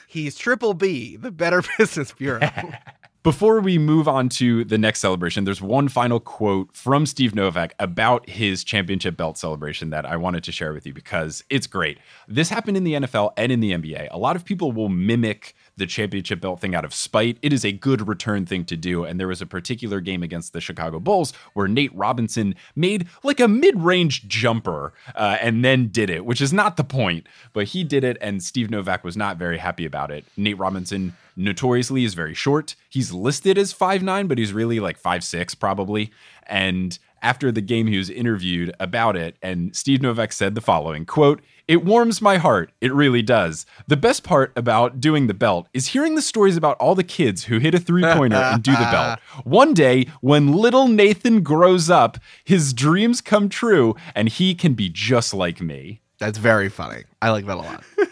He's 0.07 0.37
Triple 0.37 0.75
B, 0.75 1.17
the 1.17 1.31
Better 1.31 1.63
Business 1.79 2.13
Bureau. 2.13 2.41
Before 3.25 3.59
we 3.61 3.79
move 3.79 4.07
on 4.07 4.29
to 4.29 4.65
the 4.65 4.77
next 4.77 5.01
celebration, 5.01 5.45
there's 5.45 5.63
one 5.63 5.89
final 5.89 6.21
quote 6.21 6.77
from 6.77 7.07
Steve 7.07 7.35
Novak 7.35 7.73
about 7.79 8.29
his 8.29 8.63
championship 8.63 9.17
belt 9.17 9.39
celebration 9.39 9.89
that 9.89 10.05
I 10.05 10.19
wanted 10.19 10.45
to 10.45 10.53
share 10.53 10.75
with 10.75 10.87
you 10.87 10.93
because 10.93 11.43
it's 11.49 11.67
great. 11.67 11.97
This 12.29 12.51
happened 12.51 12.77
in 12.77 12.85
the 12.85 12.93
NFL 12.93 13.33
and 13.39 13.51
in 13.51 13.61
the 13.61 13.73
NBA. 13.73 14.09
A 14.11 14.19
lot 14.19 14.37
of 14.37 14.45
people 14.45 14.73
will 14.73 14.91
mimic 14.91 15.57
the 15.79 15.87
championship 15.87 16.43
belt 16.43 16.61
thing 16.61 16.75
out 16.75 16.85
of 16.85 16.93
spite. 16.93 17.39
It 17.41 17.55
is 17.55 17.65
a 17.65 17.73
good 17.73 18.07
return 18.07 18.45
thing 18.45 18.67
to 18.67 18.77
do. 18.77 19.05
And 19.05 19.19
there 19.19 19.29
was 19.29 19.41
a 19.41 19.47
particular 19.47 20.03
game 20.03 20.23
against 20.23 20.53
the 20.53 20.61
Chicago 20.61 21.01
Bulls 21.01 21.33
where 21.55 21.67
Nate 21.67 21.95
Robinson 21.97 22.55
made 22.77 23.09
like 23.23 23.41
a 23.41 23.49
mid 23.49 23.81
range 23.81 24.29
jumper 24.29 24.93
uh, 25.15 25.39
and 25.41 25.65
then 25.65 25.89
did 25.89 26.11
it, 26.11 26.27
which 26.27 26.43
is 26.43 26.53
not 26.53 26.77
the 26.77 26.85
point, 26.85 27.27
but 27.55 27.69
he 27.69 27.85
did 27.85 28.05
it. 28.05 28.19
And 28.21 28.43
Steve 28.43 28.71
Novak 28.71 29.03
was 29.03 29.17
not 29.17 29.39
very 29.39 29.57
happy 29.57 29.87
about 29.87 30.11
it. 30.11 30.27
Nate 30.37 30.59
Robinson 30.59 31.17
notoriously 31.37 32.05
is 32.05 32.15
very 32.15 32.35
short. 32.35 32.77
He's 32.89 33.13
listed 33.13 33.59
as 33.59 33.75
5'9, 33.75 34.29
but 34.29 34.39
he's 34.39 34.53
really 34.53 34.81
like 34.81 35.01
5'6 35.01 35.59
probably. 35.59 36.11
And 36.47 36.99
after 37.25 37.51
the 37.51 37.63
game, 37.63 37.87
he 37.87 37.97
was 37.97 38.11
interviewed 38.11 38.75
about 38.79 39.17
it, 39.17 39.37
and 39.41 39.75
Steve 39.75 40.03
Novak 40.03 40.31
said 40.31 40.55
the 40.55 40.61
following 40.61 41.07
quote, 41.07 41.41
It 41.67 41.83
warms 41.83 42.21
my 42.21 42.37
heart. 42.37 42.71
It 42.83 42.93
really 42.93 43.23
does. 43.23 43.65
The 43.87 43.97
best 43.97 44.23
part 44.25 44.53
about 44.55 45.01
doing 45.01 45.27
the 45.27 45.33
belt 45.33 45.67
is 45.73 45.89
hearing 45.89 46.17
the 46.17 46.23
stories 46.23 46.59
about 46.59 46.77
all 46.77 46.95
the 46.95 47.03
kids 47.03 47.45
who 47.45 47.59
hit 47.59 47.75
a 47.75 47.81
three 47.81 48.03
pointer 48.03 48.37
and 48.37 48.63
do 48.63 48.73
the 48.73 48.77
belt. 48.77 49.21
One 49.45 49.73
day, 49.73 50.07
when 50.21 50.53
little 50.53 50.87
Nathan 50.87 51.43
grows 51.43 51.89
up, 51.89 52.19
his 52.45 52.75
dreams 52.75 53.23
come 53.23 53.49
true, 53.49 53.97
and 54.15 54.29
he 54.29 54.55
can 54.55 54.75
be 54.75 54.91
just 54.91 55.33
like 55.33 55.63
me. 55.63 56.03
That's 56.19 56.37
very 56.37 56.69
funny. 56.69 57.05
I 57.23 57.31
like 57.31 57.47
that 57.47 57.57
a 57.57 57.61
lot. 57.61 57.85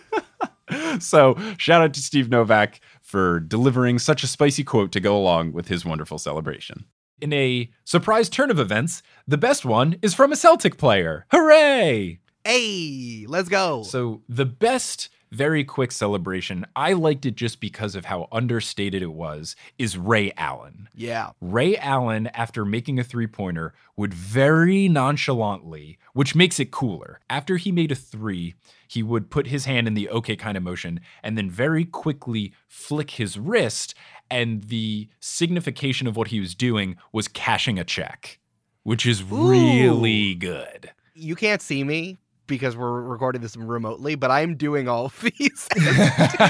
So, 1.00 1.36
shout 1.58 1.82
out 1.82 1.92
to 1.94 2.00
Steve 2.00 2.30
Novak 2.30 2.80
for 3.12 3.40
delivering 3.40 3.98
such 3.98 4.22
a 4.22 4.26
spicy 4.26 4.64
quote 4.64 4.90
to 4.90 4.98
go 4.98 5.14
along 5.14 5.52
with 5.52 5.68
his 5.68 5.84
wonderful 5.84 6.16
celebration. 6.16 6.86
In 7.20 7.30
a 7.34 7.70
surprise 7.84 8.30
turn 8.30 8.50
of 8.50 8.58
events, 8.58 9.02
the 9.28 9.36
best 9.36 9.66
one 9.66 9.98
is 10.00 10.14
from 10.14 10.32
a 10.32 10.36
Celtic 10.36 10.78
player. 10.78 11.26
Hooray! 11.30 12.20
Hey, 12.42 13.26
let's 13.28 13.50
go. 13.50 13.82
So, 13.82 14.22
the 14.30 14.46
best 14.46 15.10
very 15.32 15.64
quick 15.64 15.90
celebration. 15.90 16.66
I 16.76 16.92
liked 16.92 17.24
it 17.24 17.34
just 17.34 17.58
because 17.58 17.94
of 17.94 18.04
how 18.04 18.28
understated 18.30 19.02
it 19.02 19.12
was. 19.12 19.56
Is 19.78 19.96
Ray 19.96 20.32
Allen? 20.36 20.88
Yeah. 20.94 21.30
Ray 21.40 21.76
Allen, 21.78 22.26
after 22.28 22.64
making 22.64 22.98
a 22.98 23.04
three 23.04 23.26
pointer, 23.26 23.72
would 23.96 24.12
very 24.12 24.88
nonchalantly, 24.88 25.98
which 26.12 26.34
makes 26.34 26.60
it 26.60 26.70
cooler, 26.70 27.20
after 27.30 27.56
he 27.56 27.72
made 27.72 27.90
a 27.90 27.96
three, 27.96 28.54
he 28.86 29.02
would 29.02 29.30
put 29.30 29.46
his 29.46 29.64
hand 29.64 29.86
in 29.86 29.94
the 29.94 30.10
okay 30.10 30.36
kind 30.36 30.56
of 30.56 30.62
motion 30.62 31.00
and 31.22 31.38
then 31.38 31.50
very 31.50 31.86
quickly 31.86 32.52
flick 32.68 33.12
his 33.12 33.38
wrist. 33.38 33.94
And 34.30 34.64
the 34.64 35.08
signification 35.18 36.06
of 36.06 36.16
what 36.16 36.28
he 36.28 36.40
was 36.40 36.54
doing 36.54 36.96
was 37.10 37.26
cashing 37.26 37.78
a 37.78 37.84
check, 37.84 38.38
which 38.82 39.06
is 39.06 39.22
really 39.22 40.34
good. 40.34 40.90
You 41.14 41.36
can't 41.36 41.62
see 41.62 41.84
me 41.84 42.18
because 42.46 42.76
we're 42.76 43.02
recording 43.02 43.40
this 43.40 43.56
remotely, 43.56 44.14
but 44.14 44.30
I'm 44.30 44.56
doing 44.56 44.88
all 44.88 45.06
of 45.06 45.20
these 45.38 45.68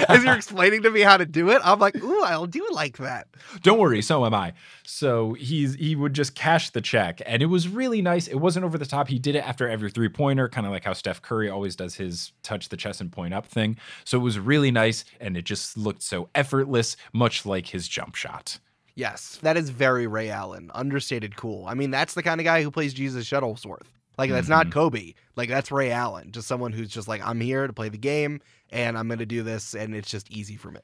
as 0.09 0.24
you're 0.24 0.34
explaining 0.34 0.82
to 0.82 0.90
me 0.90 1.01
how 1.01 1.16
to 1.16 1.26
do 1.26 1.51
it. 1.51 1.61
I'm 1.64 1.78
like, 1.78 1.97
ooh, 2.03 2.22
I'll 2.22 2.47
do 2.47 2.64
it 2.64 2.72
like 2.72 2.99
that. 2.99 3.28
Don't 3.62 3.78
worry, 3.78 4.03
so 4.03 4.24
am 4.24 4.34
I. 4.34 4.53
So 4.84 5.34
he's 5.34 5.74
he 5.74 5.95
would 5.95 6.14
just 6.14 6.34
cash 6.34 6.70
the 6.70 6.80
check, 6.80 7.20
and 7.26 7.43
it 7.43 7.47
was 7.47 7.68
really 7.68 8.03
nice. 8.03 8.26
It 8.26 8.36
wasn't 8.36 8.64
over 8.64 8.78
the 8.78 8.86
top. 8.86 9.09
He 9.09 9.18
did 9.18 9.36
it 9.36 9.47
after 9.47 9.68
every 9.68 9.90
three 9.90 10.09
pointer, 10.09 10.49
kind 10.49 10.66
of 10.66 10.72
like 10.72 10.84
how 10.84 10.93
Steph 10.93 11.22
Curry 11.22 11.49
always 11.49 11.76
does 11.76 11.95
his 11.95 12.32
touch 12.43 12.68
the 12.68 12.76
chest 12.76 13.01
and 13.01 13.12
point 13.12 13.34
up 13.34 13.47
thing. 13.47 13.76
So 14.05 14.18
it 14.18 14.22
was 14.22 14.38
really 14.38 14.70
nice, 14.70 15.05
and 15.20 15.36
it 15.36 15.45
just 15.45 15.76
looked 15.76 16.03
so 16.03 16.28
effortless, 16.34 16.97
much 17.12 17.47
like 17.47 17.68
his 17.68 17.88
jump 17.88 18.14
shot. 18.14 18.59
Yes, 18.95 19.38
that 19.43 19.57
is 19.57 19.70
very 19.70 20.07
Ray 20.07 20.28
Allen, 20.28 20.70
understated 20.74 21.36
cool. 21.36 21.66
I 21.66 21.74
mean, 21.74 21.90
that's 21.90 22.14
the 22.14 22.22
kind 22.22 22.40
of 22.40 22.45
guy 22.45 22.62
who 22.62 22.70
plays 22.70 22.93
Jesus 22.93 23.28
Shuttlesworth. 23.28 23.86
Like 24.18 24.30
that's 24.30 24.48
not 24.48 24.66
mm-hmm. 24.66 24.72
Kobe. 24.72 25.14
Like 25.36 25.48
that's 25.48 25.72
Ray 25.72 25.90
Allen, 25.90 26.32
just 26.32 26.48
someone 26.48 26.72
who's 26.72 26.88
just 26.90 27.08
like 27.08 27.26
I'm 27.26 27.40
here 27.40 27.66
to 27.66 27.72
play 27.72 27.88
the 27.88 27.98
game 27.98 28.40
and 28.70 28.98
I'm 28.98 29.08
going 29.08 29.18
to 29.18 29.26
do 29.26 29.42
this 29.42 29.74
and 29.74 29.94
it's 29.94 30.10
just 30.10 30.30
easy 30.30 30.56
for 30.56 30.70
me. 30.70 30.80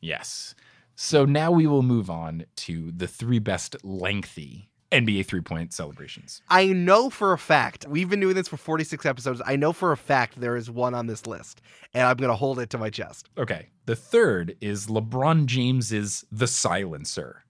Yes. 0.00 0.54
So 0.94 1.24
now 1.24 1.50
we 1.50 1.66
will 1.66 1.82
move 1.82 2.10
on 2.10 2.44
to 2.56 2.92
the 2.92 3.06
three 3.06 3.38
best 3.38 3.76
lengthy 3.84 4.70
NBA 4.92 5.26
three 5.26 5.40
point 5.40 5.72
celebrations. 5.72 6.42
I 6.48 6.66
know 6.66 7.10
for 7.10 7.32
a 7.32 7.38
fact, 7.38 7.86
we've 7.88 8.08
been 8.08 8.20
doing 8.20 8.34
this 8.34 8.48
for 8.48 8.56
46 8.56 9.06
episodes. 9.06 9.40
I 9.44 9.56
know 9.56 9.72
for 9.72 9.92
a 9.92 9.96
fact 9.96 10.40
there 10.40 10.56
is 10.56 10.70
one 10.70 10.94
on 10.94 11.06
this 11.06 11.26
list 11.26 11.60
and 11.94 12.06
I'm 12.06 12.16
going 12.16 12.30
to 12.30 12.36
hold 12.36 12.58
it 12.58 12.70
to 12.70 12.78
my 12.78 12.90
chest. 12.90 13.28
Okay. 13.38 13.68
The 13.86 13.96
third 13.96 14.56
is 14.60 14.86
LeBron 14.86 15.46
James's 15.46 16.24
The 16.30 16.46
Silencer. 16.46 17.44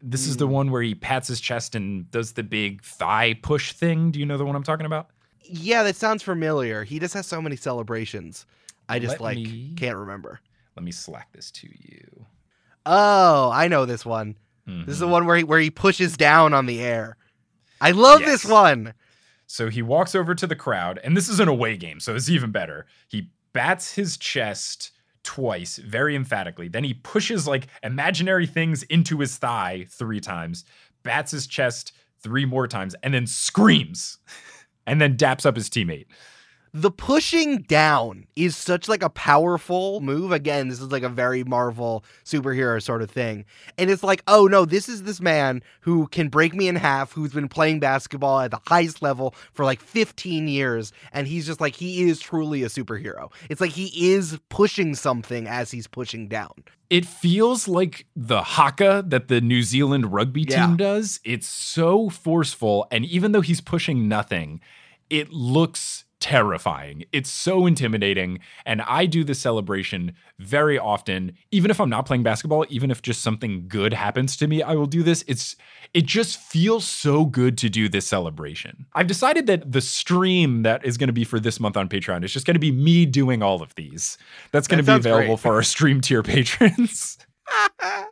This 0.00 0.26
is 0.26 0.36
the 0.36 0.46
one 0.46 0.70
where 0.70 0.82
he 0.82 0.94
pats 0.94 1.26
his 1.28 1.40
chest 1.40 1.74
and 1.74 2.10
does 2.10 2.32
the 2.32 2.42
big 2.42 2.82
thigh 2.82 3.34
push 3.42 3.72
thing. 3.72 4.10
Do 4.12 4.20
you 4.20 4.26
know 4.26 4.38
the 4.38 4.44
one 4.44 4.54
I'm 4.54 4.62
talking 4.62 4.86
about? 4.86 5.08
Yeah, 5.42 5.82
that 5.82 5.96
sounds 5.96 6.22
familiar. 6.22 6.84
He 6.84 6.98
just 6.98 7.14
has 7.14 7.26
so 7.26 7.42
many 7.42 7.56
celebrations. 7.56 8.46
I 8.88 8.98
just 8.98 9.12
Let 9.12 9.20
like 9.20 9.36
me- 9.38 9.74
can't 9.76 9.96
remember. 9.96 10.40
Let 10.76 10.84
me 10.84 10.92
slack 10.92 11.32
this 11.32 11.50
to 11.52 11.68
you. 11.68 12.26
Oh, 12.86 13.50
I 13.52 13.68
know 13.68 13.84
this 13.84 14.06
one. 14.06 14.36
This 14.66 14.94
is 14.94 14.98
the 14.98 15.06
Mhm. 15.06 15.10
one 15.10 15.26
where 15.26 15.36
he 15.38 15.44
where 15.44 15.60
he 15.60 15.70
pushes 15.70 16.16
down 16.16 16.52
on 16.52 16.66
the 16.66 16.80
air. 16.80 17.16
I 17.80 17.90
love 17.92 18.20
this 18.20 18.44
one. 18.44 18.92
So 19.46 19.70
he 19.70 19.80
walks 19.80 20.14
over 20.14 20.34
to 20.34 20.46
the 20.46 20.54
crowd, 20.56 21.00
and 21.02 21.16
this 21.16 21.26
is 21.28 21.40
an 21.40 21.48
away 21.48 21.78
game, 21.78 22.00
so 22.00 22.14
it's 22.14 22.28
even 22.28 22.50
better. 22.52 22.86
He 23.08 23.30
bats 23.54 23.92
his 23.94 24.18
chest 24.18 24.90
twice, 25.28 25.76
very 25.76 26.16
emphatically. 26.16 26.68
Then 26.68 26.84
he 26.84 26.94
pushes 26.94 27.46
like 27.46 27.66
imaginary 27.82 28.46
things 28.46 28.82
into 28.84 29.18
his 29.18 29.36
thigh 29.36 29.84
three 29.90 30.20
times, 30.20 30.64
bats 31.02 31.32
his 31.32 31.46
chest 31.46 31.92
three 32.22 32.46
more 32.46 32.66
times, 32.66 32.94
and 33.02 33.12
then 33.12 33.26
screams, 33.26 34.16
and 34.86 35.02
then 35.02 35.18
daps 35.18 35.44
up 35.44 35.54
his 35.54 35.68
teammate. 35.68 36.06
The 36.74 36.90
pushing 36.90 37.62
down 37.62 38.26
is 38.36 38.56
such 38.56 38.88
like 38.88 39.02
a 39.02 39.08
powerful 39.10 40.00
move. 40.00 40.32
Again, 40.32 40.68
this 40.68 40.80
is 40.80 40.92
like 40.92 41.02
a 41.02 41.08
very 41.08 41.42
Marvel 41.44 42.04
superhero 42.24 42.82
sort 42.82 43.02
of 43.02 43.10
thing. 43.10 43.44
And 43.78 43.90
it's 43.90 44.02
like, 44.02 44.22
oh 44.28 44.46
no, 44.46 44.64
this 44.64 44.88
is 44.88 45.04
this 45.04 45.20
man 45.20 45.62
who 45.80 46.06
can 46.08 46.28
break 46.28 46.54
me 46.54 46.68
in 46.68 46.76
half, 46.76 47.12
who's 47.12 47.32
been 47.32 47.48
playing 47.48 47.80
basketball 47.80 48.40
at 48.40 48.50
the 48.50 48.60
highest 48.66 49.02
level 49.02 49.34
for 49.52 49.64
like 49.64 49.80
15 49.80 50.48
years. 50.48 50.92
And 51.12 51.26
he's 51.26 51.46
just 51.46 51.60
like, 51.60 51.74
he 51.74 52.08
is 52.08 52.20
truly 52.20 52.62
a 52.62 52.66
superhero. 52.68 53.32
It's 53.48 53.60
like 53.60 53.70
he 53.72 54.12
is 54.12 54.38
pushing 54.48 54.94
something 54.94 55.46
as 55.46 55.70
he's 55.70 55.86
pushing 55.86 56.28
down. 56.28 56.52
It 56.90 57.04
feels 57.04 57.68
like 57.68 58.06
the 58.16 58.42
haka 58.42 59.04
that 59.08 59.28
the 59.28 59.40
New 59.40 59.62
Zealand 59.62 60.12
rugby 60.12 60.46
Yeah. 60.48 60.66
team 60.66 60.76
does. 60.76 61.20
It's 61.24 61.46
so 61.46 62.08
forceful. 62.08 62.86
And 62.90 63.04
even 63.04 63.32
though 63.32 63.42
he's 63.42 63.60
pushing 63.60 64.08
nothing, 64.08 64.60
it 65.10 65.30
looks 65.30 66.04
terrifying. 66.20 67.04
It's 67.12 67.30
so 67.30 67.66
intimidating. 67.66 68.40
And 68.66 68.82
I 68.82 69.06
do 69.06 69.24
the 69.24 69.34
celebration 69.34 70.12
very 70.38 70.78
often, 70.78 71.32
even 71.50 71.70
if 71.70 71.80
I'm 71.80 71.88
not 71.90 72.06
playing 72.06 72.22
basketball, 72.22 72.66
even 72.68 72.90
if 72.90 73.02
just 73.02 73.22
something 73.22 73.66
good 73.68 73.92
happens 73.92 74.36
to 74.38 74.46
me, 74.48 74.62
I 74.62 74.74
will 74.74 74.86
do 74.86 75.02
this. 75.02 75.24
It's 75.28 75.56
it 75.94 76.04
just 76.06 76.38
feels 76.38 76.84
so 76.84 77.24
good 77.24 77.56
to 77.58 77.68
do 77.68 77.88
this 77.88 78.06
celebration. 78.06 78.86
I've 78.94 79.06
decided 79.06 79.46
that 79.46 79.72
the 79.72 79.80
stream 79.80 80.62
that 80.64 80.84
is 80.84 80.96
going 80.98 81.06
to 81.08 81.12
be 81.14 81.24
for 81.24 81.40
this 81.40 81.58
month 81.60 81.76
on 81.76 81.88
Patreon 81.88 82.24
is 82.24 82.32
just 82.32 82.46
going 82.46 82.54
to 82.56 82.60
be 82.60 82.72
me 82.72 83.06
doing 83.06 83.42
all 83.42 83.62
of 83.62 83.74
these. 83.76 84.18
That's 84.52 84.68
going 84.68 84.78
to 84.78 84.84
That 84.84 85.02
be 85.02 85.08
available 85.08 85.36
great. 85.36 85.40
for 85.40 85.54
our 85.54 85.62
stream 85.62 86.00
tier 86.00 86.22
patrons. 86.22 87.18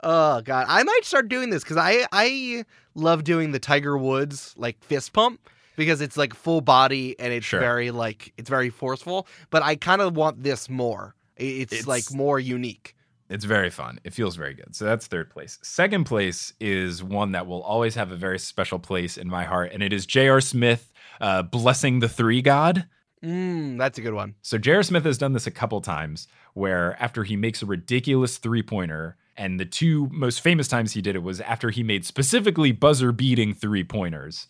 Oh 0.00 0.40
god, 0.42 0.66
I 0.68 0.84
might 0.84 1.00
start 1.04 1.28
doing 1.28 1.50
this 1.50 1.64
because 1.64 1.76
I 1.76 2.06
I 2.12 2.64
love 2.94 3.24
doing 3.24 3.50
the 3.50 3.58
Tiger 3.58 3.98
Woods 3.98 4.54
like 4.56 4.80
fist 4.84 5.12
pump 5.12 5.40
because 5.78 6.02
it's 6.02 6.16
like 6.18 6.34
full 6.34 6.60
body 6.60 7.18
and 7.18 7.32
it's 7.32 7.46
Sure. 7.46 7.60
very 7.60 7.90
like 7.90 8.34
it's 8.36 8.50
very 8.50 8.68
forceful. 8.68 9.26
But 9.48 9.62
I 9.62 9.76
kind 9.76 10.02
of 10.02 10.14
want 10.16 10.42
this 10.42 10.68
more. 10.68 11.14
It's, 11.36 11.72
It's- 11.72 11.86
like 11.86 12.12
more 12.12 12.38
unique. 12.38 12.94
It's 13.30 13.44
very 13.44 13.68
fun. 13.70 14.00
It 14.04 14.14
feels 14.14 14.36
very 14.36 14.54
good. 14.54 14.74
So 14.74 14.86
that's 14.86 15.06
third 15.06 15.28
place. 15.28 15.58
Second 15.62 16.04
place 16.04 16.54
is 16.60 17.02
one 17.04 17.32
that 17.32 17.46
will 17.46 17.62
always 17.62 17.94
have 17.94 18.10
a 18.10 18.16
very 18.16 18.38
special 18.38 18.78
place 18.78 19.18
in 19.18 19.28
my 19.28 19.44
heart, 19.44 19.70
and 19.72 19.82
it 19.82 19.92
is 19.92 20.06
J.R. 20.06 20.40
Smith 20.40 20.90
uh, 21.20 21.42
blessing 21.42 22.00
the 22.00 22.08
three 22.08 22.40
God. 22.40 22.86
Mm, 23.22 23.76
that's 23.76 23.98
a 23.98 24.00
good 24.00 24.14
one. 24.14 24.34
So 24.40 24.56
J.R. 24.56 24.82
Smith 24.82 25.04
has 25.04 25.18
done 25.18 25.34
this 25.34 25.46
a 25.46 25.50
couple 25.50 25.80
times 25.82 26.26
where 26.54 26.96
after 27.02 27.22
he 27.24 27.36
makes 27.36 27.60
a 27.62 27.66
ridiculous 27.66 28.38
three 28.38 28.62
pointer, 28.62 29.16
and 29.36 29.60
the 29.60 29.66
two 29.66 30.08
most 30.10 30.40
famous 30.40 30.66
times 30.66 30.92
he 30.94 31.02
did 31.02 31.14
it 31.14 31.22
was 31.22 31.40
after 31.42 31.68
he 31.68 31.82
made 31.82 32.06
specifically 32.06 32.72
buzzer 32.72 33.12
beating 33.12 33.52
three 33.52 33.84
pointers. 33.84 34.48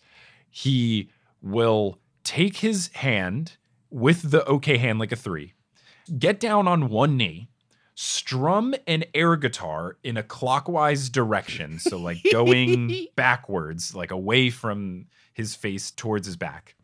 He 0.49 1.09
will 1.41 1.99
take 2.23 2.57
his 2.57 2.89
hand 2.93 3.57
with 3.89 4.31
the 4.31 4.45
okay 4.47 4.77
hand 4.77 4.99
like 4.99 5.11
a 5.11 5.15
three, 5.15 5.53
get 6.17 6.39
down 6.39 6.67
on 6.67 6.89
one 6.89 7.17
knee, 7.17 7.49
strum 7.95 8.73
an 8.87 9.03
air 9.13 9.35
guitar 9.35 9.97
in 10.03 10.15
a 10.15 10.23
clockwise 10.23 11.09
direction. 11.09 11.79
So, 11.79 11.97
like 11.97 12.19
going 12.31 13.07
backwards, 13.15 13.95
like 13.95 14.11
away 14.11 14.49
from 14.49 15.07
his 15.33 15.55
face 15.55 15.91
towards 15.91 16.27
his 16.27 16.37
back. 16.37 16.75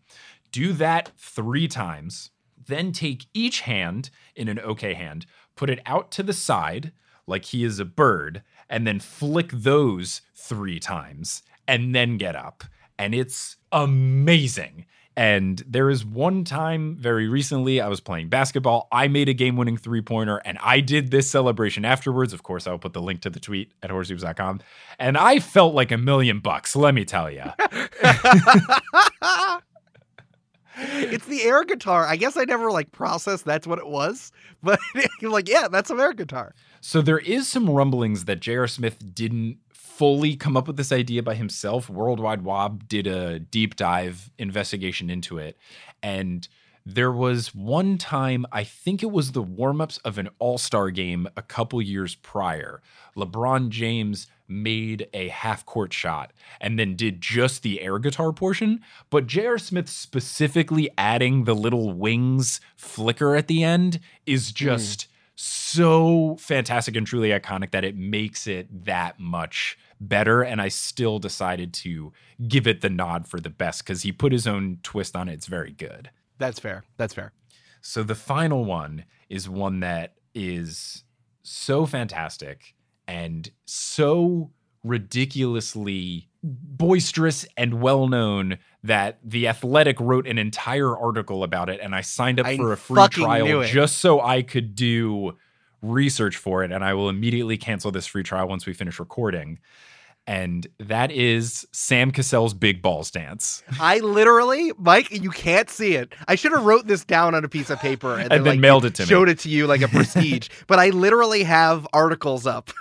Do 0.51 0.73
that 0.73 1.11
three 1.17 1.67
times. 1.67 2.31
Then 2.67 2.91
take 2.91 3.27
each 3.33 3.61
hand 3.61 4.09
in 4.35 4.47
an 4.47 4.59
okay 4.59 4.95
hand, 4.95 5.27
put 5.55 5.69
it 5.69 5.81
out 5.85 6.11
to 6.11 6.23
the 6.23 6.33
side 6.33 6.91
like 7.27 7.45
he 7.45 7.63
is 7.63 7.79
a 7.79 7.85
bird, 7.85 8.41
and 8.69 8.87
then 8.87 8.99
flick 8.99 9.51
those 9.51 10.21
three 10.33 10.79
times 10.79 11.43
and 11.67 11.93
then 11.93 12.17
get 12.17 12.35
up. 12.35 12.63
And 12.97 13.13
it's 13.13 13.57
amazing. 13.75 14.85
And 15.17 15.63
there 15.67 15.89
is 15.89 16.03
one 16.03 16.43
time 16.43 16.95
very 16.95 17.27
recently 17.27 17.79
I 17.79 17.87
was 17.87 17.99
playing 18.01 18.29
basketball. 18.29 18.87
I 18.91 19.07
made 19.07 19.29
a 19.29 19.33
game 19.33 19.55
winning 19.55 19.77
three 19.77 20.01
pointer 20.01 20.41
and 20.43 20.57
I 20.61 20.81
did 20.81 21.11
this 21.11 21.29
celebration 21.29 21.85
afterwards. 21.85 22.33
Of 22.33 22.43
course, 22.43 22.67
I'll 22.67 22.79
put 22.79 22.93
the 22.93 23.01
link 23.01 23.21
to 23.21 23.29
the 23.29 23.39
tweet 23.39 23.71
at 23.81 23.91
horsehoops.com. 23.91 24.61
And 24.99 25.17
I 25.17 25.39
felt 25.39 25.73
like 25.73 25.91
a 25.91 25.97
million 25.97 26.39
bucks, 26.39 26.75
let 26.75 26.93
me 26.93 27.05
tell 27.05 27.29
you. 27.31 27.43
it's 30.77 31.25
the 31.27 31.43
air 31.43 31.63
guitar. 31.63 32.05
I 32.05 32.17
guess 32.17 32.35
I 32.35 32.43
never 32.43 32.71
like 32.71 32.91
processed 32.91 33.45
that's 33.45 33.67
what 33.67 33.79
it 33.79 33.87
was, 33.87 34.33
but 34.61 34.79
like 35.21 35.47
yeah, 35.47 35.67
that's 35.69 35.87
some 35.87 35.99
air 35.99 36.13
guitar. 36.13 36.53
So 36.87 37.01
there 37.01 37.17
is 37.17 37.47
some 37.47 37.67
rumblings 37.67 38.25
that 38.25 38.41
J.R. 38.41 38.67
Smith 38.67 39.15
didn't 39.15 39.57
fully 39.73 40.35
come 40.35 40.55
up 40.55 40.67
with 40.67 40.77
this 40.77 40.91
idea 40.91 41.23
by 41.23 41.33
himself. 41.33 41.89
Worldwide 41.89 42.43
Wob 42.43 42.87
did 42.87 43.07
a 43.07 43.39
deep 43.39 43.75
dive 43.75 44.29
investigation 44.37 45.09
into 45.09 45.39
it. 45.39 45.57
And 46.03 46.47
there 46.85 47.11
was 47.11 47.55
one 47.55 47.97
time, 47.97 48.45
I 48.51 48.63
think 48.63 49.01
it 49.01 49.09
was 49.09 49.31
the 49.31 49.41
warm-ups 49.41 49.97
of 50.05 50.19
an 50.19 50.29
all-star 50.37 50.91
game 50.91 51.27
a 51.35 51.41
couple 51.41 51.81
years 51.81 52.13
prior. 52.13 52.83
LeBron 53.17 53.69
James 53.69 54.27
made 54.47 55.09
a 55.11 55.29
half-court 55.29 55.91
shot 55.91 56.33
and 56.61 56.77
then 56.77 56.95
did 56.95 57.19
just 57.19 57.63
the 57.63 57.81
air 57.81 57.97
guitar 57.97 58.31
portion. 58.31 58.81
But 59.09 59.25
J.R. 59.25 59.57
Smith 59.57 59.89
specifically 59.89 60.91
adding 60.99 61.45
the 61.45 61.55
little 61.55 61.93
wings 61.93 62.61
flicker 62.75 63.35
at 63.35 63.47
the 63.47 63.63
end 63.63 63.99
is 64.27 64.49
hmm. 64.49 64.53
just 64.53 65.07
so 65.35 66.37
fantastic 66.39 66.95
and 66.95 67.05
truly 67.05 67.29
iconic 67.29 67.71
that 67.71 67.83
it 67.83 67.97
makes 67.97 68.47
it 68.47 68.85
that 68.85 69.19
much 69.19 69.77
better. 69.99 70.41
And 70.41 70.61
I 70.61 70.69
still 70.69 71.19
decided 71.19 71.73
to 71.75 72.13
give 72.47 72.67
it 72.67 72.81
the 72.81 72.89
nod 72.89 73.27
for 73.27 73.39
the 73.39 73.49
best 73.49 73.83
because 73.83 74.03
he 74.03 74.11
put 74.11 74.31
his 74.31 74.47
own 74.47 74.79
twist 74.83 75.15
on 75.15 75.27
it. 75.29 75.33
It's 75.33 75.47
very 75.47 75.71
good. 75.71 76.09
That's 76.37 76.59
fair. 76.59 76.83
That's 76.97 77.13
fair. 77.13 77.33
So 77.81 78.03
the 78.03 78.15
final 78.15 78.65
one 78.65 79.05
is 79.29 79.47
one 79.47 79.81
that 79.81 80.15
is 80.33 81.03
so 81.43 81.85
fantastic 81.85 82.73
and 83.07 83.49
so 83.65 84.51
ridiculously 84.83 86.29
boisterous 86.45 87.45
and 87.57 87.81
well 87.81 88.07
known 88.07 88.59
that 88.83 89.17
the 89.23 89.47
athletic 89.47 89.99
wrote 89.99 90.27
an 90.27 90.37
entire 90.37 90.95
article 90.95 91.43
about 91.43 91.69
it 91.69 91.79
and 91.81 91.95
i 91.95 92.01
signed 92.01 92.39
up 92.39 92.45
I 92.45 92.55
for 92.55 92.71
a 92.71 92.77
free 92.77 93.07
trial 93.07 93.63
just 93.63 93.97
so 93.97 94.21
i 94.21 94.43
could 94.43 94.75
do 94.75 95.35
research 95.81 96.37
for 96.37 96.63
it 96.63 96.71
and 96.71 96.83
i 96.85 96.93
will 96.93 97.09
immediately 97.09 97.57
cancel 97.57 97.89
this 97.91 98.05
free 98.05 98.21
trial 98.23 98.47
once 98.47 98.67
we 98.67 98.73
finish 98.73 98.99
recording 98.99 99.57
and 100.27 100.67
that 100.79 101.11
is 101.11 101.65
sam 101.71 102.11
cassell's 102.11 102.53
big 102.53 102.81
balls 102.81 103.09
dance 103.09 103.63
I 103.79 103.99
literally, 103.99 104.71
Mike, 104.77 105.11
you 105.11 105.29
can't 105.31 105.69
see 105.69 105.95
it. 105.95 106.13
I 106.27 106.35
should 106.35 106.51
have 106.51 106.63
wrote 106.63 106.87
this 106.87 107.03
down 107.03 107.35
on 107.35 107.43
a 107.43 107.49
piece 107.49 107.69
of 107.69 107.79
paper 107.79 108.13
and, 108.13 108.31
And 108.31 108.45
then 108.45 108.53
like, 108.53 108.59
mailed 108.59 108.85
it 108.85 108.95
to 108.95 109.03
me. 109.03 109.07
showed 109.07 109.29
it 109.29 109.39
to 109.39 109.49
you 109.49 109.67
like 109.67 109.81
a 109.81 109.87
prestige. 109.97 110.49
but 110.67 110.79
I 110.79 110.89
literally 110.89 111.43
have 111.43 111.87
articles 111.93 112.47
up 112.47 112.71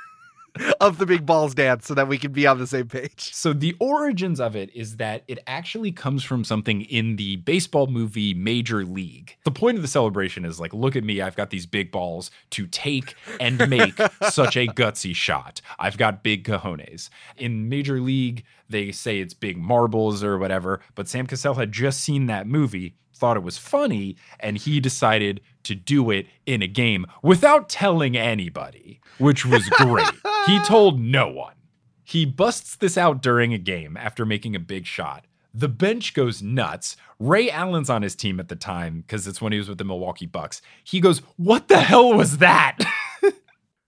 of 0.81 0.99
the 0.99 1.07
big 1.07 1.27
balls 1.27 1.55
dance 1.55 1.87
so 1.87 1.95
that 1.95 2.09
we 2.09 2.19
can 2.19 2.33
be 2.33 2.47
on 2.47 2.59
the 2.59 2.67
same 2.67 2.89
page. 2.89 3.33
So 3.35 3.53
the 3.53 3.77
origins 3.81 4.41
of 4.41 4.55
it 4.55 4.75
is 4.75 4.97
that 4.97 5.25
it 5.27 5.39
actually 5.47 5.93
comes 5.93 6.23
from 6.25 6.45
something 6.45 6.83
in 6.83 7.17
the 7.17 7.37
baseball 7.37 7.87
movie 7.87 8.35
Major 8.35 8.85
League. 8.85 9.37
The 9.45 9.51
point 9.51 9.77
of 9.77 9.83
the 9.83 9.89
celebration 9.89 10.45
is 10.45 10.61
like, 10.61 10.73
look 10.73 10.97
at 10.97 11.05
me, 11.05 11.21
I've 11.21 11.37
got 11.37 11.51
these 11.51 11.67
big 11.67 11.91
balls 11.91 12.31
to 12.51 12.67
take 12.67 13.15
and 13.41 13.69
make 13.69 13.97
such 14.31 14.57
a 14.57 14.67
gutsy 14.67 15.15
shot. 15.15 15.61
I've 15.79 15.99
got 15.99 16.23
big 16.23 16.45
cojones. 16.45 17.11
In 17.37 17.69
Major 17.69 18.01
League, 18.01 18.45
they 18.69 18.93
say 18.93 19.19
it's 19.21 19.35
big 19.35 19.57
marbles 19.57 20.23
or 20.23 20.39
whatever, 20.39 20.81
but 20.95 21.09
Sam 21.09 21.27
Cassell 21.27 21.55
had 21.55 21.73
just 21.73 22.01
seen 22.01 22.27
that 22.27 22.47
movie, 22.47 22.95
thought 23.15 23.37
it 23.37 23.43
was 23.43 23.59
funny, 23.59 24.17
and 24.41 24.59
he 24.59 24.81
decided 24.81 25.41
to 25.65 25.75
do 25.75 26.11
it 26.11 26.27
in 26.47 26.63
a 26.63 26.67
game 26.67 27.07
without 27.23 27.69
telling 27.69 28.17
anybody, 28.17 29.01
which 29.19 29.47
was 29.47 29.69
great. 29.71 30.07
he 30.47 30.59
told 30.61 31.01
no 31.01 31.29
one. 31.29 31.55
He 32.03 32.27
busts 32.27 32.77
this 32.77 32.99
out 32.99 33.23
during 33.23 33.55
a 33.55 33.59
game 33.59 33.97
after 33.97 34.27
making 34.27 34.55
a 34.55 34.61
big 34.61 34.87
shot. 34.87 35.25
The 35.55 35.69
bench 35.69 36.15
goes 36.15 36.43
nuts. 36.43 36.97
Ray 37.19 37.51
Allen's 37.51 37.89
on 37.89 38.03
his 38.03 38.17
team 38.17 38.41
at 38.41 38.49
the 38.49 38.57
time 38.57 39.01
because 39.01 39.27
it's 39.27 39.41
when 39.41 39.53
he 39.53 39.59
was 39.59 39.69
with 39.69 39.79
the 39.79 39.85
Milwaukee 39.85 40.27
Bucks. 40.27 40.61
He 40.83 41.01
goes, 41.01 41.21
What 41.37 41.69
the 41.69 41.79
hell 41.79 42.13
was 42.13 42.39
that? 42.39 42.79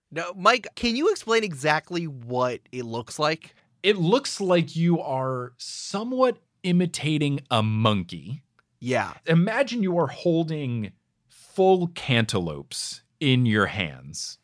No, 0.09 0.33
Mike, 0.37 0.67
can 0.75 0.95
you 0.95 1.11
explain 1.11 1.43
exactly 1.43 2.07
what 2.07 2.61
it 2.71 2.85
looks 2.85 3.19
like? 3.19 3.53
it 3.83 3.97
looks 3.97 4.41
like 4.41 4.75
you 4.75 4.99
are 4.99 5.53
somewhat 5.57 6.37
imitating 6.63 7.39
a 7.49 7.63
monkey. 7.63 8.43
Yeah. 8.79 9.13
Imagine 9.25 9.83
you 9.83 9.97
are 9.97 10.07
holding 10.07 10.91
full 11.29 11.87
cantaloupes 11.87 13.01
in 13.19 13.45
your 13.45 13.65
hands 13.65 14.37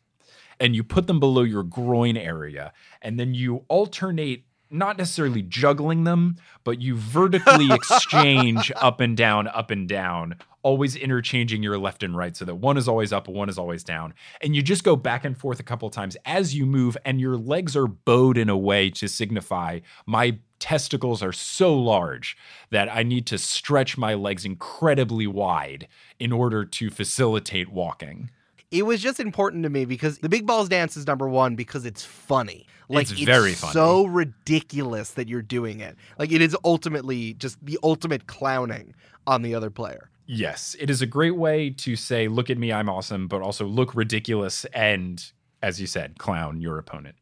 and 0.58 0.74
you 0.74 0.82
put 0.82 1.06
them 1.06 1.20
below 1.20 1.42
your 1.42 1.62
groin 1.62 2.16
area 2.16 2.72
and 3.02 3.18
then 3.18 3.34
you 3.34 3.64
alternate 3.68 4.44
not 4.70 4.98
necessarily 4.98 5.42
juggling 5.42 6.04
them 6.04 6.36
but 6.64 6.80
you 6.80 6.96
vertically 6.96 7.70
exchange 7.70 8.72
up 8.76 9.00
and 9.00 9.16
down 9.16 9.46
up 9.46 9.70
and 9.70 9.88
down 9.88 10.34
always 10.64 10.96
interchanging 10.96 11.62
your 11.62 11.78
left 11.78 12.02
and 12.02 12.16
right 12.16 12.36
so 12.36 12.44
that 12.44 12.56
one 12.56 12.76
is 12.76 12.88
always 12.88 13.12
up 13.12 13.28
one 13.28 13.48
is 13.48 13.58
always 13.58 13.84
down 13.84 14.12
and 14.40 14.56
you 14.56 14.62
just 14.62 14.82
go 14.82 14.96
back 14.96 15.24
and 15.24 15.38
forth 15.38 15.60
a 15.60 15.62
couple 15.62 15.88
times 15.90 16.16
as 16.24 16.54
you 16.54 16.66
move 16.66 16.96
and 17.04 17.20
your 17.20 17.36
legs 17.36 17.76
are 17.76 17.86
bowed 17.86 18.36
in 18.36 18.48
a 18.48 18.56
way 18.56 18.90
to 18.90 19.06
signify 19.06 19.78
my 20.06 20.36
testicles 20.64 21.22
are 21.22 21.32
so 21.32 21.74
large 21.74 22.38
that 22.70 22.88
I 22.88 23.02
need 23.02 23.26
to 23.26 23.36
stretch 23.36 23.98
my 23.98 24.14
legs 24.14 24.46
incredibly 24.46 25.26
wide 25.26 25.88
in 26.18 26.32
order 26.32 26.64
to 26.64 26.88
facilitate 26.88 27.70
walking. 27.70 28.30
It 28.70 28.86
was 28.86 29.02
just 29.02 29.20
important 29.20 29.64
to 29.64 29.68
me 29.68 29.84
because 29.84 30.18
the 30.18 30.28
big 30.30 30.46
balls 30.46 30.70
dance 30.70 30.96
is 30.96 31.06
number 31.06 31.28
one 31.28 31.54
because 31.54 31.84
it's 31.84 32.02
funny. 32.02 32.66
Like 32.88 33.10
It's 33.10 33.20
very 33.20 33.52
funny. 33.52 33.74
so 33.74 34.06
ridiculous 34.06 35.10
that 35.10 35.28
you're 35.28 35.42
doing 35.42 35.80
it. 35.80 35.96
Like 36.18 36.32
it 36.32 36.40
is 36.40 36.56
ultimately 36.64 37.34
just 37.34 37.64
the 37.64 37.78
ultimate 37.82 38.26
clowning 38.26 38.94
on 39.26 39.42
the 39.42 39.54
other 39.54 39.68
player. 39.68 40.08
Yes, 40.26 40.74
it 40.80 40.88
is 40.88 41.02
a 41.02 41.06
great 41.06 41.36
way 41.36 41.70
to 41.70 41.96
say, 41.96 42.28
look 42.28 42.48
at 42.48 42.58
me, 42.58 42.72
I'm 42.72 42.88
awesome, 42.88 43.28
but 43.28 43.42
also 43.42 43.66
look 43.66 43.94
ridiculous 43.94 44.64
and, 44.66 45.22
as 45.62 45.80
you 45.80 45.86
said, 45.86 46.18
clown 46.18 46.60
your 46.60 46.78
opponent. 46.78 47.16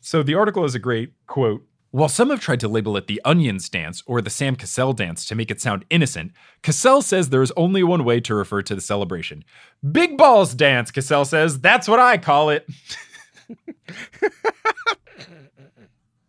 So 0.00 0.22
the 0.22 0.34
article 0.34 0.64
is 0.64 0.74
a 0.74 0.78
great 0.78 1.12
quote. 1.26 1.66
While 1.90 2.08
some 2.08 2.30
have 2.30 2.40
tried 2.40 2.60
to 2.60 2.68
label 2.68 2.96
it 2.96 3.06
the 3.06 3.20
Onions 3.24 3.68
dance 3.68 4.02
or 4.06 4.20
the 4.20 4.30
Sam 4.30 4.56
Cassell 4.56 4.92
dance 4.92 5.24
to 5.26 5.34
make 5.34 5.50
it 5.50 5.60
sound 5.60 5.84
innocent, 5.90 6.32
Cassell 6.62 7.02
says 7.02 7.30
there 7.30 7.42
is 7.42 7.52
only 7.56 7.82
one 7.82 8.04
way 8.04 8.20
to 8.20 8.34
refer 8.34 8.62
to 8.62 8.74
the 8.74 8.80
celebration. 8.80 9.44
Big 9.92 10.16
Balls 10.16 10.54
dance, 10.54 10.90
Cassell 10.90 11.24
says. 11.24 11.60
That's 11.60 11.86
what 11.86 12.00
I 12.00 12.18
call 12.18 12.50
it. 12.50 12.68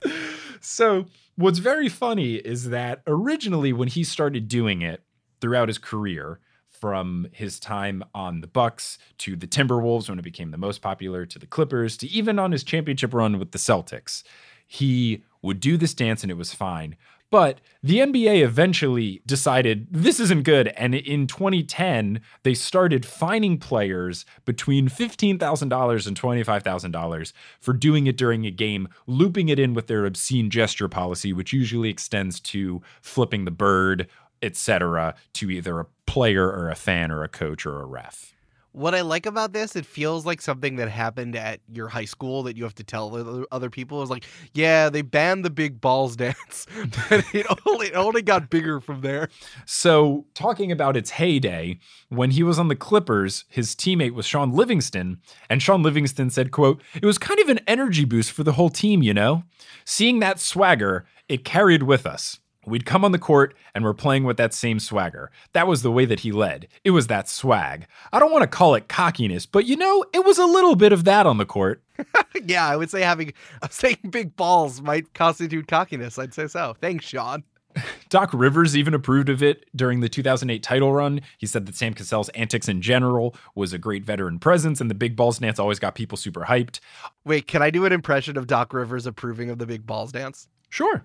so, 0.61 1.05
what's 1.35 1.59
very 1.59 1.89
funny 1.89 2.35
is 2.35 2.69
that 2.69 3.01
originally, 3.07 3.73
when 3.73 3.87
he 3.87 4.03
started 4.03 4.47
doing 4.47 4.83
it 4.83 5.01
throughout 5.41 5.67
his 5.67 5.77
career, 5.77 6.39
from 6.69 7.27
his 7.31 7.59
time 7.59 8.03
on 8.13 8.41
the 8.41 8.47
Bucks 8.47 8.97
to 9.19 9.35
the 9.35 9.47
Timberwolves 9.47 10.09
when 10.09 10.19
it 10.19 10.23
became 10.23 10.51
the 10.51 10.57
most 10.57 10.81
popular 10.81 11.25
to 11.25 11.39
the 11.39 11.47
Clippers 11.47 11.97
to 11.97 12.07
even 12.07 12.37
on 12.37 12.51
his 12.51 12.63
championship 12.63 13.13
run 13.13 13.39
with 13.39 13.51
the 13.51 13.57
Celtics, 13.57 14.23
he 14.67 15.23
would 15.41 15.59
do 15.59 15.77
this 15.77 15.93
dance 15.93 16.23
and 16.23 16.31
it 16.31 16.37
was 16.37 16.53
fine. 16.53 16.95
But 17.31 17.59
the 17.81 17.97
NBA 17.99 18.43
eventually 18.43 19.21
decided 19.25 19.87
this 19.91 20.19
isn't 20.19 20.43
good. 20.43 20.67
And 20.69 20.93
in 20.93 21.27
2010, 21.27 22.21
they 22.43 22.53
started 22.53 23.05
fining 23.05 23.57
players 23.57 24.25
between 24.45 24.87
$15,000 24.87 26.07
and 26.07 26.21
$25,000 26.21 27.33
for 27.59 27.73
doing 27.73 28.07
it 28.07 28.15
during 28.15 28.45
a 28.45 28.51
game, 28.51 28.87
looping 29.07 29.49
it 29.49 29.59
in 29.59 29.73
with 29.73 29.87
their 29.87 30.05
obscene 30.05 30.49
gesture 30.49 30.87
policy, 30.87 31.33
which 31.33 31.51
usually 31.51 31.89
extends 31.89 32.39
to 32.41 32.81
flipping 33.01 33.45
the 33.45 33.51
bird, 33.51 34.07
etc., 34.41 35.15
to 35.33 35.49
either 35.49 35.79
a 35.79 35.85
player 36.05 36.47
or 36.47 36.69
a 36.69 36.75
fan 36.75 37.11
or 37.11 37.23
a 37.23 37.27
coach 37.27 37.65
or 37.65 37.81
a 37.81 37.85
ref. 37.85 38.31
What 38.71 38.93
I 38.93 39.01
like 39.01 39.25
about 39.25 39.53
this, 39.53 39.77
it 39.77 39.85
feels 39.85 40.25
like 40.25 40.41
something 40.41 40.75
that 40.75 40.89
happened 40.89 41.37
at 41.37 41.61
your 41.71 41.87
high 41.87 42.03
school 42.03 42.43
that 42.43 42.57
you 42.57 42.65
have 42.65 42.75
to 42.75 42.83
tell 42.83 43.45
other- 43.49 43.69
people. 43.69 44.03
Is 44.03 44.09
like, 44.09 44.25
yeah, 44.53 44.89
they 44.89 45.01
banned 45.01 45.45
the 45.45 45.49
big 45.49 45.79
balls 45.79 46.15
dance, 46.17 46.67
but 47.09 47.23
it 47.33 47.45
only, 47.65 47.87
it 47.87 47.95
only 47.95 48.21
got 48.21 48.49
bigger 48.49 48.81
from 48.81 48.99
there. 48.99 49.29
So, 49.65 50.25
talking 50.33 50.73
about 50.73 50.97
its 50.97 51.11
heyday, 51.11 51.79
when 52.09 52.31
he 52.31 52.43
was 52.43 52.59
on 52.59 52.67
the 52.67 52.75
Clippers, 52.75 53.45
his 53.47 53.75
teammate 53.75 54.11
was 54.13 54.25
Sean 54.25 54.51
Livingston, 54.51 55.21
and 55.49 55.63
Sean 55.63 55.81
Livingston 55.81 56.29
said, 56.29 56.51
quote, 56.51 56.81
"It 56.95 57.05
was 57.05 57.17
kind 57.17 57.39
of 57.39 57.47
an 57.47 57.61
energy 57.67 58.03
boost 58.03 58.33
for 58.33 58.43
the 58.43 58.53
whole 58.53 58.69
team, 58.69 59.01
you 59.01 59.13
know? 59.13 59.43
Seeing 59.85 60.19
that 60.19 60.37
swagger, 60.41 61.05
it 61.29 61.45
carried 61.45 61.83
with 61.83 62.05
us. 62.05 62.39
We'd 62.65 62.85
come 62.85 63.05
on 63.05 63.11
the 63.11 63.19
court 63.19 63.55
and 63.73 63.83
we're 63.83 63.93
playing 63.93 64.23
with 64.23 64.37
that 64.37 64.53
same 64.53 64.79
swagger. 64.79 65.31
That 65.53 65.67
was 65.67 65.81
the 65.81 65.91
way 65.91 66.05
that 66.05 66.21
he 66.21 66.31
led. 66.31 66.67
It 66.83 66.91
was 66.91 67.07
that 67.07 67.29
swag. 67.29 67.87
I 68.11 68.19
don't 68.19 68.31
want 68.31 68.43
to 68.43 68.47
call 68.47 68.75
it 68.75 68.87
cockiness, 68.87 69.45
but 69.45 69.65
you 69.65 69.75
know, 69.75 70.05
it 70.13 70.25
was 70.25 70.37
a 70.37 70.45
little 70.45 70.75
bit 70.75 70.93
of 70.93 71.03
that 71.05 71.25
on 71.25 71.37
the 71.37 71.45
court. 71.45 71.81
yeah, 72.45 72.67
I 72.67 72.75
would 72.75 72.89
say 72.89 73.01
having 73.01 73.33
saying 73.69 73.97
big 74.09 74.35
balls 74.35 74.81
might 74.81 75.13
constitute 75.13 75.67
cockiness. 75.67 76.19
I'd 76.19 76.33
say 76.33 76.47
so. 76.47 76.75
Thanks, 76.81 77.05
Sean. 77.05 77.43
Doc 78.09 78.31
Rivers 78.33 78.75
even 78.77 78.93
approved 78.93 79.29
of 79.29 79.43
it 79.43 79.65
during 79.75 79.99
the 79.99 80.09
2008 80.09 80.63
title 80.63 80.93
run. 80.93 81.21
He 81.37 81.45
said 81.45 81.65
that 81.65 81.75
Sam 81.75 81.93
Cassell's 81.93 82.29
antics 82.29 82.69
in 82.69 82.81
general 82.81 83.35
was 83.53 83.73
a 83.73 83.77
great 83.77 84.03
veteran 84.03 84.39
presence, 84.39 84.79
and 84.81 84.89
the 84.89 84.95
big 84.95 85.15
balls 85.15 85.39
dance 85.39 85.59
always 85.59 85.79
got 85.79 85.95
people 85.95 86.17
super 86.17 86.41
hyped. 86.41 86.79
Wait, 87.25 87.47
can 87.47 87.61
I 87.61 87.69
do 87.69 87.85
an 87.85 87.91
impression 87.91 88.37
of 88.37 88.47
Doc 88.47 88.73
Rivers 88.73 89.05
approving 89.05 89.49
of 89.49 89.57
the 89.57 89.65
big 89.65 89.85
balls 89.85 90.11
dance? 90.11 90.47
Sure. 90.69 91.03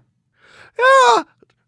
Yeah, 0.79 1.25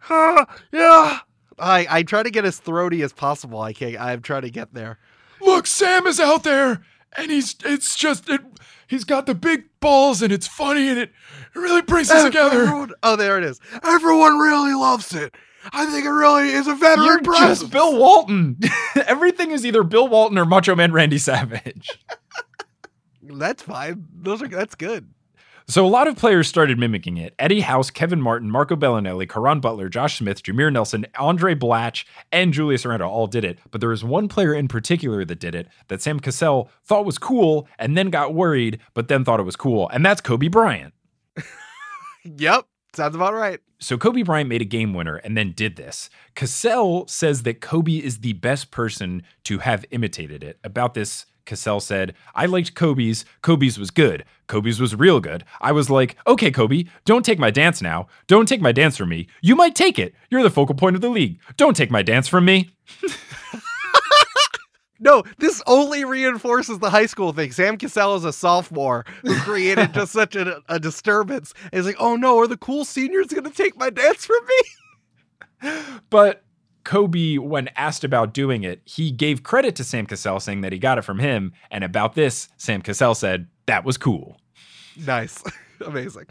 yeah. 0.72 1.18
I 1.58 1.86
I 1.90 2.02
try 2.02 2.22
to 2.22 2.30
get 2.30 2.44
as 2.44 2.58
throaty 2.58 3.02
as 3.02 3.12
possible. 3.12 3.60
I 3.60 3.72
can't. 3.72 4.00
I'm 4.00 4.22
trying 4.22 4.42
to 4.42 4.50
get 4.50 4.74
there. 4.74 4.98
Look, 5.40 5.66
Sam 5.66 6.06
is 6.06 6.18
out 6.20 6.44
there, 6.44 6.82
and 7.16 7.30
he's 7.30 7.56
it's 7.64 7.96
just 7.96 8.28
it. 8.28 8.40
He's 8.86 9.04
got 9.04 9.26
the 9.26 9.34
big 9.34 9.64
balls, 9.80 10.22
and 10.22 10.32
it's 10.32 10.46
funny, 10.46 10.88
and 10.88 10.98
it, 10.98 11.10
it 11.54 11.58
really 11.58 11.82
brings 11.82 12.10
us 12.10 12.24
together. 12.24 12.62
Everyone- 12.62 12.92
oh, 13.02 13.16
there 13.16 13.38
it 13.38 13.44
is. 13.44 13.58
Everyone 13.82 14.38
really 14.38 14.74
loves 14.74 15.14
it. 15.14 15.34
I 15.72 15.86
think 15.86 16.04
it 16.04 16.10
really 16.10 16.50
is 16.50 16.66
a 16.66 16.74
veteran 16.74 17.06
You're 17.06 17.22
presence. 17.22 17.60
just 17.60 17.72
Bill 17.72 17.96
Walton. 17.96 18.58
Everything 19.06 19.52
is 19.52 19.64
either 19.64 19.82
Bill 19.84 20.08
Walton 20.08 20.36
or 20.36 20.44
Macho 20.44 20.74
Man 20.74 20.92
Randy 20.92 21.18
Savage. 21.18 21.88
That's 23.22 23.62
fine. 23.62 24.04
Those 24.14 24.42
are 24.42 24.48
that's 24.48 24.74
good. 24.74 25.08
So 25.68 25.86
a 25.86 25.88
lot 25.88 26.08
of 26.08 26.16
players 26.16 26.48
started 26.48 26.78
mimicking 26.78 27.16
it. 27.16 27.34
Eddie 27.38 27.60
House, 27.60 27.90
Kevin 27.90 28.20
Martin, 28.20 28.50
Marco 28.50 28.76
Belinelli, 28.76 29.28
Caron 29.28 29.60
Butler, 29.60 29.88
Josh 29.88 30.18
Smith, 30.18 30.42
Jameer 30.42 30.72
Nelson, 30.72 31.06
Andray 31.14 31.58
Blatche, 31.58 32.04
and 32.30 32.52
Julius 32.52 32.84
Randle 32.84 33.10
all 33.10 33.26
did 33.26 33.44
it. 33.44 33.58
But 33.70 33.80
there 33.80 33.90
was 33.90 34.04
one 34.04 34.28
player 34.28 34.54
in 34.54 34.68
particular 34.68 35.24
that 35.24 35.40
did 35.40 35.54
it 35.54 35.68
that 35.88 36.02
Sam 36.02 36.20
Cassell 36.20 36.70
thought 36.84 37.06
was 37.06 37.18
cool 37.18 37.68
and 37.78 37.96
then 37.96 38.10
got 38.10 38.34
worried, 38.34 38.80
but 38.94 39.08
then 39.08 39.24
thought 39.24 39.40
it 39.40 39.44
was 39.44 39.56
cool. 39.56 39.88
And 39.90 40.04
that's 40.04 40.20
Kobe 40.20 40.48
Bryant. 40.48 40.94
Yep. 42.24 42.66
Sounds 42.94 43.14
about 43.16 43.34
right. 43.34 43.58
So 43.80 43.96
Kobe 43.96 44.22
Bryant 44.22 44.48
made 44.48 44.62
a 44.62 44.66
game 44.66 44.94
winner 44.94 45.16
and 45.16 45.36
then 45.36 45.52
did 45.52 45.76
this. 45.76 46.10
Cassell 46.36 47.06
says 47.08 47.42
that 47.42 47.60
Kobe 47.60 47.96
is 47.96 48.20
the 48.20 48.34
best 48.34 48.70
person 48.70 49.22
to 49.44 49.58
have 49.58 49.84
imitated 49.90 50.44
it. 50.44 50.58
About 50.62 50.94
this, 50.94 51.26
Cassell 51.44 51.80
said, 51.80 52.14
I 52.34 52.46
liked 52.46 52.74
Kobe's. 52.74 53.24
Kobe's 53.42 53.78
was 53.78 53.90
good. 53.90 54.24
Kobe's 54.46 54.80
was 54.80 54.94
real 54.94 55.20
good. 55.20 55.44
I 55.60 55.72
was 55.72 55.90
like, 55.90 56.16
okay, 56.26 56.50
Kobe, 56.50 56.84
don't 57.04 57.24
take 57.24 57.38
my 57.38 57.50
dance 57.50 57.82
now. 57.82 58.06
Don't 58.26 58.48
take 58.48 58.60
my 58.60 58.72
dance 58.72 58.96
from 58.96 59.08
me. 59.08 59.28
You 59.40 59.56
might 59.56 59.74
take 59.74 59.98
it. 59.98 60.14
You're 60.30 60.42
the 60.42 60.50
focal 60.50 60.74
point 60.74 60.96
of 60.96 61.02
the 61.02 61.08
league. 61.08 61.40
Don't 61.56 61.76
take 61.76 61.90
my 61.90 62.02
dance 62.02 62.28
from 62.28 62.44
me. 62.44 62.70
No, 65.02 65.24
this 65.38 65.60
only 65.66 66.04
reinforces 66.04 66.78
the 66.78 66.88
high 66.88 67.06
school 67.06 67.32
thing. 67.32 67.50
Sam 67.50 67.76
Cassell 67.76 68.14
is 68.14 68.24
a 68.24 68.32
sophomore 68.32 69.04
who 69.22 69.34
created 69.40 69.92
just 69.94 70.12
such 70.12 70.36
a, 70.36 70.60
a 70.68 70.78
disturbance. 70.78 71.52
And 71.64 71.74
he's 71.74 71.86
like, 71.86 71.96
oh 71.98 72.14
no, 72.14 72.38
are 72.38 72.46
the 72.46 72.56
cool 72.56 72.84
seniors 72.84 73.26
going 73.26 73.42
to 73.42 73.50
take 73.50 73.76
my 73.76 73.90
dance 73.90 74.24
from 74.24 74.38
me? 74.46 75.70
But 76.08 76.44
Kobe, 76.84 77.38
when 77.38 77.68
asked 77.76 78.04
about 78.04 78.34
doing 78.34 78.64
it, 78.64 78.82
he 78.84 79.10
gave 79.10 79.42
credit 79.42 79.76
to 79.76 79.84
Sam 79.84 80.06
Cassell, 80.06 80.40
saying 80.40 80.62
that 80.62 80.72
he 80.72 80.78
got 80.78 80.98
it 80.98 81.02
from 81.02 81.18
him. 81.18 81.52
And 81.70 81.84
about 81.84 82.14
this, 82.14 82.48
Sam 82.56 82.82
Cassell 82.82 83.14
said, 83.14 83.48
that 83.66 83.84
was 83.84 83.96
cool. 83.96 84.40
Nice. 84.96 85.42
Amazing. 85.86 86.26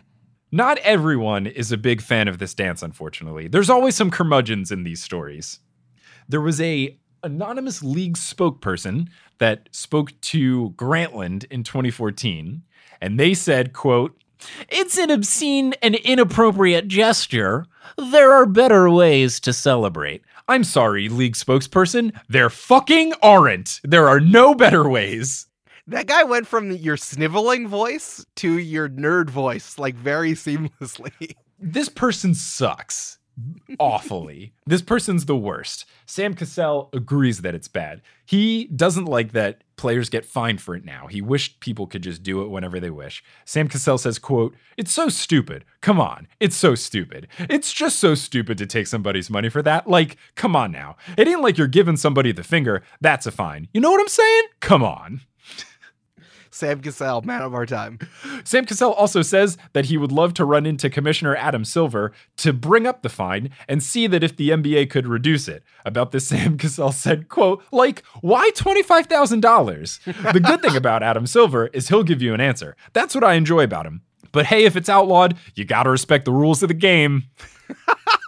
Not 0.51 0.77
everyone 0.79 1.47
is 1.47 1.71
a 1.71 1.77
big 1.77 2.01
fan 2.01 2.27
of 2.27 2.37
this 2.37 2.53
dance, 2.53 2.83
unfortunately. 2.83 3.47
There's 3.47 3.69
always 3.69 3.95
some 3.95 4.11
curmudgeons 4.11 4.71
in 4.71 4.83
these 4.83 5.01
stories. 5.01 5.59
There 6.27 6.41
was 6.41 6.59
a 6.59 6.97
anonymous 7.23 7.81
league 7.83 8.17
spokesperson 8.17 9.07
that 9.37 9.69
spoke 9.71 10.19
to 10.21 10.71
Grantland 10.71 11.45
in 11.45 11.63
2014, 11.63 12.63
and 12.99 13.19
they 13.19 13.33
said, 13.33 13.73
quote, 13.73 14.17
it's 14.69 14.97
an 14.97 15.11
obscene 15.11 15.73
and 15.81 15.95
inappropriate 15.95 16.87
gesture. 16.87 17.65
There 17.97 18.31
are 18.31 18.45
better 18.45 18.89
ways 18.89 19.39
to 19.41 19.53
celebrate. 19.53 20.23
I'm 20.51 20.65
sorry, 20.65 21.07
league 21.07 21.35
spokesperson. 21.35 22.13
There 22.27 22.49
fucking 22.49 23.13
aren't. 23.23 23.79
There 23.85 24.09
are 24.09 24.19
no 24.19 24.53
better 24.53 24.89
ways. 24.89 25.47
That 25.87 26.07
guy 26.07 26.25
went 26.25 26.45
from 26.45 26.73
your 26.73 26.97
sniveling 26.97 27.69
voice 27.69 28.25
to 28.35 28.59
your 28.59 28.89
nerd 28.89 29.29
voice 29.29 29.79
like 29.79 29.95
very 29.95 30.33
seamlessly. 30.33 31.35
This 31.63 31.89
person 31.89 32.33
sucks 32.33 33.19
awfully. 33.79 34.53
This 34.65 34.81
person's 34.81 35.25
the 35.25 35.35
worst. 35.35 35.85
Sam 36.05 36.33
Cassell 36.33 36.89
agrees 36.93 37.41
that 37.41 37.55
it's 37.55 37.67
bad. 37.67 38.01
He 38.25 38.65
doesn't 38.65 39.05
like 39.05 39.31
that 39.33 39.63
players 39.75 40.09
get 40.09 40.25
fined 40.25 40.61
for 40.61 40.75
it 40.75 40.85
now. 40.85 41.07
He 41.07 41.21
wished 41.21 41.59
people 41.59 41.87
could 41.87 42.03
just 42.03 42.21
do 42.21 42.43
it 42.43 42.49
whenever 42.49 42.79
they 42.79 42.91
wish. 42.91 43.23
Sam 43.45 43.67
Cassell 43.67 43.97
says, 43.97 44.19
quote, 44.19 44.55
It's 44.77 44.91
so 44.91 45.09
stupid. 45.09 45.65
Come 45.81 45.99
on. 45.99 46.27
It's 46.39 46.55
so 46.55 46.75
stupid. 46.75 47.27
It's 47.39 47.73
just 47.73 47.99
so 47.99 48.13
stupid 48.13 48.57
to 48.59 48.67
take 48.67 48.87
somebody's 48.87 49.29
money 49.29 49.49
for 49.49 49.61
that. 49.63 49.87
Like, 49.87 50.17
come 50.35 50.55
on 50.55 50.71
now. 50.71 50.97
It 51.17 51.27
ain't 51.27 51.41
like 51.41 51.57
you're 51.57 51.67
giving 51.67 51.97
somebody 51.97 52.31
the 52.31 52.43
finger. 52.43 52.83
That's 53.01 53.25
a 53.25 53.31
fine. 53.31 53.69
You 53.73 53.81
know 53.81 53.89
what 53.89 54.01
I'm 54.01 54.07
saying? 54.07 54.43
Come 54.59 54.83
on. 54.83 55.21
Sam 56.61 56.79
Cassell, 56.79 57.23
man 57.23 57.41
of 57.41 57.55
our 57.55 57.65
time. 57.65 57.97
Sam 58.43 58.67
Cassell 58.67 58.93
also 58.93 59.23
says 59.23 59.57
that 59.73 59.85
he 59.85 59.97
would 59.97 60.11
love 60.11 60.35
to 60.35 60.45
run 60.45 60.67
into 60.67 60.91
Commissioner 60.91 61.35
Adam 61.35 61.65
Silver 61.65 62.11
to 62.37 62.53
bring 62.53 62.85
up 62.85 63.01
the 63.01 63.09
fine 63.09 63.49
and 63.67 63.81
see 63.81 64.05
that 64.05 64.23
if 64.23 64.37
the 64.37 64.51
NBA 64.51 64.91
could 64.91 65.07
reduce 65.07 65.47
it. 65.47 65.63
About 65.85 66.11
this, 66.11 66.27
Sam 66.29 66.59
Cassell 66.59 66.91
said, 66.91 67.29
quote, 67.29 67.63
like, 67.71 68.03
why 68.21 68.51
$25,000? 68.51 70.33
the 70.33 70.39
good 70.39 70.61
thing 70.61 70.75
about 70.75 71.01
Adam 71.01 71.25
Silver 71.25 71.65
is 71.73 71.89
he'll 71.89 72.03
give 72.03 72.21
you 72.21 72.35
an 72.35 72.41
answer. 72.41 72.75
That's 72.93 73.15
what 73.15 73.23
I 73.23 73.33
enjoy 73.33 73.63
about 73.63 73.87
him. 73.87 74.03
But 74.31 74.45
hey, 74.45 74.65
if 74.65 74.75
it's 74.75 74.87
outlawed, 74.87 75.37
you 75.55 75.65
gotta 75.65 75.89
respect 75.89 76.25
the 76.25 76.31
rules 76.31 76.61
of 76.61 76.67
the 76.67 76.75
game. 76.75 77.23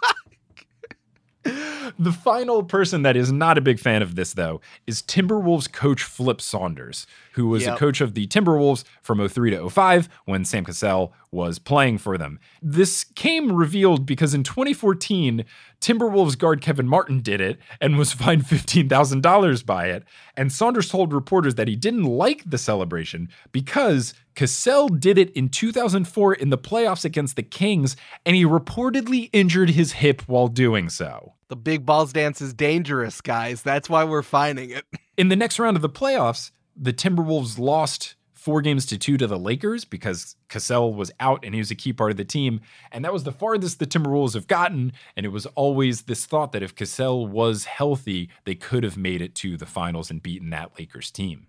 The 1.98 2.12
final 2.12 2.62
person 2.62 3.02
that 3.02 3.16
is 3.16 3.30
not 3.30 3.56
a 3.56 3.60
big 3.60 3.78
fan 3.78 4.02
of 4.02 4.14
this, 4.16 4.34
though, 4.34 4.60
is 4.86 5.00
Timberwolves 5.02 5.70
coach 5.72 6.02
Flip 6.02 6.40
Saunders, 6.40 7.06
who 7.34 7.46
was 7.48 7.62
Yep. 7.64 7.74
a 7.74 7.78
coach 7.78 8.00
of 8.00 8.14
the 8.14 8.26
Timberwolves 8.26 8.84
from 9.00 9.26
03 9.26 9.50
to 9.50 9.70
05 9.70 10.08
when 10.24 10.44
Sam 10.44 10.64
Cassell 10.64 11.12
was 11.30 11.58
playing 11.58 11.98
for 11.98 12.16
them. 12.18 12.38
This 12.62 13.04
came 13.04 13.52
revealed 13.52 14.06
because 14.06 14.34
in 14.34 14.42
2014, 14.42 15.44
Timberwolves 15.80 16.38
guard 16.38 16.60
Kevin 16.60 16.88
Martin 16.88 17.20
did 17.20 17.40
it 17.40 17.58
and 17.80 17.96
was 17.98 18.12
fined 18.24 18.44
$15,000 18.44 19.64
by 19.66 19.86
it. 19.86 20.04
And 20.36 20.52
Saunders 20.52 20.88
told 20.88 21.12
reporters 21.12 21.54
that 21.56 21.68
he 21.68 21.76
didn't 21.76 22.04
like 22.04 22.48
the 22.48 22.58
celebration 22.58 23.28
because 23.52 24.14
Cassell 24.34 24.88
did 24.88 25.18
it 25.18 25.30
in 25.30 25.48
2004 25.48 26.34
in 26.34 26.50
the 26.50 26.58
playoffs 26.58 27.04
against 27.04 27.36
the 27.36 27.42
Kings, 27.42 27.96
and 28.26 28.34
he 28.34 28.44
reportedly 28.44 29.30
injured 29.32 29.70
his 29.70 29.92
hip 29.92 30.22
while 30.26 30.48
doing 30.48 30.88
so. 30.88 31.33
The 31.48 31.56
big 31.56 31.84
balls 31.84 32.12
dance 32.12 32.40
is 32.40 32.54
dangerous, 32.54 33.20
guys. 33.20 33.62
That's 33.62 33.88
why 33.88 34.04
we're 34.04 34.22
finding 34.22 34.70
it. 34.70 34.84
In 35.16 35.28
the 35.28 35.36
next 35.36 35.58
round 35.58 35.76
of 35.76 35.82
the 35.82 35.88
playoffs, 35.88 36.50
the 36.76 36.92
Timberwolves 36.92 37.58
lost 37.58 38.16
four 38.44 38.60
games 38.60 38.84
to 38.84 38.98
two 38.98 39.16
to 39.16 39.26
the 39.26 39.38
Lakers 39.38 39.86
because 39.86 40.36
Cassell 40.50 40.92
was 40.92 41.10
out 41.18 41.44
and 41.44 41.54
he 41.54 41.60
was 41.60 41.70
a 41.70 41.74
key 41.74 41.94
part 41.94 42.10
of 42.10 42.18
the 42.18 42.26
team. 42.26 42.60
And 42.92 43.02
that 43.02 43.12
was 43.12 43.24
the 43.24 43.32
farthest 43.32 43.78
the 43.78 43.86
Timberwolves 43.86 44.34
have 44.34 44.46
gotten. 44.46 44.92
And 45.16 45.24
it 45.24 45.30
was 45.30 45.46
always 45.46 46.02
this 46.02 46.26
thought 46.26 46.52
that 46.52 46.62
if 46.62 46.74
Cassell 46.74 47.26
was 47.26 47.64
healthy, 47.64 48.28
they 48.44 48.54
could 48.54 48.84
have 48.84 48.98
made 48.98 49.22
it 49.22 49.34
to 49.36 49.56
the 49.56 49.64
finals 49.64 50.10
and 50.10 50.22
beaten 50.22 50.50
that 50.50 50.78
Lakers 50.78 51.10
team. 51.10 51.46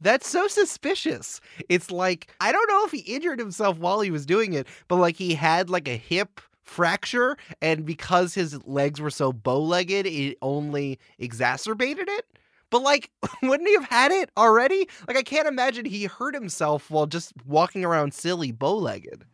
That's 0.00 0.28
so 0.28 0.46
suspicious. 0.48 1.40
It's 1.68 1.90
like 1.90 2.32
I 2.40 2.52
don't 2.52 2.68
know 2.68 2.84
if 2.84 2.92
he 2.92 2.98
injured 2.98 3.38
himself 3.38 3.78
while 3.78 4.00
he 4.00 4.10
was 4.10 4.26
doing 4.26 4.52
it, 4.52 4.66
but 4.86 4.96
like 4.96 5.16
he 5.16 5.34
had 5.34 5.70
like 5.70 5.88
a 5.88 5.96
hip 5.96 6.40
fracture 6.68 7.36
and 7.62 7.84
because 7.84 8.34
his 8.34 8.64
legs 8.66 9.00
were 9.00 9.10
so 9.10 9.32
bow-legged, 9.32 10.06
it 10.06 10.36
only 10.42 10.98
exacerbated 11.18 12.08
it. 12.08 12.26
But 12.70 12.82
like 12.82 13.10
wouldn't 13.42 13.68
he 13.68 13.74
have 13.74 13.88
had 13.88 14.12
it 14.12 14.30
already? 14.36 14.88
Like 15.06 15.16
I 15.16 15.22
can't 15.22 15.48
imagine 15.48 15.84
he 15.86 16.04
hurt 16.04 16.34
himself 16.34 16.90
while 16.90 17.06
just 17.06 17.32
walking 17.46 17.84
around 17.84 18.14
silly 18.14 18.52
bow-legged. 18.52 19.24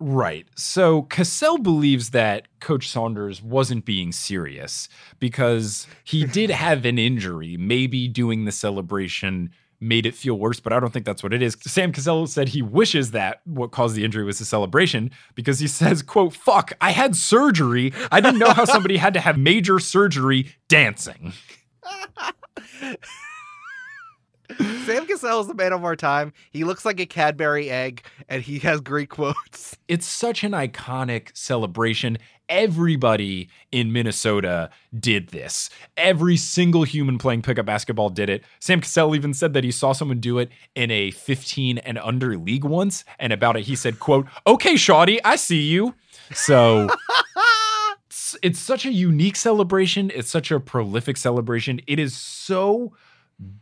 Right. 0.00 0.46
So 0.56 1.02
Cassell 1.02 1.58
believes 1.58 2.10
that 2.10 2.48
Coach 2.60 2.88
Saunders 2.88 3.40
wasn't 3.40 3.84
being 3.84 4.12
serious 4.12 4.88
because 5.18 5.86
he 6.02 6.24
did 6.26 6.50
have 6.64 6.84
an 6.84 6.98
injury. 6.98 7.56
Maybe 7.56 8.08
doing 8.08 8.44
the 8.44 8.52
celebration 8.52 9.50
made 9.80 10.06
it 10.06 10.14
feel 10.14 10.38
worse, 10.38 10.60
but 10.60 10.72
I 10.72 10.80
don't 10.80 10.92
think 10.92 11.04
that's 11.04 11.22
what 11.22 11.32
it 11.32 11.42
is. 11.42 11.56
Sam 11.60 11.92
Cassell 11.92 12.26
said 12.26 12.48
he 12.50 12.62
wishes 12.62 13.10
that 13.12 13.40
what 13.44 13.70
caused 13.70 13.94
the 13.96 14.04
injury 14.04 14.24
was 14.24 14.38
the 14.38 14.44
celebration 14.44 15.10
because 15.34 15.58
he 15.58 15.66
says, 15.66 16.02
quote, 16.02 16.34
fuck, 16.34 16.72
I 16.80 16.90
had 16.90 17.16
surgery. 17.16 17.92
I 18.10 18.20
didn't 18.20 18.38
know 18.38 18.52
how 18.52 18.64
somebody 18.64 18.96
had 18.96 19.14
to 19.14 19.20
have 19.20 19.38
major 19.38 19.78
surgery 19.78 20.54
dancing. 20.68 21.32
Sam 24.84 25.06
Cassell 25.06 25.40
is 25.40 25.46
the 25.46 25.54
man 25.54 25.72
of 25.72 25.84
our 25.84 25.96
time. 25.96 26.32
He 26.50 26.64
looks 26.64 26.84
like 26.84 27.00
a 27.00 27.06
Cadbury 27.06 27.70
egg 27.70 28.04
and 28.28 28.42
he 28.42 28.58
has 28.60 28.80
great 28.80 29.08
quotes. 29.08 29.76
It's 29.86 30.06
such 30.06 30.44
an 30.44 30.52
iconic 30.52 31.28
celebration. 31.36 32.16
Everybody 32.48 33.50
in 33.70 33.92
Minnesota 33.92 34.70
did 34.98 35.28
this. 35.28 35.68
Every 35.98 36.38
single 36.38 36.84
human 36.84 37.18
playing 37.18 37.42
pickup 37.42 37.66
basketball 37.66 38.08
did 38.08 38.30
it. 38.30 38.44
Sam 38.60 38.80
Cassell 38.80 39.14
even 39.14 39.34
said 39.34 39.52
that 39.52 39.62
he 39.62 39.70
saw 39.70 39.92
someone 39.92 40.20
do 40.20 40.38
it 40.38 40.48
in 40.74 40.90
a 40.90 41.10
15 41.10 41.78
and 41.78 41.98
under 41.98 42.38
league 42.38 42.64
once. 42.64 43.04
And 43.18 43.30
about 43.30 43.58
it, 43.58 43.64
he 43.64 43.76
said, 43.76 44.00
quote, 44.00 44.26
okay, 44.46 44.72
Shawty, 44.74 45.20
I 45.22 45.36
see 45.36 45.60
you. 45.60 45.94
So 46.32 46.88
it's, 48.06 48.36
it's 48.42 48.58
such 48.58 48.86
a 48.86 48.92
unique 48.92 49.36
celebration. 49.36 50.10
It's 50.14 50.30
such 50.30 50.50
a 50.50 50.58
prolific 50.58 51.18
celebration. 51.18 51.82
It 51.86 51.98
is 51.98 52.16
so 52.16 52.94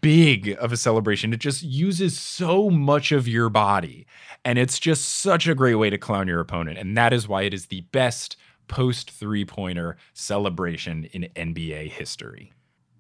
big 0.01 0.57
of 0.59 0.73
a 0.73 0.77
celebration. 0.77 1.33
It 1.33 1.41
just 1.41 1.63
uses 1.63 2.19
so 2.19 2.71
much 2.71 3.13
of 3.13 3.29
your 3.29 3.49
body. 3.49 4.07
And 4.45 4.59
it's 4.59 4.79
just 4.79 5.05
such 5.05 5.47
a 5.47 5.55
great 5.55 5.77
way 5.77 5.91
to 5.91 5.99
clown 5.99 6.29
your 6.29 6.41
opponent. 6.41 6.79
And 6.79 6.97
that 6.97 7.13
is 7.13 7.29
why 7.29 7.43
it 7.43 7.55
is 7.55 7.67
the 7.67 7.83
best 7.93 8.37
post 8.69 9.11
three 9.11 9.45
pointer 9.45 9.97
celebration 10.15 11.05
in 11.13 11.29
NBA 11.37 11.91
history. 11.91 12.53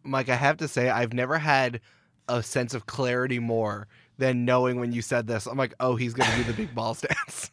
Mike, 0.04 0.28
I 0.28 0.36
have 0.36 0.56
to 0.58 0.68
say, 0.68 0.90
I've 0.90 1.12
never 1.12 1.38
had 1.38 1.80
a 2.28 2.42
sense 2.42 2.74
of 2.74 2.86
clarity 2.86 3.38
more 3.38 3.86
than 4.18 4.44
knowing 4.44 4.78
when 4.78 4.92
you 4.92 5.02
said 5.02 5.26
this. 5.26 5.46
I'm 5.46 5.58
like, 5.58 5.74
oh, 5.80 5.96
he's 5.96 6.14
going 6.14 6.30
to 6.30 6.36
do 6.36 6.44
the 6.44 6.52
big 6.52 6.74
balls 6.74 7.00
dance. 7.08 7.50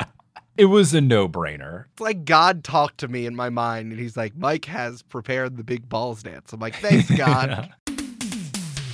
It 0.58 0.66
was 0.66 0.94
a 0.94 1.00
no 1.00 1.30
brainer. 1.30 1.86
It's 1.94 2.02
like 2.02 2.26
God 2.26 2.66
talked 2.66 2.98
to 3.00 3.08
me 3.08 3.26
in 3.26 3.34
my 3.34 3.50
mind, 3.50 3.92
and 3.92 4.00
he's 4.00 4.18
like, 4.18 4.36
Mike 4.36 4.66
has 4.66 5.02
prepared 5.02 5.56
the 5.56 5.64
big 5.64 5.88
balls 5.88 6.22
dance. 6.22 6.52
I'm 6.52 6.60
like, 6.60 6.76
thanks, 6.76 7.10
God. 7.18 7.74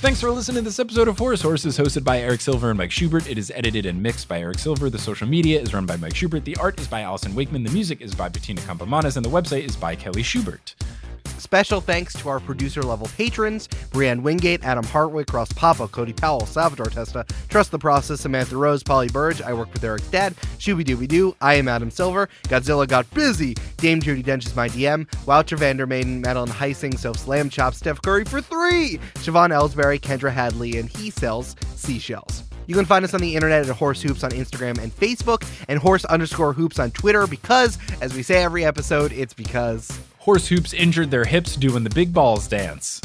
Thanks 0.06 0.20
for 0.20 0.30
listening 0.30 0.58
to 0.58 0.62
this 0.62 0.78
episode 0.78 1.08
of 1.08 1.18
Horse 1.18 1.42
Horses, 1.42 1.76
hosted 1.76 2.04
by 2.04 2.20
Eric 2.20 2.40
Silver 2.40 2.70
and 2.70 2.78
Mike 2.78 2.92
Schubert. 2.92 3.28
It 3.28 3.38
is 3.38 3.50
edited 3.50 3.86
and 3.86 4.00
mixed 4.00 4.28
by 4.28 4.38
Eric 4.38 4.60
Silver. 4.60 4.88
The 4.88 5.00
social 5.00 5.26
media 5.26 5.60
is 5.60 5.74
run 5.74 5.84
by 5.84 5.96
Mike 5.96 6.14
Schubert. 6.14 6.44
The 6.44 6.54
art 6.58 6.78
is 6.78 6.86
by 6.86 7.00
Allyson 7.00 7.34
Wakeman. 7.34 7.64
The 7.64 7.72
music 7.72 8.00
is 8.00 8.14
by 8.14 8.28
Bettina 8.28 8.60
Campomanes. 8.60 9.16
and 9.16 9.26
the 9.26 9.28
website 9.28 9.64
is 9.64 9.74
by 9.74 9.96
Kelly 9.96 10.22
Schubert. 10.22 10.76
Special 11.38 11.80
thanks 11.80 12.14
to 12.14 12.28
our 12.28 12.40
producer 12.40 12.82
level 12.82 13.08
patrons 13.16 13.68
Brianne 13.90 14.22
Wingate, 14.22 14.64
Adam 14.64 14.84
Hartwick, 14.84 15.32
Ross 15.32 15.52
Papa, 15.52 15.88
Cody 15.88 16.12
Powell, 16.12 16.46
Salvador 16.46 16.86
Testa, 16.86 17.24
Trust 17.48 17.70
the 17.70 17.78
Process, 17.78 18.20
Samantha 18.20 18.56
Rose, 18.56 18.82
Polly 18.82 19.08
Burge. 19.08 19.42
I 19.42 19.52
work 19.52 19.72
with 19.72 19.84
Eric's 19.84 20.08
dad, 20.08 20.34
Shooby 20.58 20.84
Dooby 20.84 21.08
Doo. 21.08 21.36
I 21.40 21.54
am 21.54 21.68
Adam 21.68 21.90
Silver. 21.90 22.28
Godzilla 22.44 22.88
got 22.88 23.08
busy. 23.10 23.54
Dame 23.76 24.00
Judi 24.00 24.24
Dench 24.24 24.46
is 24.46 24.56
my 24.56 24.68
DM. 24.68 25.06
Woucher 25.26 25.58
Vandermaiden, 25.58 26.20
Madeline 26.20 26.48
Heising, 26.48 26.98
Soph 26.98 27.18
Slam 27.18 27.50
Chop, 27.50 27.74
Steph 27.74 28.00
Curry 28.02 28.24
for 28.24 28.40
three. 28.40 28.98
Siobhan 29.14 29.50
Ellsbury, 29.50 30.00
Kendra 30.00 30.32
Hadley, 30.32 30.78
and 30.78 30.88
he 30.88 31.10
sells 31.10 31.56
seashells. 31.74 32.42
You 32.66 32.74
can 32.74 32.84
find 32.84 33.04
us 33.04 33.14
on 33.14 33.20
the 33.20 33.36
internet 33.36 33.68
at 33.68 33.76
Horse 33.76 34.02
Hoops 34.02 34.24
on 34.24 34.30
Instagram 34.32 34.78
and 34.78 34.94
Facebook, 34.94 35.46
and 35.68 35.78
Horse 35.78 36.04
underscore 36.06 36.52
Hoops 36.52 36.78
on 36.78 36.90
Twitter 36.90 37.26
because, 37.26 37.78
as 38.00 38.14
we 38.14 38.22
say 38.22 38.42
every 38.42 38.64
episode, 38.64 39.12
it's 39.12 39.34
because. 39.34 39.88
Horse 40.26 40.48
hoops 40.48 40.74
injured 40.74 41.12
their 41.12 41.24
hips 41.24 41.54
doing 41.54 41.84
the 41.84 41.90
big 41.90 42.12
balls 42.12 42.48
dance. 42.48 43.00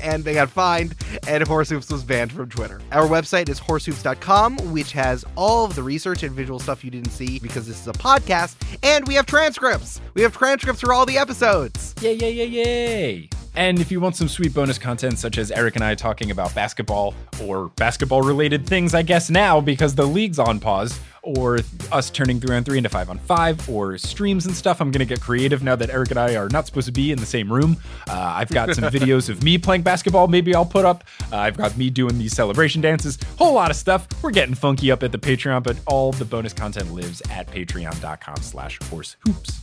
and 0.00 0.22
they 0.24 0.34
got 0.34 0.48
fined, 0.50 0.94
and 1.26 1.44
Horse 1.46 1.68
Hoops 1.70 1.90
was 1.90 2.04
banned 2.04 2.30
from 2.32 2.48
Twitter. 2.48 2.80
Our 2.92 3.08
website 3.08 3.48
is 3.48 3.58
horsehoops.com, 3.60 4.56
which 4.72 4.92
has 4.92 5.24
all 5.34 5.64
of 5.64 5.74
the 5.74 5.82
research 5.82 6.22
and 6.22 6.32
visual 6.32 6.60
stuff 6.60 6.84
you 6.84 6.92
didn't 6.92 7.10
see 7.10 7.40
because 7.40 7.66
this 7.66 7.80
is 7.80 7.88
a 7.88 7.92
podcast, 7.92 8.54
and 8.84 9.04
we 9.08 9.14
have 9.14 9.26
transcripts. 9.26 10.00
We 10.14 10.22
have 10.22 10.36
transcripts 10.36 10.80
for 10.80 10.92
all 10.92 11.06
the 11.06 11.18
episodes. 11.18 11.92
Yay, 12.00 12.14
yay, 12.14 12.32
yay, 12.32 12.46
yay. 12.46 13.28
And 13.54 13.78
if 13.78 13.90
you 13.92 14.00
want 14.00 14.16
some 14.16 14.28
sweet 14.28 14.54
bonus 14.54 14.78
content, 14.78 15.18
such 15.18 15.36
as 15.36 15.50
Eric 15.50 15.76
and 15.76 15.84
I 15.84 15.94
talking 15.94 16.30
about 16.30 16.54
basketball 16.54 17.14
or 17.42 17.68
basketball 17.76 18.22
related 18.22 18.66
things, 18.66 18.94
I 18.94 19.02
guess 19.02 19.28
now 19.28 19.60
because 19.60 19.94
the 19.94 20.06
league's 20.06 20.38
on 20.38 20.58
pause, 20.58 20.98
or 21.22 21.60
us 21.92 22.10
turning 22.10 22.40
three 22.40 22.56
on 22.56 22.64
three 22.64 22.78
into 22.78 22.90
five 22.90 23.08
on 23.08 23.18
five, 23.18 23.68
or 23.68 23.96
streams 23.96 24.46
and 24.46 24.54
stuff, 24.54 24.80
I'm 24.80 24.90
going 24.90 25.06
to 25.06 25.06
get 25.06 25.20
creative 25.20 25.62
now 25.62 25.76
that 25.76 25.90
Eric 25.90 26.10
and 26.10 26.18
I 26.18 26.34
are 26.34 26.48
not 26.48 26.66
supposed 26.66 26.86
to 26.86 26.92
be 26.92 27.12
in 27.12 27.18
the 27.18 27.26
same 27.26 27.52
room. 27.52 27.76
Uh, 28.08 28.32
I've 28.36 28.48
got 28.48 28.74
some 28.74 28.84
videos 28.90 29.28
of 29.28 29.42
me 29.42 29.56
playing 29.58 29.82
basketball, 29.82 30.26
maybe 30.28 30.54
I'll 30.54 30.66
put 30.66 30.84
up. 30.84 31.04
Uh, 31.30 31.36
I've 31.36 31.56
got 31.56 31.76
me 31.76 31.90
doing 31.90 32.18
these 32.18 32.32
celebration 32.32 32.80
dances, 32.80 33.18
whole 33.38 33.54
lot 33.54 33.70
of 33.70 33.76
stuff. 33.76 34.08
We're 34.22 34.32
getting 34.32 34.54
funky 34.54 34.90
up 34.90 35.02
at 35.02 35.12
the 35.12 35.18
Patreon, 35.18 35.62
but 35.62 35.76
all 35.86 36.12
the 36.12 36.24
bonus 36.24 36.52
content 36.52 36.92
lives 36.92 37.22
at 37.30 37.46
patreon.com 37.48 38.36
slash 38.38 38.80
horse 38.90 39.16
hoops. 39.24 39.60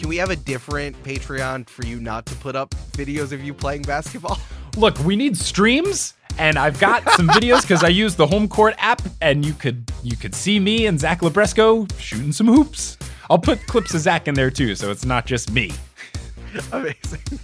Can 0.00 0.08
we 0.08 0.16
have 0.16 0.30
a 0.30 0.36
different 0.36 1.00
Patreon 1.04 1.68
for 1.68 1.84
you 1.84 2.00
not 2.00 2.24
to 2.24 2.34
put 2.36 2.56
up 2.56 2.70
videos 2.92 3.32
of 3.32 3.44
you 3.44 3.52
playing 3.52 3.82
basketball? 3.82 4.38
Look, 4.78 4.98
we 5.00 5.14
need 5.14 5.36
streams, 5.36 6.14
and 6.38 6.58
I've 6.58 6.80
got 6.80 7.06
some 7.10 7.28
videos 7.28 7.60
because 7.60 7.84
I 7.84 7.88
use 7.88 8.16
the 8.16 8.26
home 8.26 8.48
court 8.48 8.74
app, 8.78 9.02
and 9.20 9.44
you 9.44 9.52
could 9.52 9.92
you 10.02 10.16
could 10.16 10.34
see 10.34 10.58
me 10.58 10.86
and 10.86 10.98
Zach 10.98 11.20
Labresco 11.20 11.86
shooting 12.00 12.32
some 12.32 12.46
hoops. 12.46 12.96
I'll 13.28 13.38
put 13.38 13.66
clips 13.66 13.92
of 13.92 14.00
Zach 14.00 14.26
in 14.26 14.32
there 14.32 14.50
too, 14.50 14.74
so 14.74 14.90
it's 14.90 15.04
not 15.04 15.26
just 15.26 15.52
me. 15.52 15.70
Amazing. 16.72 17.38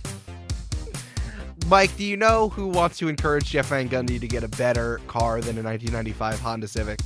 Mike, 1.69 1.95
do 1.99 2.05
you 2.05 2.17
know 2.17 2.49
who 2.49 2.69
wants 2.69 2.97
to 2.99 3.09
encourage 3.09 3.51
Jeff 3.51 3.67
Van 3.67 3.87
Gundy 3.87 4.19
to 4.19 4.27
get 4.27 4.43
a 4.43 4.49
better 4.49 5.03
car 5.09 5.43
than 5.43 5.59
a 5.59 5.63
1995 5.63 6.41
Honda 6.41 6.69
Civic? 6.69 7.01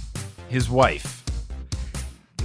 His 0.49 0.71
wife. 0.71 1.20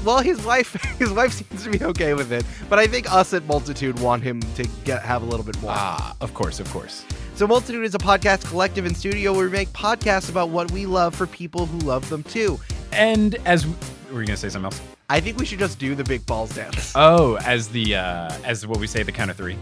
Well, 0.05 0.19
his 0.19 0.45
wife, 0.45 0.73
his 0.99 1.11
wife 1.11 1.33
seems 1.33 1.63
to 1.63 1.71
be 1.71 1.83
okay 1.83 2.13
with 2.13 2.31
it, 2.31 2.45
but 2.69 2.77
I 2.77 2.85
think 2.85 3.11
us 3.11 3.33
at 3.33 3.43
Multitude 3.47 3.99
want 3.99 4.21
him 4.21 4.39
to 4.53 4.63
get 4.83 5.01
have 5.01 5.23
a 5.23 5.25
little 5.25 5.43
bit 5.43 5.59
more. 5.63 5.71
Ah, 5.73 6.15
of 6.21 6.35
course, 6.35 6.59
of 6.59 6.69
course. 6.71 7.03
So, 7.33 7.47
Multitude 7.47 7.83
is 7.83 7.95
a 7.95 7.97
podcast 7.97 8.45
collective 8.45 8.85
and 8.85 8.95
studio 8.95 9.33
where 9.33 9.45
we 9.45 9.51
make 9.51 9.69
podcasts 9.69 10.29
about 10.29 10.49
what 10.49 10.69
we 10.69 10.85
love 10.85 11.15
for 11.15 11.25
people 11.25 11.65
who 11.65 11.79
love 11.79 12.07
them 12.09 12.21
too. 12.21 12.59
And 12.91 13.35
as 13.45 13.65
were 14.11 14.21
you 14.21 14.27
gonna 14.27 14.37
say 14.37 14.49
something 14.49 14.65
else? 14.65 14.79
I 15.09 15.19
think 15.19 15.37
we 15.37 15.45
should 15.45 15.59
just 15.59 15.79
do 15.79 15.95
the 15.95 16.03
big 16.03 16.23
balls 16.27 16.53
dance. 16.53 16.93
Oh, 16.95 17.37
as 17.43 17.67
the 17.69 17.95
uh 17.95 18.37
as 18.43 18.67
what 18.67 18.79
we 18.79 18.85
say, 18.85 19.01
the 19.01 19.11
count 19.11 19.31
of 19.31 19.37
three. 19.37 19.57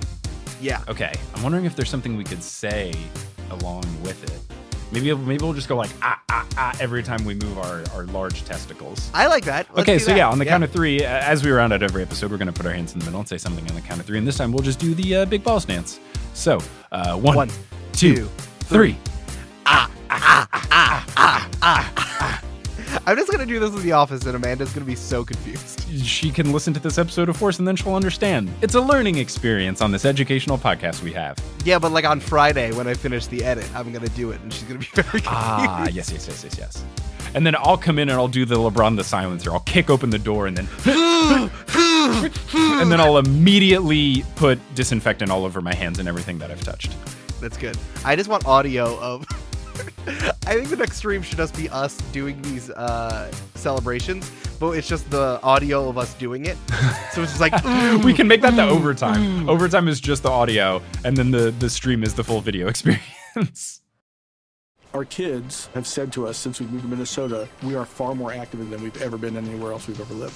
Yeah. 0.60 0.84
Okay. 0.89 1.14
I'm 1.36 1.41
wondering 1.41 1.64
if 1.64 1.76
there's 1.78 1.89
something 1.89 2.18
we 2.18 2.26
could 2.26 2.44
say 2.44 2.94
along 3.50 3.86
with 4.04 4.22
it. 4.26 4.62
Maybe 4.94 5.14
maybe 5.16 5.44
we'll 5.44 5.54
just 5.54 5.68
go 5.68 5.76
like 5.76 5.89
ah 6.02 6.22
ah 6.30 6.46
ah 6.58 6.78
every 6.80 7.02
time 7.02 7.26
we 7.26 7.34
move 7.34 7.58
our, 7.58 7.84
our 7.94 8.04
large 8.06 8.46
testicles. 8.46 9.10
I 9.14 9.28
like 9.28 9.46
that. 9.46 9.68
Let's 9.76 9.82
okay, 9.89 9.98
so 9.98 10.12
that. 10.12 10.18
yeah, 10.18 10.30
on 10.30 10.38
the 10.38 10.46
count 10.46 10.64
of 10.64 10.72
three, 10.72 11.04
uh, 11.04 11.08
as 11.08 11.44
we 11.44 11.50
round 11.52 11.74
out 11.74 11.82
every 11.82 12.04
episode, 12.04 12.30
we're 12.30 12.38
gonna 12.38 12.54
put 12.54 12.66
our 12.68 12.74
hands 12.74 12.94
in 12.94 13.00
the 13.00 13.06
middle 13.06 13.20
and 13.20 13.28
say 13.28 13.38
something 13.38 13.68
on 13.70 13.76
the 13.76 13.82
count 13.82 14.00
of 14.00 14.06
three, 14.06 14.20
and 14.20 14.28
this 14.28 14.38
time 14.38 14.52
we'll 14.52 14.64
just 14.64 14.80
do 14.80 14.94
the 14.94 15.16
uh, 15.16 15.26
big 15.26 15.44
balls 15.44 15.66
dance. 15.66 16.00
So, 16.34 16.60
uh, 16.91 17.18
one, 17.18 17.36
One, 17.36 17.50
two, 17.91 18.16
two, 18.16 18.30
three. 18.66 18.98
I'm 23.06 23.18
just 23.18 23.30
gonna 23.30 23.45
do 23.45 23.60
this 23.60 23.74
in 23.74 23.82
the 23.82 23.91
office, 23.91 24.26
and 24.26 24.36
Amanda's 24.36 24.72
gonna 24.72 24.86
be 24.86 24.95
so 24.95 25.26
confused. 25.26 25.82
She 26.06 26.32
can 26.32 26.54
listen 26.54 26.74
to 26.74 26.80
this 26.80 26.97
episode 26.97 27.28
of 27.28 27.36
Force, 27.36 27.60
and 27.60 27.68
then 27.68 27.76
she'll 27.76 27.95
understand. 27.95 28.49
It's 28.62 28.76
a 28.76 28.82
learning 28.82 29.18
experience 29.18 29.82
on 29.82 29.91
this 29.91 30.06
educational 30.06 30.58
podcast 30.58 31.04
we 31.04 31.12
have. 31.12 31.38
Yeah, 31.66 31.80
but 31.80 31.91
like 31.91 32.06
on 32.06 32.22
Friday 32.22 32.72
when 32.72 32.88
I 32.88 32.93
finish 32.93 33.28
the 33.28 33.43
edit, 33.43 33.70
I'm 33.76 33.91
gonna 33.91 34.08
do 34.10 34.32
it, 34.32 34.39
and 34.39 34.54
she's 34.54 34.64
gonna 34.64 34.80
be 34.80 34.86
very 34.93 35.04
confused. 35.04 35.28
Ah, 35.28 35.88
yes, 35.89 36.12
yes, 36.12 36.28
yes, 36.28 36.43
yes, 36.45 36.58
yes. 36.58 36.86
And 37.36 37.45
then 37.45 37.56
I'll 37.58 37.78
come 37.78 37.99
in 37.99 38.10
and 38.10 38.18
I'll 38.18 38.28
do 38.28 38.45
the 38.45 38.56
LeBron 38.56 38.95
the 38.95 39.04
silencer. 39.04 39.51
I'll 39.51 39.60
kick 39.62 39.89
open 39.89 40.10
the 40.10 40.20
door 40.20 40.47
and 40.47 40.56
then 40.56 40.68
and 42.54 42.91
then 42.91 43.01
I'll 43.01 43.18
immediately 43.18 44.24
put 44.36 44.60
disinfectant 44.76 45.32
all 45.32 45.43
over 45.43 45.62
my 45.62 45.74
hands 45.74 45.99
and 45.99 46.08
everything 46.08 46.38
that 46.38 46.51
I've 46.51 46.64
touched. 46.64 46.95
That's 47.41 47.58
good. 47.58 47.78
I 48.06 48.16
just 48.16 48.30
want 48.30 48.45
audio 48.45 48.97
of. 48.99 49.26
I 50.45 50.55
think 50.55 50.69
the 50.69 50.76
next 50.76 50.97
stream 50.97 51.21
should 51.21 51.38
just 51.38 51.55
be 51.55 51.69
us 51.69 51.97
doing 52.11 52.41
these 52.41 52.69
uh, 52.69 53.32
celebrations, 53.55 54.32
but 54.59 54.71
it's 54.71 54.88
just 54.88 55.09
the 55.09 55.39
audio 55.41 55.89
of 55.89 55.97
us 55.97 56.13
doing 56.15 56.45
it. 56.45 56.57
So 57.11 57.24
it's 57.24 57.38
just 57.38 57.39
like 57.39 57.53
we 58.03 58.13
can 58.13 58.28
make 58.28 58.41
that 58.41 58.55
the 58.55 58.63
overtime. 58.63 59.47
Overtime 59.49 59.88
is 59.88 59.99
just 59.99 60.24
the 60.24 60.30
audio, 60.30 60.82
and 61.03 61.15
then 61.15 61.32
the 61.32 61.51
the 61.51 61.69
stream 61.69 62.03
is 62.03 62.13
the 62.13 62.24
full 62.24 62.41
video 62.41 62.67
experience. 62.74 63.82
Our 64.93 65.05
kids 65.05 65.69
have 65.74 65.88
said 65.88 66.13
to 66.13 66.28
us 66.28 66.38
since 66.38 66.59
we 66.59 66.67
moved 66.67 66.84
to 66.84 66.89
Minnesota, 66.89 67.47
we 67.63 67.74
are 67.74 67.86
far 67.86 68.13
more 68.13 68.32
active 68.32 68.69
than 68.69 68.84
we've 68.84 69.01
ever 69.01 69.17
been 69.17 69.36
anywhere 69.36 69.71
else 69.71 69.88
we've 69.88 69.99
ever 69.99 70.13
lived. 70.13 70.36